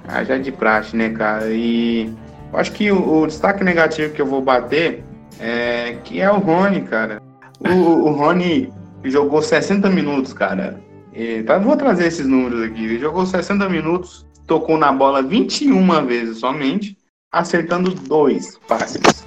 Ah, 0.08 0.24
já 0.24 0.36
é 0.36 0.40
de 0.40 0.52
praxe, 0.52 0.96
né, 0.96 1.10
cara? 1.10 1.50
E 1.50 2.14
eu 2.54 2.60
acho 2.60 2.72
que 2.74 2.92
o, 2.92 3.22
o, 3.22 3.28
destaque 3.28 3.64
negativo 3.64 4.14
que 4.14 4.22
eu 4.22 4.26
vou 4.26 4.42
bater 4.42 5.04
é 5.40 5.98
que 6.04 6.22
é 6.22 6.30
o 6.30 6.38
Rony, 6.38 6.82
cara. 6.82 7.25
O, 7.74 8.10
o 8.10 8.12
Rony 8.12 8.72
jogou 9.04 9.42
60 9.42 9.90
minutos, 9.90 10.34
cara. 10.34 10.80
E, 11.14 11.44
tá, 11.44 11.58
vou 11.58 11.76
trazer 11.76 12.08
esses 12.08 12.28
números 12.28 12.62
aqui. 12.64 12.84
Ele 12.84 13.00
jogou 13.00 13.26
60 13.26 13.68
minutos, 13.70 14.26
tocou 14.46 14.78
na 14.78 14.92
bola 14.92 15.22
21 15.22 16.06
vezes 16.06 16.40
somente, 16.40 16.98
acertando 17.32 17.92
dois 17.92 18.58
passes. 18.68 19.26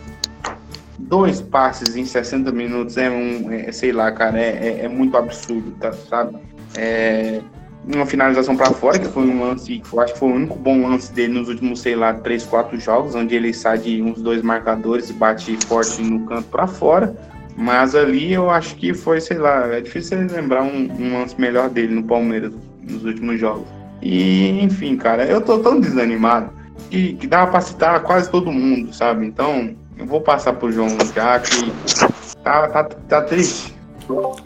Dois 0.98 1.40
passes 1.40 1.96
em 1.96 2.04
60 2.04 2.52
minutos 2.52 2.96
é 2.96 3.08
um, 3.08 3.50
é, 3.50 3.72
sei 3.72 3.92
lá, 3.92 4.12
cara, 4.12 4.38
é, 4.38 4.80
é, 4.80 4.84
é 4.84 4.88
muito 4.88 5.16
absurdo, 5.16 5.70
tá, 5.80 5.92
sabe? 5.92 6.36
É, 6.76 7.40
uma 7.86 8.04
finalização 8.04 8.54
para 8.54 8.70
fora, 8.72 8.98
que 8.98 9.06
foi 9.06 9.22
um 9.22 9.42
lance, 9.42 9.78
que 9.78 9.92
eu 9.92 10.00
acho 10.00 10.12
que 10.12 10.18
foi 10.18 10.28
o 10.28 10.34
único 10.34 10.58
bom 10.58 10.86
lance 10.86 11.10
dele 11.12 11.32
nos 11.32 11.48
últimos, 11.48 11.80
sei 11.80 11.96
lá, 11.96 12.12
3, 12.12 12.44
4 12.44 12.78
jogos, 12.78 13.14
onde 13.14 13.34
ele 13.34 13.54
sai 13.54 13.78
de 13.78 14.02
uns 14.02 14.20
dois 14.20 14.42
marcadores 14.42 15.08
e 15.08 15.12
bate 15.14 15.56
forte 15.66 16.02
no 16.02 16.26
canto 16.26 16.48
para 16.48 16.66
fora. 16.66 17.16
Mas 17.58 17.92
ali 17.96 18.32
eu 18.32 18.48
acho 18.48 18.76
que 18.76 18.94
foi, 18.94 19.20
sei 19.20 19.36
lá, 19.36 19.66
é 19.74 19.80
difícil 19.80 20.16
lembrar 20.30 20.62
um, 20.62 20.88
um 20.96 21.18
lance 21.18 21.34
melhor 21.40 21.68
dele 21.68 21.92
no 21.92 22.04
Palmeiras 22.04 22.52
nos 22.88 23.04
últimos 23.04 23.40
jogos. 23.40 23.66
E, 24.00 24.62
enfim, 24.62 24.96
cara, 24.96 25.24
eu 25.24 25.40
tô 25.40 25.58
tão 25.58 25.80
desanimado 25.80 26.50
que, 26.88 27.14
que 27.14 27.26
dá 27.26 27.48
pra 27.48 27.60
citar 27.60 28.00
quase 28.04 28.30
todo 28.30 28.52
mundo, 28.52 28.94
sabe? 28.94 29.26
Então, 29.26 29.74
eu 29.98 30.06
vou 30.06 30.20
passar 30.20 30.52
pro 30.52 30.70
João 30.70 30.88
já 31.12 31.40
que 31.40 31.72
tá, 32.44 32.68
tá, 32.68 32.84
tá 32.84 33.22
triste. 33.22 33.74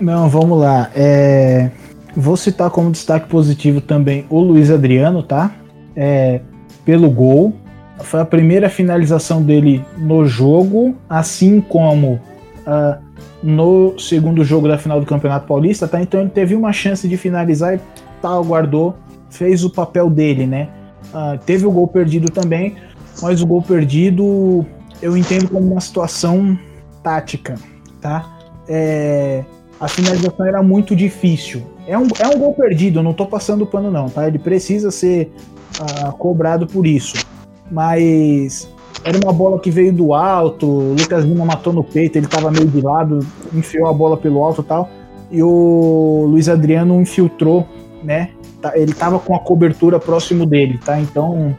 Não, 0.00 0.30
vamos 0.30 0.58
lá. 0.58 0.90
É... 0.96 1.70
Vou 2.16 2.38
citar 2.38 2.70
como 2.70 2.90
destaque 2.90 3.28
positivo 3.28 3.82
também 3.82 4.24
o 4.30 4.40
Luiz 4.40 4.70
Adriano, 4.70 5.22
tá? 5.22 5.50
É... 5.94 6.40
Pelo 6.82 7.10
gol. 7.10 7.54
Foi 8.00 8.20
a 8.20 8.24
primeira 8.24 8.70
finalização 8.70 9.42
dele 9.42 9.84
no 9.98 10.26
jogo, 10.26 10.96
assim 11.08 11.60
como 11.60 12.18
uh, 12.66 13.02
no 13.42 13.98
segundo 13.98 14.44
jogo 14.44 14.68
da 14.68 14.78
final 14.78 15.00
do 15.00 15.06
Campeonato 15.06 15.46
Paulista, 15.46 15.88
tá? 15.88 16.00
Então 16.00 16.20
ele 16.20 16.30
teve 16.30 16.54
uma 16.54 16.72
chance 16.72 17.08
de 17.08 17.16
finalizar 17.16 17.74
e 17.74 17.80
tal, 18.20 18.44
guardou, 18.44 18.96
fez 19.30 19.64
o 19.64 19.70
papel 19.70 20.08
dele, 20.08 20.46
né? 20.46 20.68
Uh, 21.12 21.38
teve 21.44 21.66
o 21.66 21.70
gol 21.70 21.88
perdido 21.88 22.30
também, 22.30 22.76
mas 23.20 23.42
o 23.42 23.46
gol 23.46 23.62
perdido 23.62 24.64
eu 25.00 25.16
entendo 25.16 25.48
como 25.48 25.72
uma 25.72 25.80
situação 25.80 26.56
tática, 27.02 27.56
tá? 28.00 28.38
É, 28.68 29.44
a 29.80 29.88
finalização 29.88 30.46
era 30.46 30.62
muito 30.62 30.94
difícil. 30.94 31.62
É 31.86 31.98
um, 31.98 32.06
é 32.20 32.28
um 32.28 32.38
gol 32.38 32.54
perdido, 32.54 33.00
eu 33.00 33.02
não 33.02 33.12
tô 33.12 33.26
passando 33.26 33.66
pano 33.66 33.90
não, 33.90 34.08
tá? 34.08 34.28
Ele 34.28 34.38
precisa 34.38 34.92
ser 34.92 35.32
uh, 35.80 36.12
cobrado 36.12 36.66
por 36.66 36.86
isso. 36.86 37.26
Mas 37.68 38.71
era 39.04 39.18
uma 39.18 39.32
bola 39.32 39.58
que 39.58 39.70
veio 39.70 39.92
do 39.92 40.14
alto, 40.14 40.66
o 40.66 40.94
Lucas 40.94 41.24
Lima 41.24 41.44
matou 41.44 41.72
no 41.72 41.82
peito, 41.82 42.16
ele 42.16 42.26
tava 42.26 42.50
meio 42.50 42.66
de 42.66 42.80
lado, 42.80 43.18
enfiou 43.52 43.88
a 43.88 43.92
bola 43.92 44.16
pelo 44.16 44.42
alto 44.42 44.60
e 44.60 44.64
tal. 44.64 44.88
E 45.30 45.42
o 45.42 46.26
Luiz 46.28 46.48
Adriano 46.48 47.00
infiltrou, 47.00 47.66
né? 48.04 48.30
Tá, 48.60 48.76
ele 48.76 48.92
tava 48.92 49.18
com 49.18 49.34
a 49.34 49.40
cobertura 49.40 49.98
próximo 49.98 50.46
dele, 50.46 50.78
tá? 50.84 51.00
Então 51.00 51.56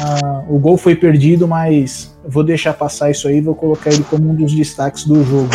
uh, 0.00 0.54
o 0.54 0.58
gol 0.58 0.76
foi 0.76 0.96
perdido, 0.96 1.46
mas 1.46 2.16
vou 2.26 2.42
deixar 2.42 2.72
passar 2.74 3.10
isso 3.10 3.28
aí, 3.28 3.40
vou 3.40 3.54
colocar 3.54 3.90
ele 3.90 4.04
como 4.04 4.30
um 4.30 4.34
dos 4.34 4.52
destaques 4.52 5.04
do 5.04 5.22
jogo, 5.22 5.50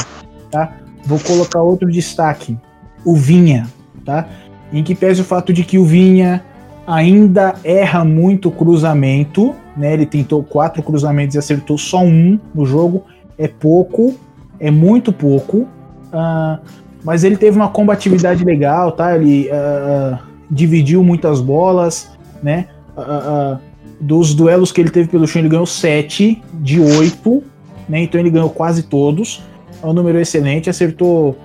tá? 0.50 0.78
Vou 1.06 1.20
colocar 1.20 1.62
outro 1.62 1.92
destaque, 1.92 2.58
o 3.04 3.16
Vinha, 3.16 3.68
tá? 4.06 4.28
Em 4.72 4.84
que 4.84 4.96
pese 4.96 5.22
o 5.22 5.26
fato 5.26 5.52
de 5.52 5.64
que 5.64 5.78
o 5.78 5.84
Vinha 5.84 6.46
ainda 6.88 7.56
erra 7.64 8.06
muito 8.06 8.50
cruzamento, 8.50 9.54
né? 9.76 9.94
Ele 9.94 10.06
tentou 10.06 10.44
quatro 10.44 10.82
cruzamentos 10.82 11.36
e 11.36 11.40
acertou 11.40 11.78
só 11.78 12.02
um 12.02 12.40
no 12.54 12.66
jogo. 12.66 13.04
É 13.38 13.48
pouco, 13.48 14.16
é 14.60 14.70
muito 14.70 15.12
pouco. 15.12 15.68
Uh, 16.12 16.60
mas 17.04 17.24
ele 17.24 17.38
teve 17.38 17.58
uma 17.58 17.70
combatividade 17.70 18.44
legal, 18.44 18.92
tá? 18.92 19.16
Ele 19.16 19.50
uh, 19.50 20.20
dividiu 20.50 21.04
muitas 21.04 21.40
bolas, 21.40 22.12
né? 22.44 22.68
Uh, 22.98 23.60
dos 24.02 24.34
duelos 24.34 24.72
que 24.72 24.82
ele 24.82 24.90
teve 24.90 25.10
pelo 25.10 25.28
chão, 25.28 25.42
ele 25.42 25.50
ganhou 25.50 25.66
7 25.66 26.42
de 26.56 26.80
8, 26.80 27.44
né? 27.88 28.02
Então 28.02 28.20
ele 28.20 28.30
ganhou 28.30 28.50
quase 28.50 28.84
todos. 28.84 29.44
É 29.82 29.86
um 29.86 29.94
número 29.94 30.20
excelente, 30.20 30.70
acertou 30.70 31.38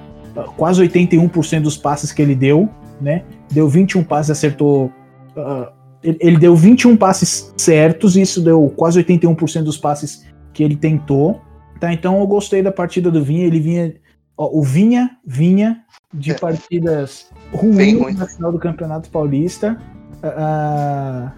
quase 0.56 0.82
81% 0.82 1.60
dos 1.60 1.76
passes 1.76 2.10
que 2.10 2.20
ele 2.20 2.34
deu, 2.34 2.68
né? 3.00 3.22
Deu 3.52 3.68
21 3.68 4.02
passes, 4.02 4.30
acertou 4.30 4.90
Uh, 5.36 5.66
ele 6.04 6.36
deu 6.36 6.54
21 6.54 6.96
passes 6.96 7.52
certos, 7.56 8.16
isso 8.16 8.42
deu 8.42 8.72
quase 8.76 9.02
81% 9.02 9.62
dos 9.62 9.78
passes 9.78 10.24
que 10.52 10.62
ele 10.62 10.76
tentou. 10.76 11.40
Tá, 11.80 11.92
então 11.92 12.20
eu 12.20 12.26
gostei 12.26 12.62
da 12.62 12.70
partida 12.70 13.10
do 13.10 13.24
Vinha. 13.24 13.46
Ele 13.46 13.58
vinha. 13.58 13.94
Ó, 14.36 14.58
o 14.58 14.62
Vinha 14.62 15.10
vinha 15.26 15.80
de 16.12 16.32
é. 16.32 16.34
partidas 16.34 17.30
ruins 17.52 18.16
na 18.16 18.26
final 18.26 18.52
do 18.52 18.58
Campeonato 18.58 19.08
Paulista. 19.10 19.78
Uh, 20.22 21.28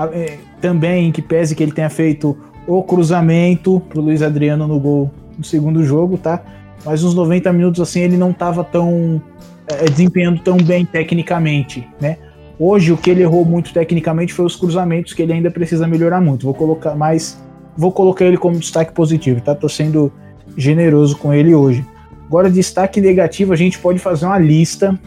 uh, 0.00 0.38
também 0.60 1.12
que 1.12 1.22
pese 1.22 1.54
que 1.54 1.62
ele 1.62 1.72
tenha 1.72 1.90
feito 1.90 2.36
o 2.66 2.82
cruzamento 2.82 3.80
pro 3.88 4.00
Luiz 4.00 4.22
Adriano 4.22 4.66
no 4.66 4.80
gol 4.80 5.10
no 5.36 5.44
segundo 5.44 5.84
jogo, 5.84 6.16
tá? 6.16 6.42
Mas 6.84 7.02
uns 7.02 7.14
90 7.14 7.52
minutos 7.52 7.80
assim 7.80 8.00
ele 8.00 8.16
não 8.16 8.30
estava 8.30 8.62
tão 8.62 9.22
é, 9.66 9.84
desempenhando 9.86 10.40
tão 10.40 10.56
bem 10.56 10.84
tecnicamente, 10.84 11.86
né? 12.00 12.18
Hoje 12.58 12.92
o 12.92 12.96
que 12.96 13.10
ele 13.10 13.22
errou 13.22 13.44
muito 13.44 13.72
tecnicamente 13.72 14.32
foi 14.32 14.44
os 14.44 14.54
cruzamentos 14.54 15.12
que 15.12 15.22
ele 15.22 15.32
ainda 15.32 15.50
precisa 15.50 15.86
melhorar 15.86 16.20
muito. 16.20 16.44
Vou 16.44 16.54
colocar 16.54 16.94
mais, 16.94 17.42
vou 17.76 17.90
colocar 17.90 18.24
ele 18.24 18.36
como 18.36 18.58
destaque 18.58 18.92
positivo, 18.92 19.40
tá? 19.40 19.54
Tô 19.54 19.68
sendo 19.68 20.12
generoso 20.56 21.16
com 21.16 21.32
ele 21.34 21.54
hoje. 21.54 21.84
Agora 22.26 22.48
destaque 22.48 23.00
negativo, 23.00 23.52
a 23.52 23.56
gente 23.56 23.78
pode 23.78 23.98
fazer 23.98 24.26
uma 24.26 24.38
lista. 24.38 24.98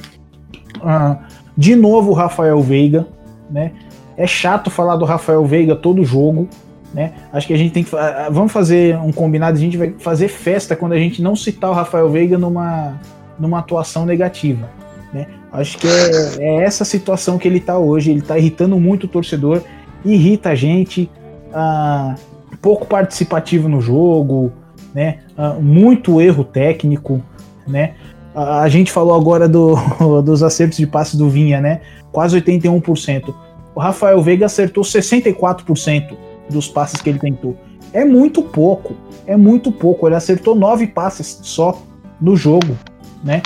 Ah, 0.81 1.19
de 1.57 1.75
novo 1.75 2.11
o 2.11 2.13
Rafael 2.13 2.61
Veiga, 2.61 3.07
né? 3.49 3.71
É 4.17 4.27
chato 4.27 4.69
falar 4.69 4.97
do 4.97 5.05
Rafael 5.05 5.45
Veiga 5.45 5.75
todo 5.75 6.03
jogo, 6.03 6.49
né? 6.93 7.13
Acho 7.31 7.47
que 7.47 7.53
a 7.53 7.57
gente 7.57 7.71
tem 7.71 7.83
que 7.83 7.95
ah, 7.95 8.27
vamos 8.29 8.51
fazer 8.51 8.97
um 8.97 9.11
combinado, 9.11 9.57
a 9.57 9.59
gente 9.59 9.77
vai 9.77 9.93
fazer 9.99 10.27
festa 10.27 10.75
quando 10.75 10.93
a 10.93 10.99
gente 10.99 11.21
não 11.21 11.35
citar 11.35 11.69
o 11.69 11.73
Rafael 11.73 12.09
Veiga 12.09 12.37
numa 12.37 12.99
numa 13.39 13.59
atuação 13.59 14.05
negativa, 14.05 14.69
né? 15.13 15.27
Acho 15.51 15.77
que 15.77 15.87
é, 15.87 16.35
é, 16.39 16.63
essa 16.63 16.83
situação 16.83 17.37
que 17.37 17.47
ele 17.47 17.59
tá 17.59 17.77
hoje. 17.77 18.11
Ele 18.11 18.21
tá 18.21 18.37
irritando 18.37 18.79
muito 18.79 19.05
o 19.05 19.07
torcedor, 19.07 19.61
irrita 20.03 20.49
a 20.49 20.55
gente, 20.55 21.09
ah, 21.53 22.15
pouco 22.61 22.85
participativo 22.85 23.69
no 23.69 23.81
jogo, 23.81 24.51
né? 24.93 25.19
Ah, 25.37 25.55
muito 25.59 26.21
erro 26.21 26.43
técnico, 26.43 27.21
né? 27.67 27.93
A 28.35 28.69
gente 28.69 28.91
falou 28.91 29.15
agora 29.15 29.47
do, 29.47 29.75
dos 30.21 30.43
acertos 30.43 30.77
de 30.77 30.85
passe 30.85 31.17
do 31.17 31.29
Vinha, 31.29 31.59
né? 31.59 31.81
Quase 32.11 32.39
81%. 32.39 33.33
O 33.73 33.79
Rafael 33.79 34.21
Veiga 34.21 34.45
acertou 34.45 34.83
64% 34.83 36.15
dos 36.49 36.67
passes 36.67 37.01
que 37.01 37.09
ele 37.09 37.19
tentou. 37.19 37.55
É 37.93 38.03
muito 38.03 38.41
pouco, 38.43 38.95
é 39.25 39.37
muito 39.37 39.71
pouco. 39.71 40.07
Ele 40.07 40.15
acertou 40.15 40.55
nove 40.55 40.87
passes 40.87 41.39
só 41.43 41.81
no 42.19 42.35
jogo, 42.35 42.77
né? 43.23 43.41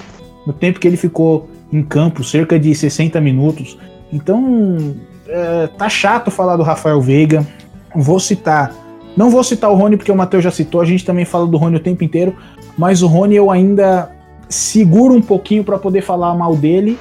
No 0.46 0.54
tempo 0.54 0.80
que 0.80 0.88
ele 0.88 0.98
ficou 0.98 1.50
em 1.72 1.84
campo, 1.84 2.24
cerca 2.24 2.60
de 2.60 2.74
60 2.74 3.20
minutos. 3.22 3.78
Então, 4.12 4.96
é, 5.28 5.68
tá 5.68 5.88
chato 5.88 6.30
falar 6.30 6.58
do 6.58 6.64
Rafael 6.64 7.00
Veiga. 7.02 7.46
Vou 7.96 8.20
citar. 8.20 8.74
Não 9.16 9.30
vou 9.30 9.44
citar 9.44 9.70
o 9.72 9.76
Rony 9.76 9.98
porque 9.98 10.12
o 10.12 10.16
Matheus 10.16 10.44
já 10.44 10.52
citou, 10.52 10.82
a 10.82 10.86
gente 10.86 11.06
também 11.06 11.26
fala 11.26 11.46
do 11.46 11.58
Rony 11.58 11.76
o 11.76 11.80
tempo 11.80 12.04
inteiro, 12.04 12.36
mas 12.78 13.02
o 13.02 13.08
Rony 13.08 13.36
eu 13.36 13.52
ainda 13.52 14.10
seguro 14.48 15.14
um 15.14 15.22
pouquinho 15.22 15.64
para 15.64 15.78
poder 15.78 16.02
falar 16.02 16.34
mal 16.34 16.56
dele, 16.56 16.98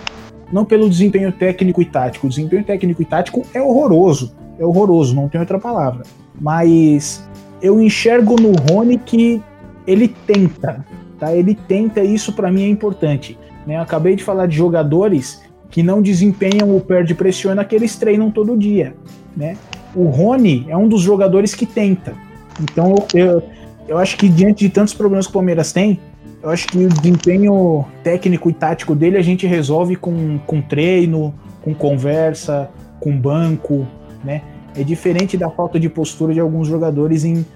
não 0.52 0.64
pelo 0.64 0.88
desempenho 0.90 1.30
técnico 1.30 1.80
e 1.80 1.84
tático. 1.84 2.26
O 2.26 2.30
desempenho 2.30 2.64
técnico 2.64 3.00
e 3.02 3.04
tático 3.04 3.46
é 3.54 3.62
horroroso, 3.62 4.34
é 4.58 4.64
horroroso, 4.64 5.14
não 5.14 5.28
tem 5.28 5.40
outra 5.40 5.58
palavra. 5.58 6.02
Mas 6.40 7.24
eu 7.62 7.80
enxergo 7.80 8.36
no 8.40 8.52
Rony 8.52 8.98
que 8.98 9.40
ele 9.86 10.08
tenta, 10.08 10.84
tá? 11.18 11.34
Ele 11.34 11.54
tenta, 11.54 12.00
e 12.00 12.14
isso 12.14 12.32
para 12.32 12.50
mim 12.50 12.64
é 12.64 12.68
importante. 12.68 13.38
Né? 13.66 13.76
Acabei 13.78 14.16
de 14.16 14.24
falar 14.24 14.46
de 14.46 14.56
jogadores 14.56 15.42
que 15.70 15.82
não 15.82 16.02
desempenham 16.02 16.76
o 16.76 16.80
perde 16.80 17.14
pressiona 17.14 17.64
que 17.64 17.74
eles 17.74 17.96
treinam 17.96 18.30
todo 18.30 18.56
dia. 18.56 18.94
Né? 19.36 19.56
O 19.94 20.04
Rony 20.04 20.66
é 20.68 20.76
um 20.76 20.88
dos 20.88 21.02
jogadores 21.02 21.54
que 21.54 21.64
tenta. 21.64 22.14
Então 22.60 22.94
eu, 23.14 23.42
eu 23.88 23.98
acho 23.98 24.16
que 24.16 24.28
diante 24.28 24.66
de 24.66 24.70
tantos 24.70 24.92
problemas 24.92 25.26
que 25.26 25.30
o 25.30 25.34
Palmeiras 25.34 25.72
tem, 25.72 26.00
eu 26.42 26.50
acho 26.50 26.66
que 26.68 26.78
o 26.78 26.88
desempenho 26.88 27.84
técnico 28.02 28.48
e 28.48 28.52
tático 28.52 28.94
dele 28.94 29.16
a 29.16 29.22
gente 29.22 29.46
resolve 29.46 29.96
com, 29.96 30.38
com 30.46 30.60
treino, 30.60 31.34
com 31.62 31.74
conversa, 31.74 32.70
com 32.98 33.16
banco, 33.16 33.86
né? 34.24 34.42
É 34.76 34.82
diferente 34.82 35.36
da 35.36 35.50
falta 35.50 35.78
de 35.78 35.88
postura 35.88 36.32
de 36.32 36.40
alguns 36.40 36.68
jogadores 36.68 37.24
em 37.24 37.40
uh, 37.40 37.46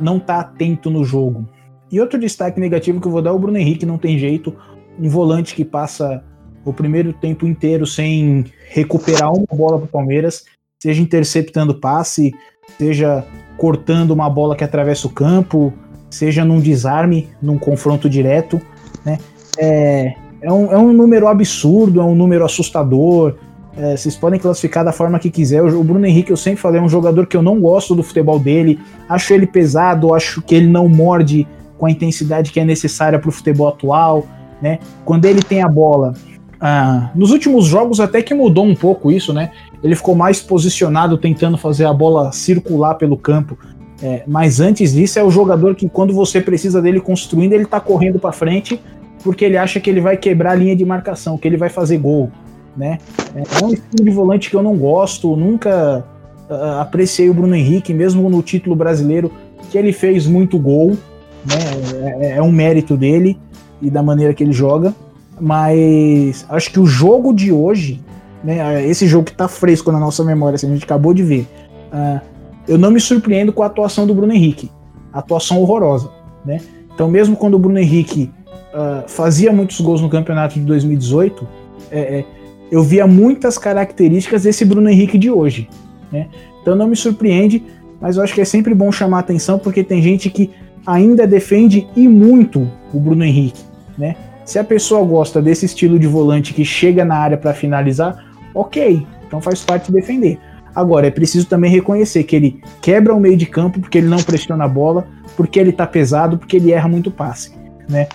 não 0.00 0.16
estar 0.16 0.34
tá 0.34 0.40
atento 0.40 0.90
no 0.90 1.04
jogo. 1.04 1.46
E 1.90 2.00
outro 2.00 2.18
destaque 2.18 2.60
negativo 2.60 3.00
que 3.00 3.06
eu 3.06 3.12
vou 3.12 3.22
dar 3.22 3.30
é 3.30 3.32
o 3.32 3.38
Bruno 3.38 3.56
Henrique, 3.56 3.86
não 3.86 3.96
tem 3.96 4.18
jeito 4.18 4.52
um 4.98 5.08
volante 5.08 5.54
que 5.54 5.64
passa 5.64 6.22
o 6.64 6.72
primeiro 6.72 7.12
tempo 7.12 7.46
inteiro 7.46 7.86
sem 7.86 8.44
recuperar 8.70 9.32
uma 9.32 9.46
bola 9.52 9.78
para 9.78 9.86
o 9.86 9.88
Palmeiras, 9.88 10.44
seja 10.82 11.00
interceptando 11.00 11.74
passe, 11.74 12.34
seja 12.76 13.24
cortando 13.56 14.10
uma 14.10 14.28
bola 14.28 14.56
que 14.56 14.64
atravessa 14.64 15.06
o 15.06 15.10
campo, 15.10 15.72
seja 16.10 16.44
num 16.44 16.60
desarme, 16.60 17.28
num 17.40 17.58
confronto 17.58 18.10
direto, 18.10 18.60
né? 19.04 19.18
É, 19.58 20.14
é, 20.42 20.52
um, 20.52 20.72
é 20.72 20.78
um 20.78 20.92
número 20.92 21.28
absurdo, 21.28 22.00
é 22.00 22.04
um 22.04 22.14
número 22.14 22.44
assustador. 22.44 23.36
É, 23.76 23.96
vocês 23.96 24.16
podem 24.16 24.40
classificar 24.40 24.84
da 24.84 24.92
forma 24.92 25.18
que 25.18 25.30
quiser. 25.30 25.62
O 25.62 25.84
Bruno 25.84 26.04
Henrique, 26.04 26.30
eu 26.30 26.36
sempre 26.36 26.60
falei, 26.60 26.80
é 26.80 26.84
um 26.84 26.88
jogador 26.88 27.26
que 27.26 27.36
eu 27.36 27.42
não 27.42 27.60
gosto 27.60 27.94
do 27.94 28.02
futebol 28.02 28.38
dele. 28.38 28.78
Acho 29.08 29.32
ele 29.32 29.46
pesado, 29.46 30.14
acho 30.14 30.42
que 30.42 30.54
ele 30.54 30.66
não 30.66 30.88
morde 30.88 31.46
com 31.78 31.86
a 31.86 31.90
intensidade 31.90 32.50
que 32.50 32.58
é 32.58 32.64
necessária 32.64 33.18
para 33.18 33.28
o 33.28 33.32
futebol 33.32 33.68
atual 33.68 34.26
né? 34.60 34.78
Quando 35.04 35.24
ele 35.24 35.42
tem 35.42 35.62
a 35.62 35.68
bola. 35.68 36.14
Ah, 36.58 37.10
nos 37.14 37.30
últimos 37.30 37.66
jogos 37.66 38.00
até 38.00 38.22
que 38.22 38.32
mudou 38.32 38.64
um 38.64 38.74
pouco 38.74 39.10
isso, 39.10 39.32
né? 39.32 39.50
Ele 39.82 39.94
ficou 39.94 40.14
mais 40.14 40.40
posicionado 40.40 41.18
tentando 41.18 41.58
fazer 41.58 41.84
a 41.84 41.92
bola 41.92 42.32
circular 42.32 42.94
pelo 42.94 43.16
campo. 43.16 43.58
É, 44.02 44.22
mas 44.26 44.60
antes 44.60 44.92
disso 44.92 45.18
é 45.18 45.22
o 45.22 45.30
jogador 45.30 45.74
que 45.74 45.88
quando 45.88 46.12
você 46.12 46.40
precisa 46.40 46.82
dele 46.82 47.00
construindo, 47.00 47.54
ele 47.54 47.64
tá 47.64 47.80
correndo 47.80 48.18
para 48.18 48.32
frente 48.32 48.80
porque 49.22 49.44
ele 49.44 49.56
acha 49.56 49.80
que 49.80 49.90
ele 49.90 50.00
vai 50.00 50.16
quebrar 50.16 50.52
a 50.52 50.54
linha 50.54 50.76
de 50.76 50.84
marcação, 50.84 51.36
que 51.36 51.48
ele 51.48 51.56
vai 51.56 51.68
fazer 51.68 51.98
gol, 51.98 52.30
né? 52.76 52.98
É 53.34 53.64
um 53.64 53.72
estilo 53.72 54.04
de 54.04 54.10
volante 54.10 54.48
que 54.48 54.54
eu 54.54 54.62
não 54.62 54.76
gosto, 54.76 55.34
nunca 55.34 56.04
uh, 56.48 56.80
apreciei 56.80 57.28
o 57.28 57.34
Bruno 57.34 57.56
Henrique, 57.56 57.92
mesmo 57.92 58.30
no 58.30 58.40
título 58.42 58.76
brasileiro, 58.76 59.32
que 59.70 59.76
ele 59.76 59.92
fez 59.92 60.26
muito 60.26 60.58
gol, 60.58 60.96
né? 61.44 62.20
É, 62.20 62.36
é 62.36 62.42
um 62.42 62.52
mérito 62.52 62.96
dele 62.96 63.36
e 63.80 63.90
da 63.90 64.02
maneira 64.02 64.34
que 64.34 64.42
ele 64.42 64.52
joga. 64.52 64.94
Mas 65.40 66.46
acho 66.48 66.72
que 66.72 66.80
o 66.80 66.86
jogo 66.86 67.32
de 67.32 67.52
hoje, 67.52 68.02
né, 68.42 68.86
esse 68.86 69.06
jogo 69.06 69.24
que 69.24 69.34
tá 69.34 69.48
fresco 69.48 69.92
na 69.92 70.00
nossa 70.00 70.24
memória, 70.24 70.56
assim, 70.56 70.68
a 70.68 70.72
gente 70.72 70.84
acabou 70.84 71.12
de 71.12 71.22
ver, 71.22 71.46
uh, 71.92 72.20
eu 72.66 72.78
não 72.78 72.90
me 72.90 73.00
surpreendo 73.00 73.52
com 73.52 73.62
a 73.62 73.66
atuação 73.66 74.06
do 74.06 74.14
Bruno 74.14 74.32
Henrique. 74.32 74.70
Atuação 75.12 75.60
horrorosa, 75.60 76.10
né? 76.44 76.60
Então, 76.94 77.08
mesmo 77.10 77.36
quando 77.36 77.54
o 77.54 77.58
Bruno 77.58 77.78
Henrique 77.78 78.30
uh, 78.72 79.08
fazia 79.08 79.52
muitos 79.52 79.80
gols 79.80 80.00
no 80.00 80.08
campeonato 80.08 80.54
de 80.54 80.64
2018, 80.64 81.46
é, 81.90 82.00
é, 82.00 82.24
eu 82.70 82.82
via 82.82 83.06
muitas 83.06 83.58
características 83.58 84.42
desse 84.42 84.64
Bruno 84.64 84.88
Henrique 84.88 85.18
de 85.18 85.30
hoje. 85.30 85.68
Né? 86.10 86.28
Então 86.62 86.74
não 86.74 86.88
me 86.88 86.96
surpreende, 86.96 87.62
mas 88.00 88.16
eu 88.16 88.22
acho 88.22 88.34
que 88.34 88.40
é 88.40 88.44
sempre 88.44 88.74
bom 88.74 88.90
chamar 88.90 89.20
atenção 89.20 89.58
porque 89.58 89.84
tem 89.84 90.02
gente 90.02 90.30
que 90.30 90.50
ainda 90.86 91.26
defende 91.26 91.86
e 91.96 92.08
muito 92.08 92.70
o 92.92 92.98
Bruno 92.98 93.24
Henrique. 93.24 93.62
Né? 93.96 94.16
Se 94.44 94.58
a 94.58 94.64
pessoa 94.64 95.04
gosta 95.04 95.40
desse 95.40 95.66
estilo 95.66 95.98
de 95.98 96.06
volante 96.06 96.54
que 96.54 96.64
chega 96.64 97.04
na 97.04 97.16
área 97.16 97.36
para 97.36 97.54
finalizar, 97.54 98.24
ok, 98.54 99.06
então 99.26 99.40
faz 99.40 99.64
parte 99.64 99.90
defender. 99.90 100.38
Agora, 100.74 101.06
é 101.06 101.10
preciso 101.10 101.46
também 101.46 101.70
reconhecer 101.70 102.22
que 102.24 102.36
ele 102.36 102.62
quebra 102.82 103.14
o 103.14 103.18
meio 103.18 103.36
de 103.36 103.46
campo 103.46 103.80
porque 103.80 103.98
ele 103.98 104.08
não 104.08 104.18
pressiona 104.18 104.64
a 104.64 104.68
bola, 104.68 105.06
porque 105.34 105.58
ele 105.58 105.72
tá 105.72 105.86
pesado, 105.86 106.36
porque 106.36 106.56
ele 106.56 106.70
erra 106.70 106.86
muito 106.86 107.10
passe, 107.10 107.52
né? 107.88 108.06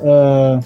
Uh, 0.00 0.60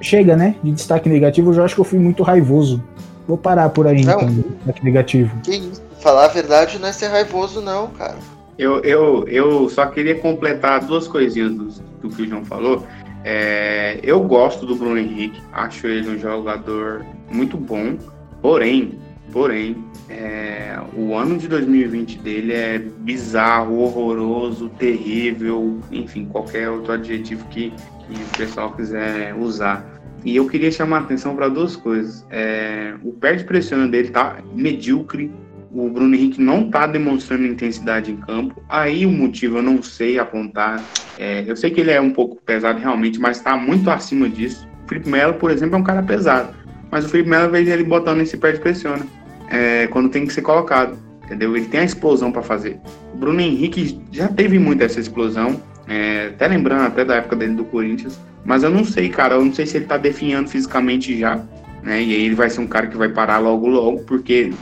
chega, 0.00 0.36
né? 0.36 0.54
De 0.62 0.72
destaque 0.72 1.08
negativo, 1.08 1.50
eu 1.50 1.54
já 1.54 1.64
acho 1.64 1.74
que 1.74 1.80
eu 1.82 1.84
fui 1.84 1.98
muito 1.98 2.22
raivoso. 2.22 2.82
Vou 3.28 3.36
parar 3.36 3.68
por 3.68 3.86
aí, 3.86 4.04
não, 4.04 4.14
então, 4.14 4.28
destaque 4.28 4.84
negativo. 4.84 5.38
Que 5.42 5.56
isso? 5.56 5.82
Falar 6.00 6.26
a 6.26 6.28
verdade 6.28 6.78
não 6.78 6.88
é 6.88 6.92
ser 6.92 7.08
raivoso, 7.08 7.60
não, 7.60 7.88
cara. 7.88 8.16
Eu, 8.58 8.80
eu, 8.80 9.26
eu 9.28 9.68
só 9.68 9.86
queria 9.86 10.14
completar 10.14 10.80
duas 10.84 11.08
coisinhas 11.08 11.52
do, 11.52 11.68
do 12.02 12.08
que 12.08 12.22
o 12.22 12.26
João 12.26 12.44
falou. 12.44 12.86
É, 13.24 13.98
eu 14.02 14.20
gosto 14.22 14.66
do 14.66 14.76
Bruno 14.76 14.98
Henrique, 14.98 15.40
acho 15.52 15.86
ele 15.86 16.10
um 16.10 16.18
jogador 16.18 17.04
muito 17.32 17.56
bom, 17.56 17.96
porém, 18.42 18.98
porém, 19.32 19.82
é, 20.10 20.78
o 20.94 21.16
ano 21.16 21.38
de 21.38 21.48
2020 21.48 22.18
dele 22.18 22.52
é 22.52 22.78
bizarro, 22.78 23.78
horroroso, 23.78 24.68
terrível, 24.68 25.80
enfim, 25.90 26.26
qualquer 26.26 26.68
outro 26.68 26.92
adjetivo 26.92 27.46
que, 27.48 27.70
que 27.70 28.12
o 28.12 28.36
pessoal 28.36 28.72
quiser 28.72 29.34
usar. 29.34 29.94
E 30.24 30.36
eu 30.36 30.46
queria 30.46 30.70
chamar 30.70 30.98
a 30.98 31.00
atenção 31.00 31.34
para 31.34 31.48
duas 31.48 31.76
coisas. 31.76 32.26
É, 32.30 32.94
o 33.02 33.12
pé 33.12 33.34
de 33.34 33.44
pressiona 33.44 33.86
dele 33.86 34.10
tá 34.10 34.38
medíocre. 34.54 35.30
O 35.74 35.88
Bruno 35.90 36.14
Henrique 36.14 36.40
não 36.40 36.66
está 36.66 36.86
demonstrando 36.86 37.44
intensidade 37.44 38.12
em 38.12 38.16
campo. 38.16 38.62
Aí 38.68 39.04
o 39.04 39.10
motivo 39.10 39.58
eu 39.58 39.62
não 39.62 39.82
sei 39.82 40.18
apontar. 40.18 40.82
É, 41.18 41.44
eu 41.46 41.56
sei 41.56 41.70
que 41.70 41.80
ele 41.80 41.90
é 41.90 42.00
um 42.00 42.10
pouco 42.10 42.36
pesado 42.36 42.78
realmente, 42.78 43.18
mas 43.18 43.38
está 43.38 43.56
muito 43.56 43.90
acima 43.90 44.28
disso. 44.28 44.68
O 44.84 44.88
Felipe 44.88 45.08
Melo, 45.08 45.34
por 45.34 45.50
exemplo, 45.50 45.74
é 45.74 45.78
um 45.78 45.84
cara 45.84 46.02
pesado. 46.02 46.54
Mas 46.90 47.04
o 47.04 47.08
Felipe 47.08 47.28
Melo 47.28 47.50
vejo 47.50 47.70
ele 47.70 47.82
botando 47.82 48.20
esse 48.20 48.36
pé 48.36 48.52
de 48.52 48.60
pressiona 48.60 49.04
é, 49.50 49.88
quando 49.88 50.08
tem 50.08 50.24
que 50.24 50.32
ser 50.32 50.42
colocado. 50.42 50.96
Entendeu? 51.24 51.56
Ele 51.56 51.66
tem 51.66 51.80
a 51.80 51.84
explosão 51.84 52.30
para 52.30 52.42
fazer. 52.42 52.78
O 53.12 53.16
Bruno 53.16 53.40
Henrique 53.40 54.00
já 54.12 54.28
teve 54.28 54.58
muito 54.58 54.82
essa 54.82 55.00
explosão. 55.00 55.60
É, 55.88 56.28
até 56.28 56.46
lembrando 56.46 56.82
até 56.86 57.04
da 57.04 57.16
época 57.16 57.34
dele 57.36 57.54
do 57.54 57.64
Corinthians 57.64 58.18
mas 58.44 58.62
eu 58.62 58.70
não 58.70 58.84
sei, 58.84 59.08
cara. 59.08 59.34
Eu 59.34 59.44
não 59.44 59.52
sei 59.52 59.66
se 59.66 59.76
ele 59.78 59.86
tá 59.86 59.96
definhando 59.96 60.48
fisicamente 60.48 61.18
já. 61.18 61.36
Né? 61.82 62.02
E 62.02 62.14
aí 62.14 62.24
ele 62.24 62.34
vai 62.34 62.50
ser 62.50 62.60
um 62.60 62.66
cara 62.66 62.86
que 62.86 62.96
vai 62.96 63.08
parar 63.08 63.38
logo, 63.38 63.66
logo, 63.68 64.04
porque 64.04 64.52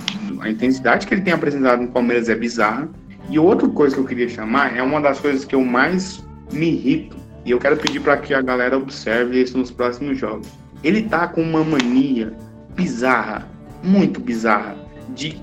a 0.42 0.50
intensidade 0.50 1.06
que 1.06 1.14
ele 1.14 1.22
tem 1.22 1.32
apresentado 1.32 1.82
no 1.82 1.88
Palmeiras 1.88 2.28
é 2.28 2.34
bizarra. 2.34 2.88
E 3.30 3.38
outra 3.38 3.68
coisa 3.68 3.94
que 3.94 4.00
eu 4.00 4.04
queria 4.04 4.28
chamar 4.28 4.76
é 4.76 4.82
uma 4.82 5.00
das 5.00 5.20
coisas 5.20 5.44
que 5.44 5.54
eu 5.54 5.64
mais 5.64 6.22
me 6.52 6.72
irrito. 6.72 7.16
E 7.44 7.50
eu 7.50 7.58
quero 7.58 7.76
pedir 7.76 8.00
para 8.00 8.16
que 8.16 8.34
a 8.34 8.42
galera 8.42 8.76
observe 8.76 9.40
isso 9.40 9.56
nos 9.56 9.70
próximos 9.70 10.18
jogos. 10.18 10.48
Ele 10.82 11.02
tá 11.02 11.28
com 11.28 11.40
uma 11.42 11.64
mania 11.64 12.32
bizarra, 12.74 13.48
muito 13.82 14.20
bizarra, 14.20 14.76
de 15.14 15.40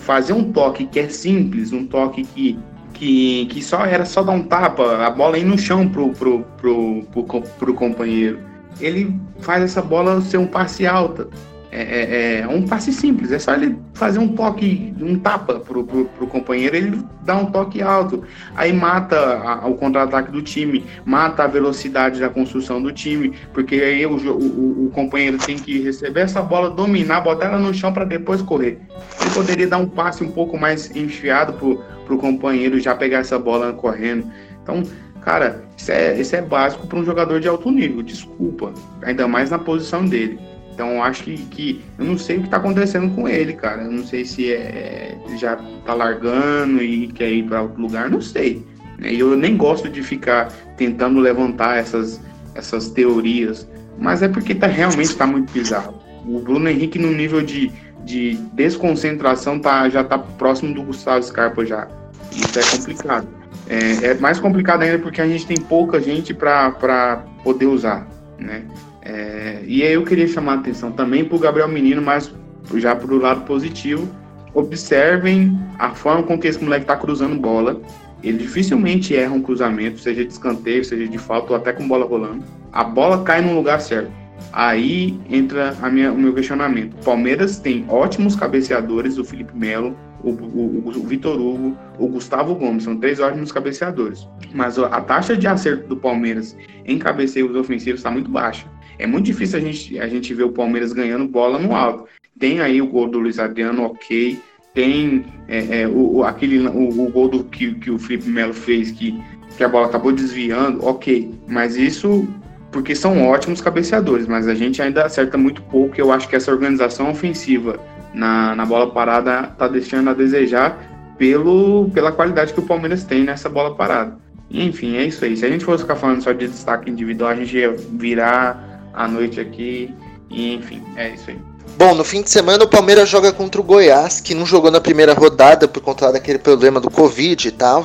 fazer 0.00 0.32
um 0.32 0.50
toque 0.52 0.86
que 0.86 0.98
é 0.98 1.08
simples, 1.08 1.72
um 1.72 1.86
toque 1.86 2.24
que 2.24 2.58
que, 3.00 3.46
que 3.46 3.62
só 3.62 3.86
era 3.86 4.04
só 4.04 4.22
dar 4.22 4.32
um 4.32 4.42
tapa, 4.42 5.06
a 5.06 5.10
bola 5.10 5.38
ir 5.38 5.44
no 5.44 5.56
chão 5.56 5.88
pro, 5.88 6.10
pro, 6.10 6.44
pro, 6.58 7.02
pro, 7.10 7.42
pro 7.42 7.74
companheiro. 7.74 8.38
Ele 8.78 9.18
faz 9.40 9.62
essa 9.64 9.80
bola 9.80 10.20
ser 10.20 10.36
um 10.36 10.46
passe 10.46 10.86
alta. 10.86 11.26
É, 11.72 11.82
é, 11.82 12.40
é, 12.40 12.48
um 12.48 12.66
passe 12.66 12.92
simples, 12.92 13.30
é 13.30 13.38
só 13.38 13.54
ele 13.54 13.78
fazer 13.94 14.18
um 14.18 14.26
toque, 14.26 14.92
um 15.00 15.16
tapa 15.16 15.60
pro, 15.60 15.84
pro, 15.84 16.04
pro 16.04 16.26
companheiro, 16.26 16.74
ele 16.74 17.02
dá 17.22 17.36
um 17.36 17.46
toque 17.46 17.80
alto. 17.80 18.24
Aí 18.56 18.72
mata 18.72 19.16
a, 19.16 19.68
o 19.68 19.76
contra-ataque 19.76 20.32
do 20.32 20.42
time, 20.42 20.84
mata 21.04 21.44
a 21.44 21.46
velocidade 21.46 22.18
da 22.18 22.28
construção 22.28 22.82
do 22.82 22.90
time, 22.90 23.34
porque 23.52 23.76
aí 23.76 24.04
o, 24.04 24.16
o, 24.16 24.86
o 24.86 24.90
companheiro 24.90 25.38
tem 25.38 25.56
que 25.56 25.80
receber 25.80 26.22
essa 26.22 26.42
bola, 26.42 26.70
dominar, 26.70 27.20
botar 27.20 27.46
ela 27.46 27.58
no 27.58 27.72
chão 27.72 27.92
para 27.92 28.04
depois 28.04 28.42
correr. 28.42 28.80
Ele 29.20 29.30
poderia 29.32 29.68
dar 29.68 29.78
um 29.78 29.86
passe 29.86 30.24
um 30.24 30.30
pouco 30.32 30.58
mais 30.58 30.90
enfiado 30.96 31.52
pro, 31.52 31.80
pro 32.04 32.18
companheiro 32.18 32.80
já 32.80 32.96
pegar 32.96 33.18
essa 33.18 33.38
bola 33.38 33.72
correndo. 33.72 34.26
Então, 34.60 34.82
cara, 35.20 35.62
isso 35.76 35.92
é, 35.92 36.20
isso 36.20 36.34
é 36.34 36.42
básico 36.42 36.88
para 36.88 36.98
um 36.98 37.04
jogador 37.04 37.38
de 37.38 37.46
alto 37.46 37.70
nível, 37.70 38.02
desculpa, 38.02 38.72
ainda 39.02 39.28
mais 39.28 39.50
na 39.50 39.58
posição 39.58 40.04
dele. 40.04 40.49
Então 40.80 41.04
acho 41.04 41.24
que, 41.24 41.36
que 41.36 41.84
eu 41.98 42.06
não 42.06 42.16
sei 42.16 42.38
o 42.38 42.40
que 42.40 42.46
está 42.46 42.56
acontecendo 42.56 43.14
com 43.14 43.28
ele, 43.28 43.52
cara. 43.52 43.82
Eu 43.82 43.92
não 43.92 44.02
sei 44.02 44.24
se 44.24 44.50
é, 44.50 45.14
já 45.36 45.56
tá 45.84 45.92
largando 45.92 46.82
e 46.82 47.08
quer 47.08 47.30
ir 47.30 47.42
para 47.42 47.60
outro 47.60 47.82
lugar, 47.82 48.08
não 48.08 48.22
sei. 48.22 48.66
Eu 48.98 49.36
nem 49.36 49.58
gosto 49.58 49.90
de 49.90 50.02
ficar 50.02 50.50
tentando 50.78 51.20
levantar 51.20 51.76
essas, 51.76 52.18
essas 52.54 52.88
teorias, 52.88 53.68
mas 53.98 54.22
é 54.22 54.28
porque 54.28 54.54
tá, 54.54 54.66
realmente 54.66 55.10
está 55.10 55.26
muito 55.26 55.52
bizarro. 55.52 56.00
O 56.26 56.40
Bruno 56.40 56.66
Henrique 56.66 56.98
no 56.98 57.12
nível 57.12 57.42
de, 57.42 57.70
de 58.02 58.36
desconcentração 58.54 59.58
tá, 59.58 59.86
já 59.90 60.02
tá 60.02 60.18
próximo 60.18 60.72
do 60.72 60.82
Gustavo 60.82 61.22
Scarpa 61.22 61.62
já. 61.66 61.88
Isso 62.32 62.58
é 62.58 62.78
complicado. 62.78 63.28
É, 63.68 64.06
é 64.06 64.14
mais 64.14 64.40
complicado 64.40 64.80
ainda 64.80 64.98
porque 64.98 65.20
a 65.20 65.28
gente 65.28 65.46
tem 65.46 65.58
pouca 65.58 66.00
gente 66.00 66.32
para 66.32 67.22
poder 67.44 67.66
usar, 67.66 68.08
né? 68.38 68.64
É, 69.10 69.62
e 69.66 69.82
aí 69.82 69.94
eu 69.94 70.04
queria 70.04 70.28
chamar 70.28 70.52
a 70.52 70.56
atenção 70.56 70.92
também 70.92 71.24
para 71.24 71.36
o 71.36 71.38
Gabriel 71.38 71.66
Menino, 71.66 72.00
mas 72.00 72.32
já 72.74 72.94
para 72.94 73.12
o 73.12 73.18
lado 73.18 73.44
positivo. 73.44 74.08
Observem 74.54 75.58
a 75.78 75.90
forma 75.90 76.22
com 76.22 76.38
que 76.38 76.46
esse 76.46 76.62
moleque 76.62 76.84
está 76.84 76.96
cruzando 76.96 77.36
bola. 77.36 77.80
Ele 78.22 78.38
dificilmente 78.38 79.16
erra 79.16 79.32
um 79.32 79.42
cruzamento, 79.42 79.98
seja 79.98 80.24
de 80.24 80.30
escanteio, 80.30 80.84
seja 80.84 81.08
de 81.08 81.18
falta 81.18 81.52
ou 81.52 81.56
até 81.56 81.72
com 81.72 81.88
bola 81.88 82.06
rolando. 82.06 82.44
A 82.72 82.84
bola 82.84 83.24
cai 83.24 83.40
no 83.40 83.54
lugar 83.54 83.80
certo. 83.80 84.12
Aí 84.52 85.18
entra 85.28 85.74
minha, 85.90 86.12
o 86.12 86.18
meu 86.18 86.32
questionamento. 86.32 86.94
Palmeiras 87.04 87.58
tem 87.58 87.84
ótimos 87.88 88.36
cabeceadores, 88.36 89.18
o 89.18 89.24
Felipe 89.24 89.56
Melo, 89.56 89.96
o, 90.22 90.30
o, 90.30 90.88
o 90.88 91.06
Vitor 91.06 91.40
Hugo, 91.40 91.76
o 91.98 92.06
Gustavo 92.08 92.54
Gomes, 92.54 92.84
são 92.84 92.96
três 92.96 93.18
ótimos 93.20 93.50
cabeceadores. 93.50 94.28
Mas 94.52 94.78
a 94.78 95.00
taxa 95.00 95.36
de 95.36 95.46
acerto 95.46 95.88
do 95.88 95.96
Palmeiras 95.96 96.56
em 96.84 96.98
cabeceios 96.98 97.54
ofensivos 97.56 98.00
está 98.00 98.10
muito 98.10 98.30
baixa. 98.30 98.66
É 99.00 99.06
muito 99.06 99.26
difícil 99.26 99.58
a 99.58 99.62
gente, 99.62 99.98
a 99.98 100.06
gente 100.06 100.34
ver 100.34 100.44
o 100.44 100.52
Palmeiras 100.52 100.92
ganhando 100.92 101.26
bola 101.26 101.58
no 101.58 101.74
alto. 101.74 102.06
Tem 102.38 102.60
aí 102.60 102.80
o 102.80 102.86
gol 102.86 103.08
do 103.08 103.18
Luiz 103.18 103.38
Adriano, 103.38 103.84
ok. 103.84 104.38
Tem 104.74 105.24
é, 105.48 105.82
é, 105.82 105.88
o, 105.88 106.22
aquele, 106.22 106.66
o, 106.68 106.88
o, 106.88 107.10
gol 107.10 107.28
do, 107.28 107.44
que, 107.44 107.74
que 107.74 107.90
o 107.90 107.98
Felipe 107.98 108.28
Melo 108.28 108.54
fez, 108.54 108.90
que, 108.92 109.20
que 109.56 109.64
a 109.64 109.68
bola 109.68 109.86
acabou 109.86 110.12
desviando, 110.12 110.84
ok. 110.84 111.34
Mas 111.48 111.76
isso 111.76 112.28
porque 112.70 112.94
são 112.94 113.26
ótimos 113.26 113.60
cabeceadores, 113.60 114.26
mas 114.26 114.46
a 114.46 114.54
gente 114.54 114.80
ainda 114.80 115.04
acerta 115.04 115.36
muito 115.36 115.62
pouco. 115.62 115.94
Eu 115.98 116.12
acho 116.12 116.28
que 116.28 116.36
essa 116.36 116.52
organização 116.52 117.10
ofensiva 117.10 117.80
na, 118.14 118.54
na 118.54 118.64
bola 118.64 118.90
parada 118.92 119.50
está 119.52 119.66
deixando 119.66 120.10
a 120.10 120.14
desejar 120.14 120.78
pelo, 121.18 121.90
pela 121.90 122.12
qualidade 122.12 122.52
que 122.52 122.60
o 122.60 122.66
Palmeiras 122.66 123.04
tem 123.04 123.24
nessa 123.24 123.48
bola 123.48 123.74
parada. 123.74 124.16
Enfim, 124.50 124.96
é 124.96 125.04
isso 125.04 125.24
aí. 125.24 125.36
Se 125.36 125.44
a 125.44 125.50
gente 125.50 125.64
fosse 125.64 125.82
ficar 125.82 125.96
falando 125.96 126.22
só 126.22 126.32
de 126.32 126.48
destaque 126.48 126.90
individual, 126.90 127.30
a 127.30 127.36
gente 127.36 127.56
ia 127.56 127.72
virar 127.72 128.69
à 128.92 129.08
noite 129.08 129.40
aqui. 129.40 129.94
E, 130.30 130.54
enfim, 130.54 130.82
é 130.96 131.10
isso 131.10 131.30
aí. 131.30 131.38
Bom, 131.76 131.94
no 131.94 132.04
fim 132.04 132.22
de 132.22 132.30
semana 132.30 132.64
o 132.64 132.68
Palmeiras 132.68 133.08
joga 133.08 133.32
contra 133.32 133.60
o 133.60 133.64
Goiás, 133.64 134.20
que 134.20 134.34
não 134.34 134.44
jogou 134.44 134.70
na 134.70 134.80
primeira 134.80 135.14
rodada 135.14 135.66
por 135.66 135.80
conta 135.80 136.12
daquele 136.12 136.38
problema 136.38 136.80
do 136.80 136.90
Covid 136.90 137.48
e 137.48 137.50
tal. 137.50 137.84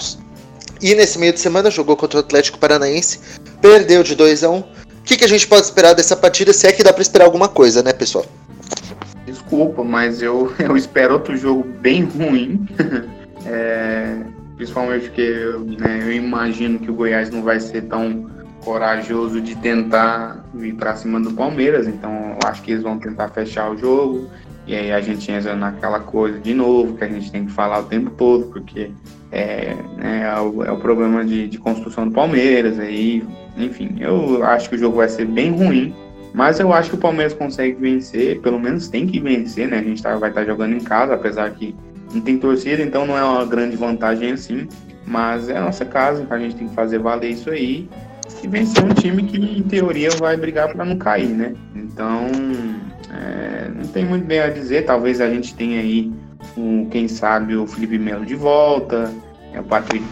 E 0.82 0.94
nesse 0.94 1.18
meio 1.18 1.34
de 1.34 1.40
semana 1.40 1.72
jogou 1.72 1.96
contra 1.96 2.18
o 2.18 2.20
Atlético 2.20 2.60
Paranaense, 2.60 3.20
perdeu 3.62 4.04
de 4.04 4.16
2 4.16 4.44
a 4.44 4.50
1 4.50 4.54
um. 4.54 4.60
O 4.60 4.66
que, 5.04 5.18
que 5.18 5.24
a 5.24 5.30
gente 5.30 5.48
pode 5.48 5.62
esperar 5.62 5.94
dessa 5.94 6.16
partida, 6.16 6.52
se 6.52 6.68
é 6.68 6.72
que 6.72 6.84
dá 6.84 6.92
para 6.92 7.02
esperar 7.02 7.26
alguma 7.26 7.48
coisa, 7.48 7.82
né, 7.82 7.94
pessoal? 7.94 8.26
Desculpa, 9.26 9.84
mas 9.84 10.22
eu, 10.22 10.52
eu 10.60 10.76
espero 10.76 11.14
outro 11.14 11.38
jogo 11.38 11.64
bem 11.64 12.04
ruim. 12.04 12.68
é, 13.46 14.18
principalmente 14.58 15.06
porque 15.08 15.32
né, 15.80 16.02
eu 16.04 16.12
imagino 16.12 16.80
que 16.80 16.90
o 16.90 16.94
Goiás 16.94 17.30
não 17.30 17.44
vai 17.44 17.60
ser 17.60 17.84
tão 17.84 18.30
corajoso 18.66 19.40
de 19.40 19.56
tentar 19.56 20.44
vir 20.52 20.74
para 20.74 20.96
cima 20.96 21.22
do 21.22 21.32
Palmeiras, 21.32 21.88
então 21.88 22.12
eu 22.32 22.50
acho 22.50 22.64
que 22.64 22.72
eles 22.72 22.84
vão 22.84 22.98
tentar 22.98 23.30
fechar 23.30 23.72
o 23.72 23.78
jogo. 23.78 24.28
E 24.68 24.76
aí 24.76 24.92
a 24.92 25.00
gente 25.00 25.32
entra 25.32 25.56
naquela 25.56 26.00
coisa 26.00 26.40
de 26.40 26.52
novo 26.56 26.98
que 26.98 27.04
a 27.04 27.08
gente 27.08 27.32
tem 27.32 27.46
que 27.46 27.52
falar 27.52 27.82
o 27.82 27.84
tempo 27.84 28.10
todo, 28.10 28.48
porque 28.48 28.90
é, 29.32 29.76
né, 29.96 30.24
é, 30.24 30.40
o, 30.40 30.64
é 30.64 30.72
o, 30.72 30.78
problema 30.78 31.24
de, 31.24 31.48
de, 31.48 31.60
construção 31.60 32.08
do 32.08 32.12
Palmeiras. 32.12 32.80
Aí, 32.80 33.24
enfim, 33.56 33.96
eu 34.00 34.44
acho 34.44 34.68
que 34.68 34.76
o 34.76 34.80
jogo 34.80 34.98
vai 34.98 35.08
ser 35.08 35.26
bem 35.26 35.52
ruim, 35.52 35.94
mas 36.34 36.60
eu 36.60 36.74
acho 36.74 36.90
que 36.90 36.96
o 36.96 37.00
Palmeiras 37.00 37.34
consegue 37.34 37.80
vencer, 37.80 38.42
pelo 38.42 38.60
menos 38.60 38.88
tem 38.88 39.06
que 39.06 39.20
vencer, 39.20 39.68
né? 39.68 39.78
A 39.78 39.84
gente 39.84 40.02
tá, 40.02 40.16
vai 40.16 40.30
estar 40.30 40.42
tá 40.42 40.48
jogando 40.48 40.74
em 40.74 40.80
casa, 40.80 41.14
apesar 41.14 41.52
que 41.52 41.76
não 42.12 42.22
tem 42.22 42.40
torcida, 42.40 42.82
então 42.82 43.06
não 43.06 43.16
é 43.16 43.24
uma 43.24 43.46
grande 43.46 43.76
vantagem 43.76 44.32
assim. 44.32 44.68
Mas 45.06 45.50
é 45.50 45.58
a 45.58 45.62
nossa 45.62 45.86
casa, 45.86 46.26
a 46.28 46.40
gente 46.40 46.56
tem 46.56 46.68
que 46.68 46.74
fazer 46.74 46.98
valer 46.98 47.30
isso 47.30 47.52
aí. 47.52 47.88
E 48.44 48.48
vencer 48.48 48.84
um 48.84 48.94
time 48.94 49.24
que, 49.24 49.38
em 49.38 49.64
teoria, 49.64 50.10
vai 50.20 50.38
brigar 50.38 50.72
para 50.74 50.86
não 50.86 50.98
cair, 50.98 51.30
né? 51.30 51.54
Então, 51.76 52.28
é, 53.12 53.70
não 53.74 53.88
tem 53.88 54.06
muito 54.06 54.26
bem 54.26 54.40
a 54.40 54.50
dizer. 54.50 54.86
Talvez 54.86 55.22
a 55.22 55.30
gente 55.30 55.54
tenha 55.56 55.80
aí, 55.80 56.12
um, 56.58 56.86
quem 56.90 57.08
sabe, 57.08 57.56
o 57.56 57.66
Felipe 57.66 57.98
Melo 57.98 58.26
de 58.26 58.36
volta. 58.36 59.12
O 59.58 59.64
Patrick 59.64 60.04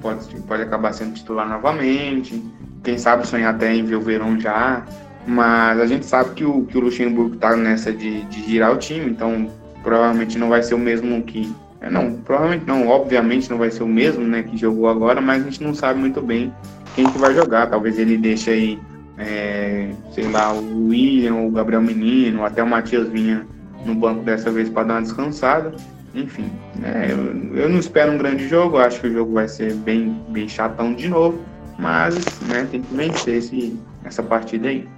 pode, 0.00 0.40
pode 0.46 0.62
acabar 0.62 0.92
sendo 0.92 1.14
titular 1.14 1.48
novamente. 1.48 2.42
Quem 2.82 2.96
sabe 2.96 3.26
sonhar 3.26 3.54
até 3.54 3.74
em 3.74 3.84
ver 3.84 3.96
o 3.96 4.00
Verão 4.00 4.40
já. 4.40 4.84
Mas 5.26 5.78
a 5.78 5.86
gente 5.86 6.06
sabe 6.06 6.30
que 6.34 6.44
o, 6.44 6.64
que 6.64 6.78
o 6.78 6.80
Luxemburgo 6.80 7.34
está 7.34 7.54
nessa 7.54 7.92
de, 7.92 8.22
de 8.24 8.42
girar 8.48 8.72
o 8.72 8.78
time, 8.78 9.10
então 9.10 9.50
provavelmente 9.82 10.38
não 10.38 10.48
vai 10.48 10.62
ser 10.62 10.74
o 10.74 10.78
mesmo 10.78 11.22
que. 11.22 11.54
É, 11.80 11.90
não, 11.90 12.14
provavelmente 12.14 12.66
não, 12.66 12.88
obviamente 12.88 13.48
não 13.50 13.58
vai 13.58 13.70
ser 13.70 13.82
o 13.82 13.86
mesmo 13.86 14.24
né, 14.24 14.42
que 14.42 14.56
jogou 14.56 14.88
agora, 14.88 15.20
mas 15.20 15.42
a 15.42 15.44
gente 15.44 15.62
não 15.62 15.74
sabe 15.74 16.00
muito 16.00 16.20
bem 16.20 16.52
quem 16.98 17.08
que 17.08 17.18
vai 17.18 17.32
jogar. 17.32 17.70
Talvez 17.70 17.96
ele 17.96 18.18
deixe 18.18 18.50
aí, 18.50 18.78
é, 19.16 19.90
sei 20.12 20.28
lá, 20.28 20.52
o 20.52 20.88
William, 20.88 21.36
o 21.36 21.50
Gabriel 21.50 21.80
Menino, 21.80 22.44
até 22.44 22.60
o 22.60 22.66
Matias 22.66 23.08
Vinha 23.08 23.46
no 23.86 23.94
banco 23.94 24.24
dessa 24.24 24.50
vez 24.50 24.68
para 24.68 24.82
dar 24.82 24.94
uma 24.94 25.02
descansada. 25.02 25.72
Enfim, 26.12 26.50
é, 26.82 27.12
eu, 27.12 27.56
eu, 27.56 27.68
não 27.68 27.78
espero 27.78 28.10
um 28.10 28.18
grande 28.18 28.48
jogo, 28.48 28.78
acho 28.78 29.00
que 29.00 29.06
o 29.06 29.12
jogo 29.12 29.34
vai 29.34 29.46
ser 29.46 29.74
bem, 29.74 30.20
bem 30.30 30.48
chatão 30.48 30.92
de 30.92 31.06
novo, 31.06 31.38
mas 31.78 32.16
né, 32.48 32.66
tem 32.68 32.82
que 32.82 32.92
vencer 32.92 33.36
esse, 33.36 33.78
essa 34.04 34.22
partida 34.22 34.68
aí. 34.68 34.88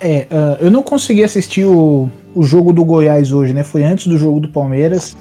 É, 0.00 0.26
uh, 0.30 0.64
eu 0.64 0.70
não 0.70 0.82
consegui 0.82 1.22
assistir 1.22 1.64
o, 1.64 2.10
o 2.34 2.42
jogo 2.42 2.72
do 2.72 2.84
Goiás 2.84 3.30
hoje, 3.30 3.52
né? 3.52 3.62
Foi 3.62 3.84
antes 3.84 4.08
do 4.08 4.18
jogo 4.18 4.40
do 4.40 4.48
Palmeiras. 4.48 5.16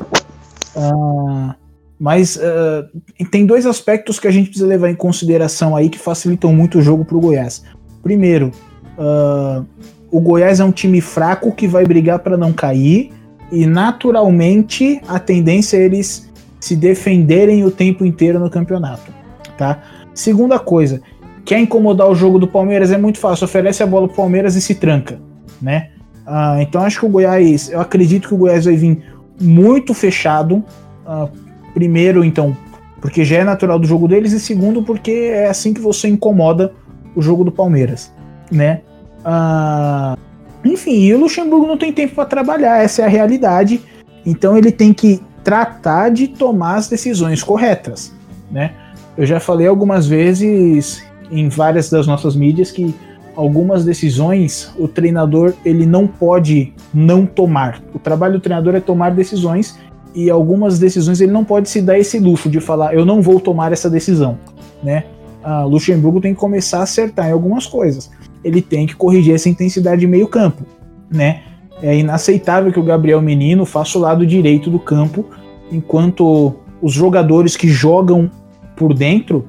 Uh, 0.75 1.53
mas 1.99 2.35
uh, 2.35 2.87
tem 3.31 3.45
dois 3.45 3.65
aspectos 3.65 4.19
que 4.19 4.27
a 4.27 4.31
gente 4.31 4.49
precisa 4.49 4.67
levar 4.67 4.89
em 4.89 4.95
consideração 4.95 5.75
aí 5.75 5.89
que 5.89 5.99
facilitam 5.99 6.53
muito 6.53 6.79
o 6.79 6.81
jogo 6.81 7.05
para 7.05 7.15
o 7.15 7.19
Goiás. 7.19 7.63
Primeiro, 8.01 8.51
uh, 8.97 9.65
o 10.11 10.19
Goiás 10.19 10.59
é 10.59 10.63
um 10.63 10.71
time 10.71 11.01
fraco 11.01 11.51
que 11.51 11.67
vai 11.67 11.85
brigar 11.85 12.19
para 12.19 12.37
não 12.37 12.51
cair 12.51 13.11
e 13.51 13.65
naturalmente 13.65 15.01
a 15.07 15.19
tendência 15.19 15.77
é 15.77 15.83
eles 15.83 16.29
se 16.59 16.75
defenderem 16.75 17.63
o 17.63 17.71
tempo 17.71 18.05
inteiro 18.05 18.39
no 18.39 18.49
campeonato, 18.49 19.11
tá? 19.57 19.81
Segunda 20.13 20.59
coisa, 20.59 21.01
quer 21.43 21.59
incomodar 21.59 22.09
o 22.09 22.15
jogo 22.15 22.39
do 22.39 22.47
Palmeiras 22.47 22.91
é 22.91 22.97
muito 22.97 23.19
fácil, 23.19 23.45
oferece 23.45 23.83
a 23.83 23.85
bola 23.85 24.07
pro 24.07 24.15
Palmeiras 24.15 24.55
e 24.55 24.61
se 24.61 24.75
tranca, 24.75 25.19
né? 25.61 25.89
Uh, 26.25 26.61
então 26.61 26.81
acho 26.81 27.01
que 27.01 27.05
o 27.05 27.09
Goiás, 27.09 27.69
eu 27.69 27.81
acredito 27.81 28.27
que 28.29 28.33
o 28.33 28.37
Goiás 28.37 28.65
vai 28.65 28.75
vir 28.75 29.03
muito 29.39 29.93
fechado. 29.93 30.63
Uh, 31.05 31.29
primeiro, 31.73 32.23
então, 32.23 32.55
porque 33.01 33.25
já 33.25 33.37
é 33.37 33.43
natural 33.43 33.79
do 33.79 33.87
jogo 33.87 34.07
deles, 34.07 34.31
e 34.31 34.39
segundo, 34.39 34.83
porque 34.83 35.11
é 35.11 35.47
assim 35.47 35.73
que 35.73 35.81
você 35.81 36.07
incomoda 36.07 36.73
o 37.15 37.21
jogo 37.21 37.43
do 37.43 37.51
Palmeiras, 37.51 38.13
né? 38.51 38.81
Uh, 39.19 40.17
enfim, 40.65 41.01
e 41.01 41.13
o 41.13 41.19
Luxemburgo 41.19 41.67
não 41.67 41.77
tem 41.77 41.91
tempo 41.91 42.15
para 42.15 42.25
trabalhar, 42.25 42.83
essa 42.83 43.01
é 43.01 43.05
a 43.05 43.09
realidade. 43.09 43.81
Então 44.25 44.57
ele 44.57 44.71
tem 44.71 44.93
que 44.93 45.21
tratar 45.43 46.09
de 46.09 46.27
tomar 46.27 46.75
as 46.75 46.87
decisões 46.87 47.43
corretas, 47.43 48.13
né? 48.49 48.71
Eu 49.17 49.25
já 49.25 49.39
falei 49.39 49.67
algumas 49.67 50.07
vezes 50.07 51.05
em 51.29 51.49
várias 51.49 51.89
das 51.89 52.07
nossas 52.07 52.35
mídias 52.35 52.71
que 52.71 52.95
algumas 53.35 53.83
decisões 53.83 54.71
o 54.77 54.87
treinador 54.87 55.53
ele 55.65 55.85
não 55.85 56.07
pode 56.07 56.73
não 56.93 57.25
tomar. 57.25 57.81
O 57.93 57.99
trabalho 57.99 58.35
do 58.35 58.39
treinador 58.39 58.75
é 58.75 58.79
tomar 58.79 59.11
decisões 59.11 59.77
e 60.13 60.29
algumas 60.29 60.79
decisões 60.79 61.19
ele 61.21 61.31
não 61.31 61.43
pode 61.43 61.69
se 61.69 61.81
dar 61.81 61.97
esse 61.97 62.19
luxo 62.19 62.49
de 62.49 62.59
falar 62.59 62.93
eu 62.93 63.05
não 63.05 63.21
vou 63.21 63.39
tomar 63.39 63.71
essa 63.71 63.89
decisão, 63.89 64.37
né? 64.83 65.05
Luxemburgo 65.67 66.21
tem 66.21 66.33
que 66.33 66.39
começar 66.39 66.79
a 66.79 66.83
acertar 66.83 67.27
em 67.27 67.31
algumas 67.33 67.65
coisas. 67.65 68.09
Ele 68.43 68.61
tem 68.61 68.87
que 68.87 68.95
corrigir 68.95 69.35
essa 69.35 69.49
intensidade 69.49 70.01
de 70.01 70.07
meio 70.07 70.27
campo, 70.27 70.63
né? 71.11 71.41
É 71.81 71.97
inaceitável 71.97 72.71
que 72.71 72.79
o 72.79 72.83
Gabriel 72.83 73.21
Menino 73.21 73.65
faça 73.65 73.97
o 73.97 74.01
lado 74.01 74.25
direito 74.25 74.69
do 74.69 74.79
campo, 74.79 75.25
enquanto 75.69 76.55
os 76.81 76.93
jogadores 76.93 77.57
que 77.57 77.67
jogam 77.67 78.31
por 78.75 78.93
dentro 78.93 79.45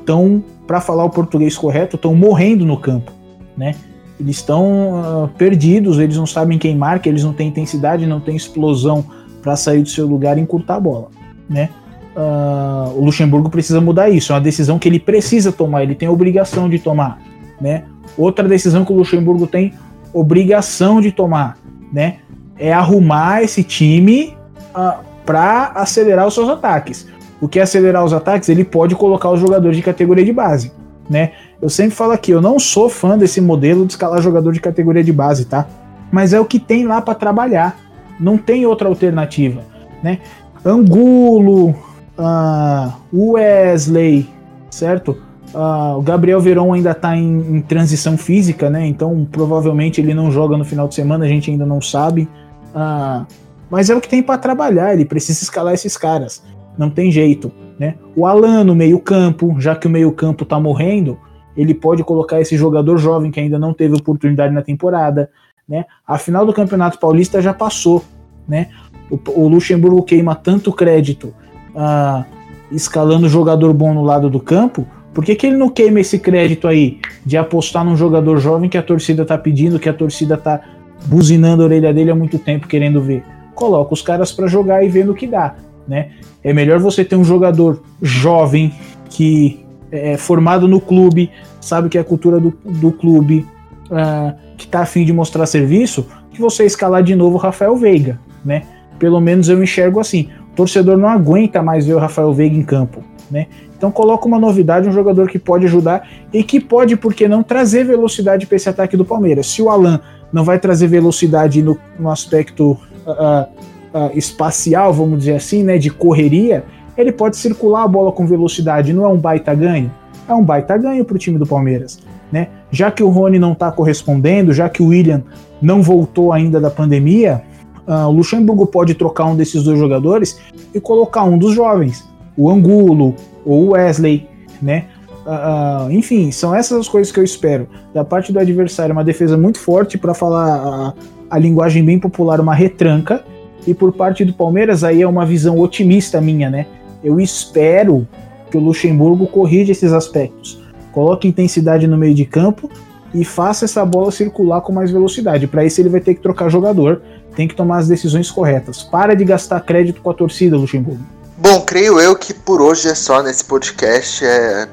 estão 0.00 0.36
uh, 0.36 0.44
para 0.66 0.80
falar 0.80 1.04
o 1.04 1.10
português 1.10 1.56
correto, 1.56 1.96
estão 1.96 2.14
morrendo 2.14 2.66
no 2.66 2.76
campo, 2.76 3.12
né? 3.56 3.74
Eles 4.18 4.36
estão 4.36 5.24
uh, 5.24 5.28
perdidos, 5.38 6.00
eles 6.00 6.16
não 6.16 6.26
sabem 6.26 6.58
quem 6.58 6.76
marca, 6.76 7.08
eles 7.08 7.22
não 7.22 7.32
têm 7.32 7.48
intensidade, 7.48 8.04
não 8.04 8.20
têm 8.20 8.34
explosão 8.34 9.04
para 9.42 9.56
sair 9.56 9.82
do 9.82 9.88
seu 9.88 10.06
lugar 10.06 10.38
e 10.38 10.40
encurtar 10.40 10.76
a 10.76 10.80
bola, 10.80 11.08
né? 11.48 11.70
Uh, 12.16 12.98
o 12.98 13.04
Luxemburgo 13.04 13.48
precisa 13.48 13.80
mudar 13.80 14.08
isso, 14.08 14.32
é 14.32 14.34
uma 14.34 14.40
decisão 14.40 14.78
que 14.78 14.88
ele 14.88 14.98
precisa 14.98 15.52
tomar, 15.52 15.84
ele 15.84 15.94
tem 15.94 16.08
obrigação 16.08 16.68
de 16.68 16.78
tomar, 16.78 17.20
né? 17.60 17.84
Outra 18.16 18.48
decisão 18.48 18.84
que 18.84 18.92
o 18.92 18.96
Luxemburgo 18.96 19.46
tem 19.46 19.72
obrigação 20.12 21.00
de 21.00 21.12
tomar, 21.12 21.56
né? 21.92 22.16
É 22.58 22.72
arrumar 22.72 23.42
esse 23.42 23.62
time 23.62 24.36
uh, 24.74 25.04
para 25.24 25.72
acelerar 25.74 26.26
os 26.26 26.34
seus 26.34 26.48
ataques 26.48 27.06
o 27.40 27.48
que 27.48 27.58
é 27.58 27.62
acelerar 27.62 28.04
os 28.04 28.12
ataques, 28.12 28.48
ele 28.48 28.64
pode 28.64 28.94
colocar 28.94 29.30
os 29.30 29.40
jogadores 29.40 29.76
de 29.76 29.82
categoria 29.82 30.24
de 30.24 30.32
base, 30.32 30.72
né? 31.08 31.32
Eu 31.60 31.68
sempre 31.68 31.94
falo 31.94 32.12
aqui, 32.12 32.30
eu 32.30 32.40
não 32.40 32.58
sou 32.58 32.88
fã 32.88 33.16
desse 33.16 33.40
modelo 33.40 33.86
de 33.86 33.92
escalar 33.92 34.20
jogador 34.20 34.52
de 34.52 34.60
categoria 34.60 35.02
de 35.02 35.12
base, 35.12 35.44
tá? 35.44 35.66
Mas 36.10 36.32
é 36.32 36.40
o 36.40 36.44
que 36.44 36.58
tem 36.58 36.86
lá 36.86 37.00
para 37.00 37.14
trabalhar. 37.14 37.76
Não 38.18 38.36
tem 38.36 38.66
outra 38.66 38.88
alternativa, 38.88 39.62
né? 40.02 40.18
Angulo, 40.64 41.70
uh, 42.18 42.92
Wesley, 43.12 44.28
certo? 44.70 45.16
Uh, 45.54 45.98
o 45.98 46.02
Gabriel 46.02 46.40
Veron 46.40 46.74
ainda 46.74 46.90
está 46.90 47.16
em, 47.16 47.56
em, 47.56 47.60
transição 47.60 48.18
física, 48.18 48.68
né? 48.68 48.86
Então 48.86 49.26
provavelmente 49.30 50.00
ele 50.00 50.12
não 50.12 50.30
joga 50.30 50.56
no 50.56 50.64
final 50.64 50.86
de 50.88 50.94
semana, 50.94 51.24
a 51.24 51.28
gente 51.28 51.50
ainda 51.50 51.64
não 51.64 51.80
sabe. 51.80 52.28
Uh, 52.74 53.26
mas 53.70 53.88
é 53.88 53.94
o 53.94 54.00
que 54.00 54.08
tem 54.08 54.22
para 54.22 54.38
trabalhar, 54.38 54.92
ele 54.92 55.04
precisa 55.04 55.42
escalar 55.42 55.74
esses 55.74 55.96
caras 55.96 56.42
não 56.78 56.88
tem 56.88 57.10
jeito, 57.10 57.50
né? 57.78 57.96
O 58.14 58.24
Alan 58.24 58.62
no 58.62 58.74
meio-campo, 58.74 59.56
já 59.58 59.74
que 59.74 59.88
o 59.88 59.90
meio-campo 59.90 60.44
tá 60.44 60.60
morrendo, 60.60 61.18
ele 61.56 61.74
pode 61.74 62.04
colocar 62.04 62.40
esse 62.40 62.56
jogador 62.56 62.96
jovem 62.98 63.32
que 63.32 63.40
ainda 63.40 63.58
não 63.58 63.74
teve 63.74 63.96
oportunidade 63.96 64.54
na 64.54 64.62
temporada, 64.62 65.28
né? 65.68 65.84
A 66.06 66.18
final 66.18 66.46
do 66.46 66.52
Campeonato 66.52 66.98
Paulista 66.98 67.42
já 67.42 67.52
passou, 67.52 68.04
né? 68.46 68.68
O, 69.10 69.18
o 69.42 69.48
Luxemburgo 69.48 70.02
queima 70.02 70.34
tanto 70.34 70.72
crédito 70.72 71.34
ah, 71.74 72.24
escalando 72.70 73.28
jogador 73.28 73.72
bom 73.72 73.94
no 73.94 74.02
lado 74.02 74.28
do 74.28 74.40
campo, 74.40 74.86
por 75.14 75.24
que, 75.24 75.34
que 75.34 75.46
ele 75.46 75.56
não 75.56 75.68
queima 75.68 76.00
esse 76.00 76.18
crédito 76.18 76.68
aí 76.68 77.00
de 77.24 77.36
apostar 77.36 77.84
num 77.84 77.96
jogador 77.96 78.38
jovem 78.38 78.68
que 78.68 78.78
a 78.78 78.82
torcida 78.82 79.24
tá 79.24 79.36
pedindo, 79.36 79.78
que 79.78 79.88
a 79.88 79.94
torcida 79.94 80.36
tá 80.36 80.60
buzinando 81.06 81.62
a 81.62 81.66
orelha 81.66 81.92
dele 81.92 82.10
há 82.10 82.14
muito 82.14 82.38
tempo 82.38 82.68
querendo 82.68 83.00
ver? 83.00 83.24
Coloca 83.54 83.94
os 83.94 84.02
caras 84.02 84.30
para 84.30 84.46
jogar 84.46 84.84
e 84.84 84.88
vendo 84.88 85.12
o 85.12 85.14
que 85.14 85.26
dá 85.26 85.54
né? 85.88 86.10
É 86.44 86.52
melhor 86.52 86.78
você 86.78 87.04
ter 87.04 87.16
um 87.16 87.24
jogador 87.24 87.82
jovem 88.02 88.72
que 89.08 89.64
é 89.90 90.18
formado 90.18 90.68
no 90.68 90.80
clube, 90.80 91.30
sabe 91.60 91.88
que 91.88 91.96
é 91.96 92.00
a 92.02 92.04
cultura 92.04 92.38
do, 92.38 92.52
do 92.62 92.92
clube, 92.92 93.46
uh, 93.90 94.38
que 94.58 94.66
está 94.66 94.80
afim 94.80 95.04
de 95.04 95.12
mostrar 95.12 95.46
serviço, 95.46 96.06
que 96.30 96.40
você 96.40 96.66
escalar 96.66 97.02
de 97.02 97.14
novo 97.14 97.36
o 97.36 97.38
Rafael 97.38 97.76
Veiga, 97.76 98.20
né? 98.44 98.64
Pelo 98.98 99.20
menos 99.20 99.48
eu 99.48 99.62
enxergo 99.62 100.00
assim. 100.00 100.28
O 100.52 100.56
torcedor 100.56 100.98
não 100.98 101.08
aguenta 101.08 101.62
mais 101.62 101.86
ver 101.86 101.94
o 101.94 101.98
Rafael 101.98 102.34
Veiga 102.34 102.56
em 102.56 102.64
campo, 102.64 103.02
né? 103.30 103.46
Então 103.76 103.92
coloca 103.92 104.26
uma 104.26 104.40
novidade, 104.40 104.88
um 104.88 104.92
jogador 104.92 105.28
que 105.28 105.38
pode 105.38 105.64
ajudar 105.66 106.08
e 106.32 106.42
que 106.42 106.58
pode, 106.58 106.96
por 106.96 107.14
que 107.14 107.28
não, 107.28 107.44
trazer 107.44 107.84
velocidade 107.84 108.44
para 108.44 108.56
esse 108.56 108.68
ataque 108.68 108.96
do 108.96 109.04
Palmeiras. 109.04 109.46
Se 109.46 109.62
o 109.62 109.70
Alan 109.70 110.00
não 110.32 110.42
vai 110.42 110.58
trazer 110.58 110.88
velocidade 110.88 111.62
no, 111.62 111.78
no 111.96 112.10
aspecto 112.10 112.72
uh, 113.06 113.48
uh, 113.94 114.10
espacial, 114.18 114.92
vamos 114.92 115.20
dizer 115.20 115.36
assim, 115.36 115.62
né, 115.62 115.78
de 115.78 115.90
correria, 115.90 116.64
ele 116.96 117.12
pode 117.12 117.36
circular 117.36 117.84
a 117.84 117.88
bola 117.88 118.10
com 118.10 118.26
velocidade. 118.26 118.92
Não 118.92 119.04
é 119.04 119.08
um 119.08 119.16
baita 119.16 119.54
ganho? 119.54 119.92
É 120.28 120.34
um 120.34 120.42
baita 120.42 120.76
ganho 120.76 121.04
para 121.04 121.14
o 121.14 121.18
time 121.18 121.38
do 121.38 121.46
Palmeiras. 121.46 122.00
Né? 122.30 122.48
Já 122.70 122.90
que 122.90 123.02
o 123.02 123.08
Rony 123.08 123.38
não 123.38 123.52
está 123.52 123.72
correspondendo, 123.72 124.52
já 124.52 124.68
que 124.68 124.82
o 124.82 124.88
William 124.88 125.22
não 125.62 125.82
voltou 125.82 126.32
ainda 126.32 126.60
da 126.60 126.70
pandemia, 126.70 127.42
uh, 127.86 128.06
o 128.06 128.12
Luxemburgo 128.12 128.66
pode 128.66 128.94
trocar 128.94 129.24
um 129.24 129.36
desses 129.36 129.62
dois 129.62 129.78
jogadores 129.78 130.38
e 130.74 130.80
colocar 130.80 131.24
um 131.24 131.38
dos 131.38 131.54
jovens, 131.54 132.06
o 132.36 132.50
Angulo 132.50 133.14
ou 133.44 133.68
o 133.68 133.70
Wesley, 133.70 134.28
né? 134.60 134.84
Uh, 135.26 135.90
enfim, 135.90 136.30
são 136.30 136.54
essas 136.54 136.78
as 136.80 136.88
coisas 136.88 137.12
que 137.12 137.20
eu 137.20 137.24
espero 137.24 137.68
da 137.92 138.02
parte 138.02 138.32
do 138.32 138.38
adversário. 138.38 138.92
Uma 138.92 139.04
defesa 139.04 139.36
muito 139.36 139.58
forte 139.58 139.98
para 139.98 140.14
falar 140.14 140.94
a, 141.30 141.36
a 141.36 141.38
linguagem 141.38 141.84
bem 141.84 141.98
popular, 141.98 142.40
uma 142.40 142.54
retranca 142.54 143.22
e 143.66 143.74
por 143.74 143.92
parte 143.92 144.24
do 144.24 144.32
Palmeiras, 144.32 144.82
aí 144.84 145.02
é 145.02 145.06
uma 145.06 145.26
visão 145.26 145.58
otimista 145.58 146.20
minha, 146.20 146.48
né? 146.48 146.66
Eu 147.04 147.20
espero 147.20 148.08
que 148.50 148.56
o 148.56 148.60
Luxemburgo 148.60 149.26
corrija 149.26 149.72
esses 149.72 149.92
aspectos. 149.92 150.58
Coloque 150.98 151.28
intensidade 151.28 151.86
no 151.86 151.96
meio 151.96 152.12
de 152.12 152.24
campo 152.24 152.68
e 153.14 153.24
faça 153.24 153.66
essa 153.66 153.86
bola 153.86 154.10
circular 154.10 154.60
com 154.62 154.72
mais 154.72 154.90
velocidade. 154.90 155.46
Para 155.46 155.64
isso, 155.64 155.80
ele 155.80 155.88
vai 155.88 156.00
ter 156.00 156.12
que 156.12 156.20
trocar 156.20 156.48
jogador, 156.48 157.00
tem 157.36 157.46
que 157.46 157.54
tomar 157.54 157.78
as 157.78 157.86
decisões 157.86 158.32
corretas. 158.32 158.82
Para 158.82 159.14
de 159.14 159.24
gastar 159.24 159.60
crédito 159.60 160.00
com 160.00 160.10
a 160.10 160.14
torcida, 160.14 160.56
Luxemburgo. 160.56 161.00
Bom, 161.36 161.60
creio 161.60 162.00
eu 162.00 162.16
que 162.16 162.34
por 162.34 162.60
hoje 162.60 162.88
é 162.88 162.96
só 162.96 163.22
nesse 163.22 163.44
podcast. 163.44 164.24
É... 164.24 164.66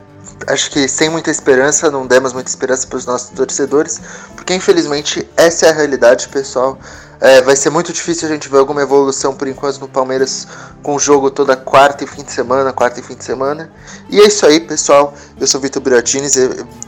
acho 0.47 0.71
que 0.71 0.87
sem 0.87 1.11
muita 1.11 1.29
esperança, 1.29 1.91
não 1.91 2.07
demos 2.07 2.33
muita 2.33 2.49
esperança 2.49 2.87
para 2.87 2.97
os 2.97 3.05
nossos 3.05 3.29
torcedores, 3.29 4.01
porque 4.35 4.55
infelizmente 4.55 5.29
essa 5.37 5.67
é 5.67 5.69
a 5.69 5.73
realidade, 5.73 6.27
pessoal. 6.29 6.79
É, 7.21 7.41
vai 7.41 7.55
ser 7.55 7.69
muito 7.69 7.93
difícil 7.93 8.27
a 8.27 8.31
gente 8.31 8.49
ver 8.49 8.57
alguma 8.57 8.81
evolução 8.81 9.33
por 9.33 9.47
enquanto 9.47 9.79
no 9.79 9.87
Palmeiras 9.87 10.47
com 10.83 10.95
o 10.95 10.99
jogo 10.99 11.31
toda 11.31 11.55
quarta 11.55 12.03
e 12.03 12.07
fim 12.07 12.23
de 12.23 12.31
semana, 12.31 12.73
quarta 12.73 12.99
e 12.99 13.03
fim 13.03 13.15
de 13.15 13.23
semana. 13.23 13.71
E 14.09 14.19
é 14.19 14.27
isso 14.27 14.45
aí, 14.45 14.59
pessoal. 14.59 15.13
Eu 15.39 15.47
sou 15.47 15.61
Vitor 15.61 15.81
Buratini, 15.81 16.27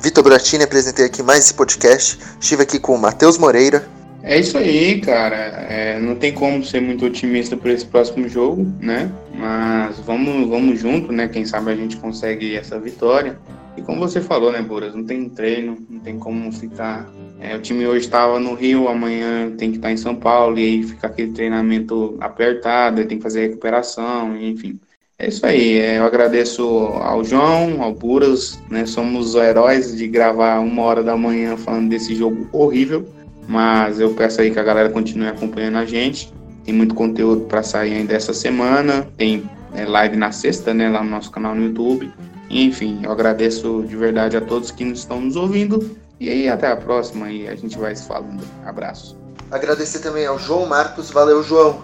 Vitor 0.01 0.23
Buratini, 0.23 0.63
apresentei 0.63 1.05
aqui 1.05 1.23
mais 1.23 1.39
esse 1.39 1.53
podcast. 1.53 2.19
Estive 2.39 2.63
aqui 2.63 2.79
com 2.79 2.95
o 2.95 2.97
Matheus 2.97 3.37
Moreira. 3.37 3.87
É 4.23 4.37
isso 4.37 4.57
aí, 4.57 4.99
cara. 4.99 5.35
É, 5.69 5.97
não 5.99 6.15
tem 6.15 6.33
como 6.33 6.63
ser 6.63 6.81
muito 6.81 7.05
otimista 7.05 7.55
por 7.55 7.71
esse 7.71 7.85
próximo 7.85 8.27
jogo, 8.27 8.69
né? 8.81 9.09
Mas 9.33 9.99
vamos, 9.99 10.49
vamos 10.49 10.79
junto, 10.79 11.13
né? 11.13 11.29
Quem 11.29 11.45
sabe 11.45 11.71
a 11.71 11.75
gente 11.75 11.95
consegue 11.95 12.57
essa 12.57 12.77
vitória. 12.77 13.39
E 13.77 13.81
como 13.83 13.99
você 13.99 14.19
falou, 14.19 14.51
né, 14.51 14.61
Buras? 14.61 14.95
Não 14.95 15.03
tem 15.03 15.29
treino, 15.29 15.77
não 15.87 15.99
tem 15.99 16.17
como 16.17 16.51
ficar. 16.51 17.07
É, 17.39 17.55
o 17.55 17.61
time 17.61 17.85
hoje 17.85 18.05
estava 18.05 18.39
no 18.39 18.55
Rio, 18.55 18.87
amanhã 18.87 19.51
tem 19.55 19.69
que 19.69 19.77
estar 19.77 19.91
em 19.91 19.97
São 19.97 20.15
Paulo, 20.15 20.57
e 20.57 20.63
aí 20.63 20.83
fica 20.83 21.05
aquele 21.05 21.31
treinamento 21.31 22.17
apertado, 22.19 23.05
tem 23.05 23.17
que 23.17 23.23
fazer 23.23 23.47
recuperação, 23.47 24.35
enfim. 24.35 24.79
É 25.19 25.27
isso 25.27 25.45
aí. 25.45 25.77
É, 25.77 25.99
eu 25.99 26.03
agradeço 26.03 26.63
ao 26.63 27.23
João, 27.23 27.81
ao 27.81 27.93
Buras, 27.93 28.59
né? 28.69 28.85
Somos 28.85 29.35
os 29.35 29.41
heróis 29.41 29.95
de 29.95 30.07
gravar 30.07 30.59
uma 30.59 30.81
hora 30.83 31.03
da 31.03 31.15
manhã 31.15 31.55
falando 31.55 31.89
desse 31.89 32.15
jogo 32.15 32.47
horrível. 32.51 33.07
Mas 33.47 33.99
eu 33.99 34.13
peço 34.13 34.41
aí 34.41 34.51
que 34.51 34.59
a 34.59 34.63
galera 34.63 34.89
continue 34.89 35.27
acompanhando 35.27 35.77
a 35.77 35.85
gente. 35.85 36.31
Tem 36.65 36.73
muito 36.73 36.93
conteúdo 36.93 37.45
para 37.45 37.63
sair 37.63 37.93
ainda 37.93 38.13
essa 38.13 38.33
semana. 38.33 39.07
Tem 39.17 39.49
é, 39.73 39.85
live 39.85 40.17
na 40.17 40.31
sexta, 40.31 40.73
né, 40.73 40.89
lá 40.89 41.03
no 41.03 41.09
nosso 41.09 41.31
canal 41.31 41.55
no 41.55 41.63
YouTube. 41.63 42.11
Enfim, 42.49 43.01
eu 43.03 43.11
agradeço 43.11 43.83
de 43.87 43.95
verdade 43.95 44.37
a 44.37 44.41
todos 44.41 44.71
que 44.71 44.83
estão 44.85 45.21
nos 45.21 45.35
ouvindo. 45.35 45.97
E 46.19 46.29
aí, 46.29 46.49
até 46.49 46.71
a 46.71 46.75
próxima 46.75 47.29
e 47.29 47.47
a 47.47 47.55
gente 47.55 47.77
vai 47.77 47.95
se 47.95 48.07
falando. 48.07 48.43
Abraço. 48.65 49.17
Agradecer 49.51 49.99
também 49.99 50.25
ao 50.25 50.39
João 50.39 50.65
Marcos. 50.65 51.11
Valeu, 51.11 51.43
João. 51.43 51.81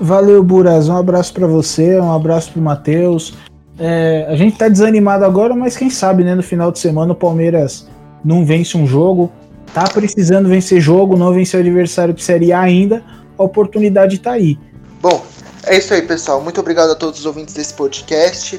Valeu, 0.00 0.42
Buraz. 0.42 0.88
Um 0.88 0.96
abraço 0.96 1.32
para 1.32 1.46
você, 1.46 1.98
um 1.98 2.12
abraço 2.12 2.52
pro 2.52 2.62
Matheus. 2.62 3.34
É, 3.78 4.26
a 4.28 4.36
gente 4.36 4.56
tá 4.56 4.68
desanimado 4.68 5.24
agora, 5.24 5.54
mas 5.54 5.76
quem 5.76 5.90
sabe, 5.90 6.22
né? 6.22 6.34
No 6.34 6.42
final 6.42 6.70
de 6.70 6.78
semana 6.78 7.12
o 7.12 7.16
Palmeiras 7.16 7.88
não 8.24 8.44
vence 8.44 8.76
um 8.76 8.86
jogo 8.86 9.30
tá 9.76 9.84
precisando 9.84 10.48
vencer 10.48 10.80
jogo, 10.80 11.18
não 11.18 11.34
venceu 11.34 11.60
o 11.60 11.62
adversário 11.62 12.14
de 12.14 12.22
Série 12.22 12.50
A 12.50 12.60
ainda, 12.60 13.04
a 13.38 13.42
oportunidade 13.42 14.18
tá 14.18 14.32
aí. 14.32 14.58
Bom, 15.02 15.22
é 15.64 15.76
isso 15.76 15.92
aí, 15.92 16.00
pessoal. 16.00 16.40
Muito 16.40 16.58
obrigado 16.58 16.92
a 16.92 16.94
todos 16.94 17.20
os 17.20 17.26
ouvintes 17.26 17.52
desse 17.52 17.74
podcast. 17.74 18.58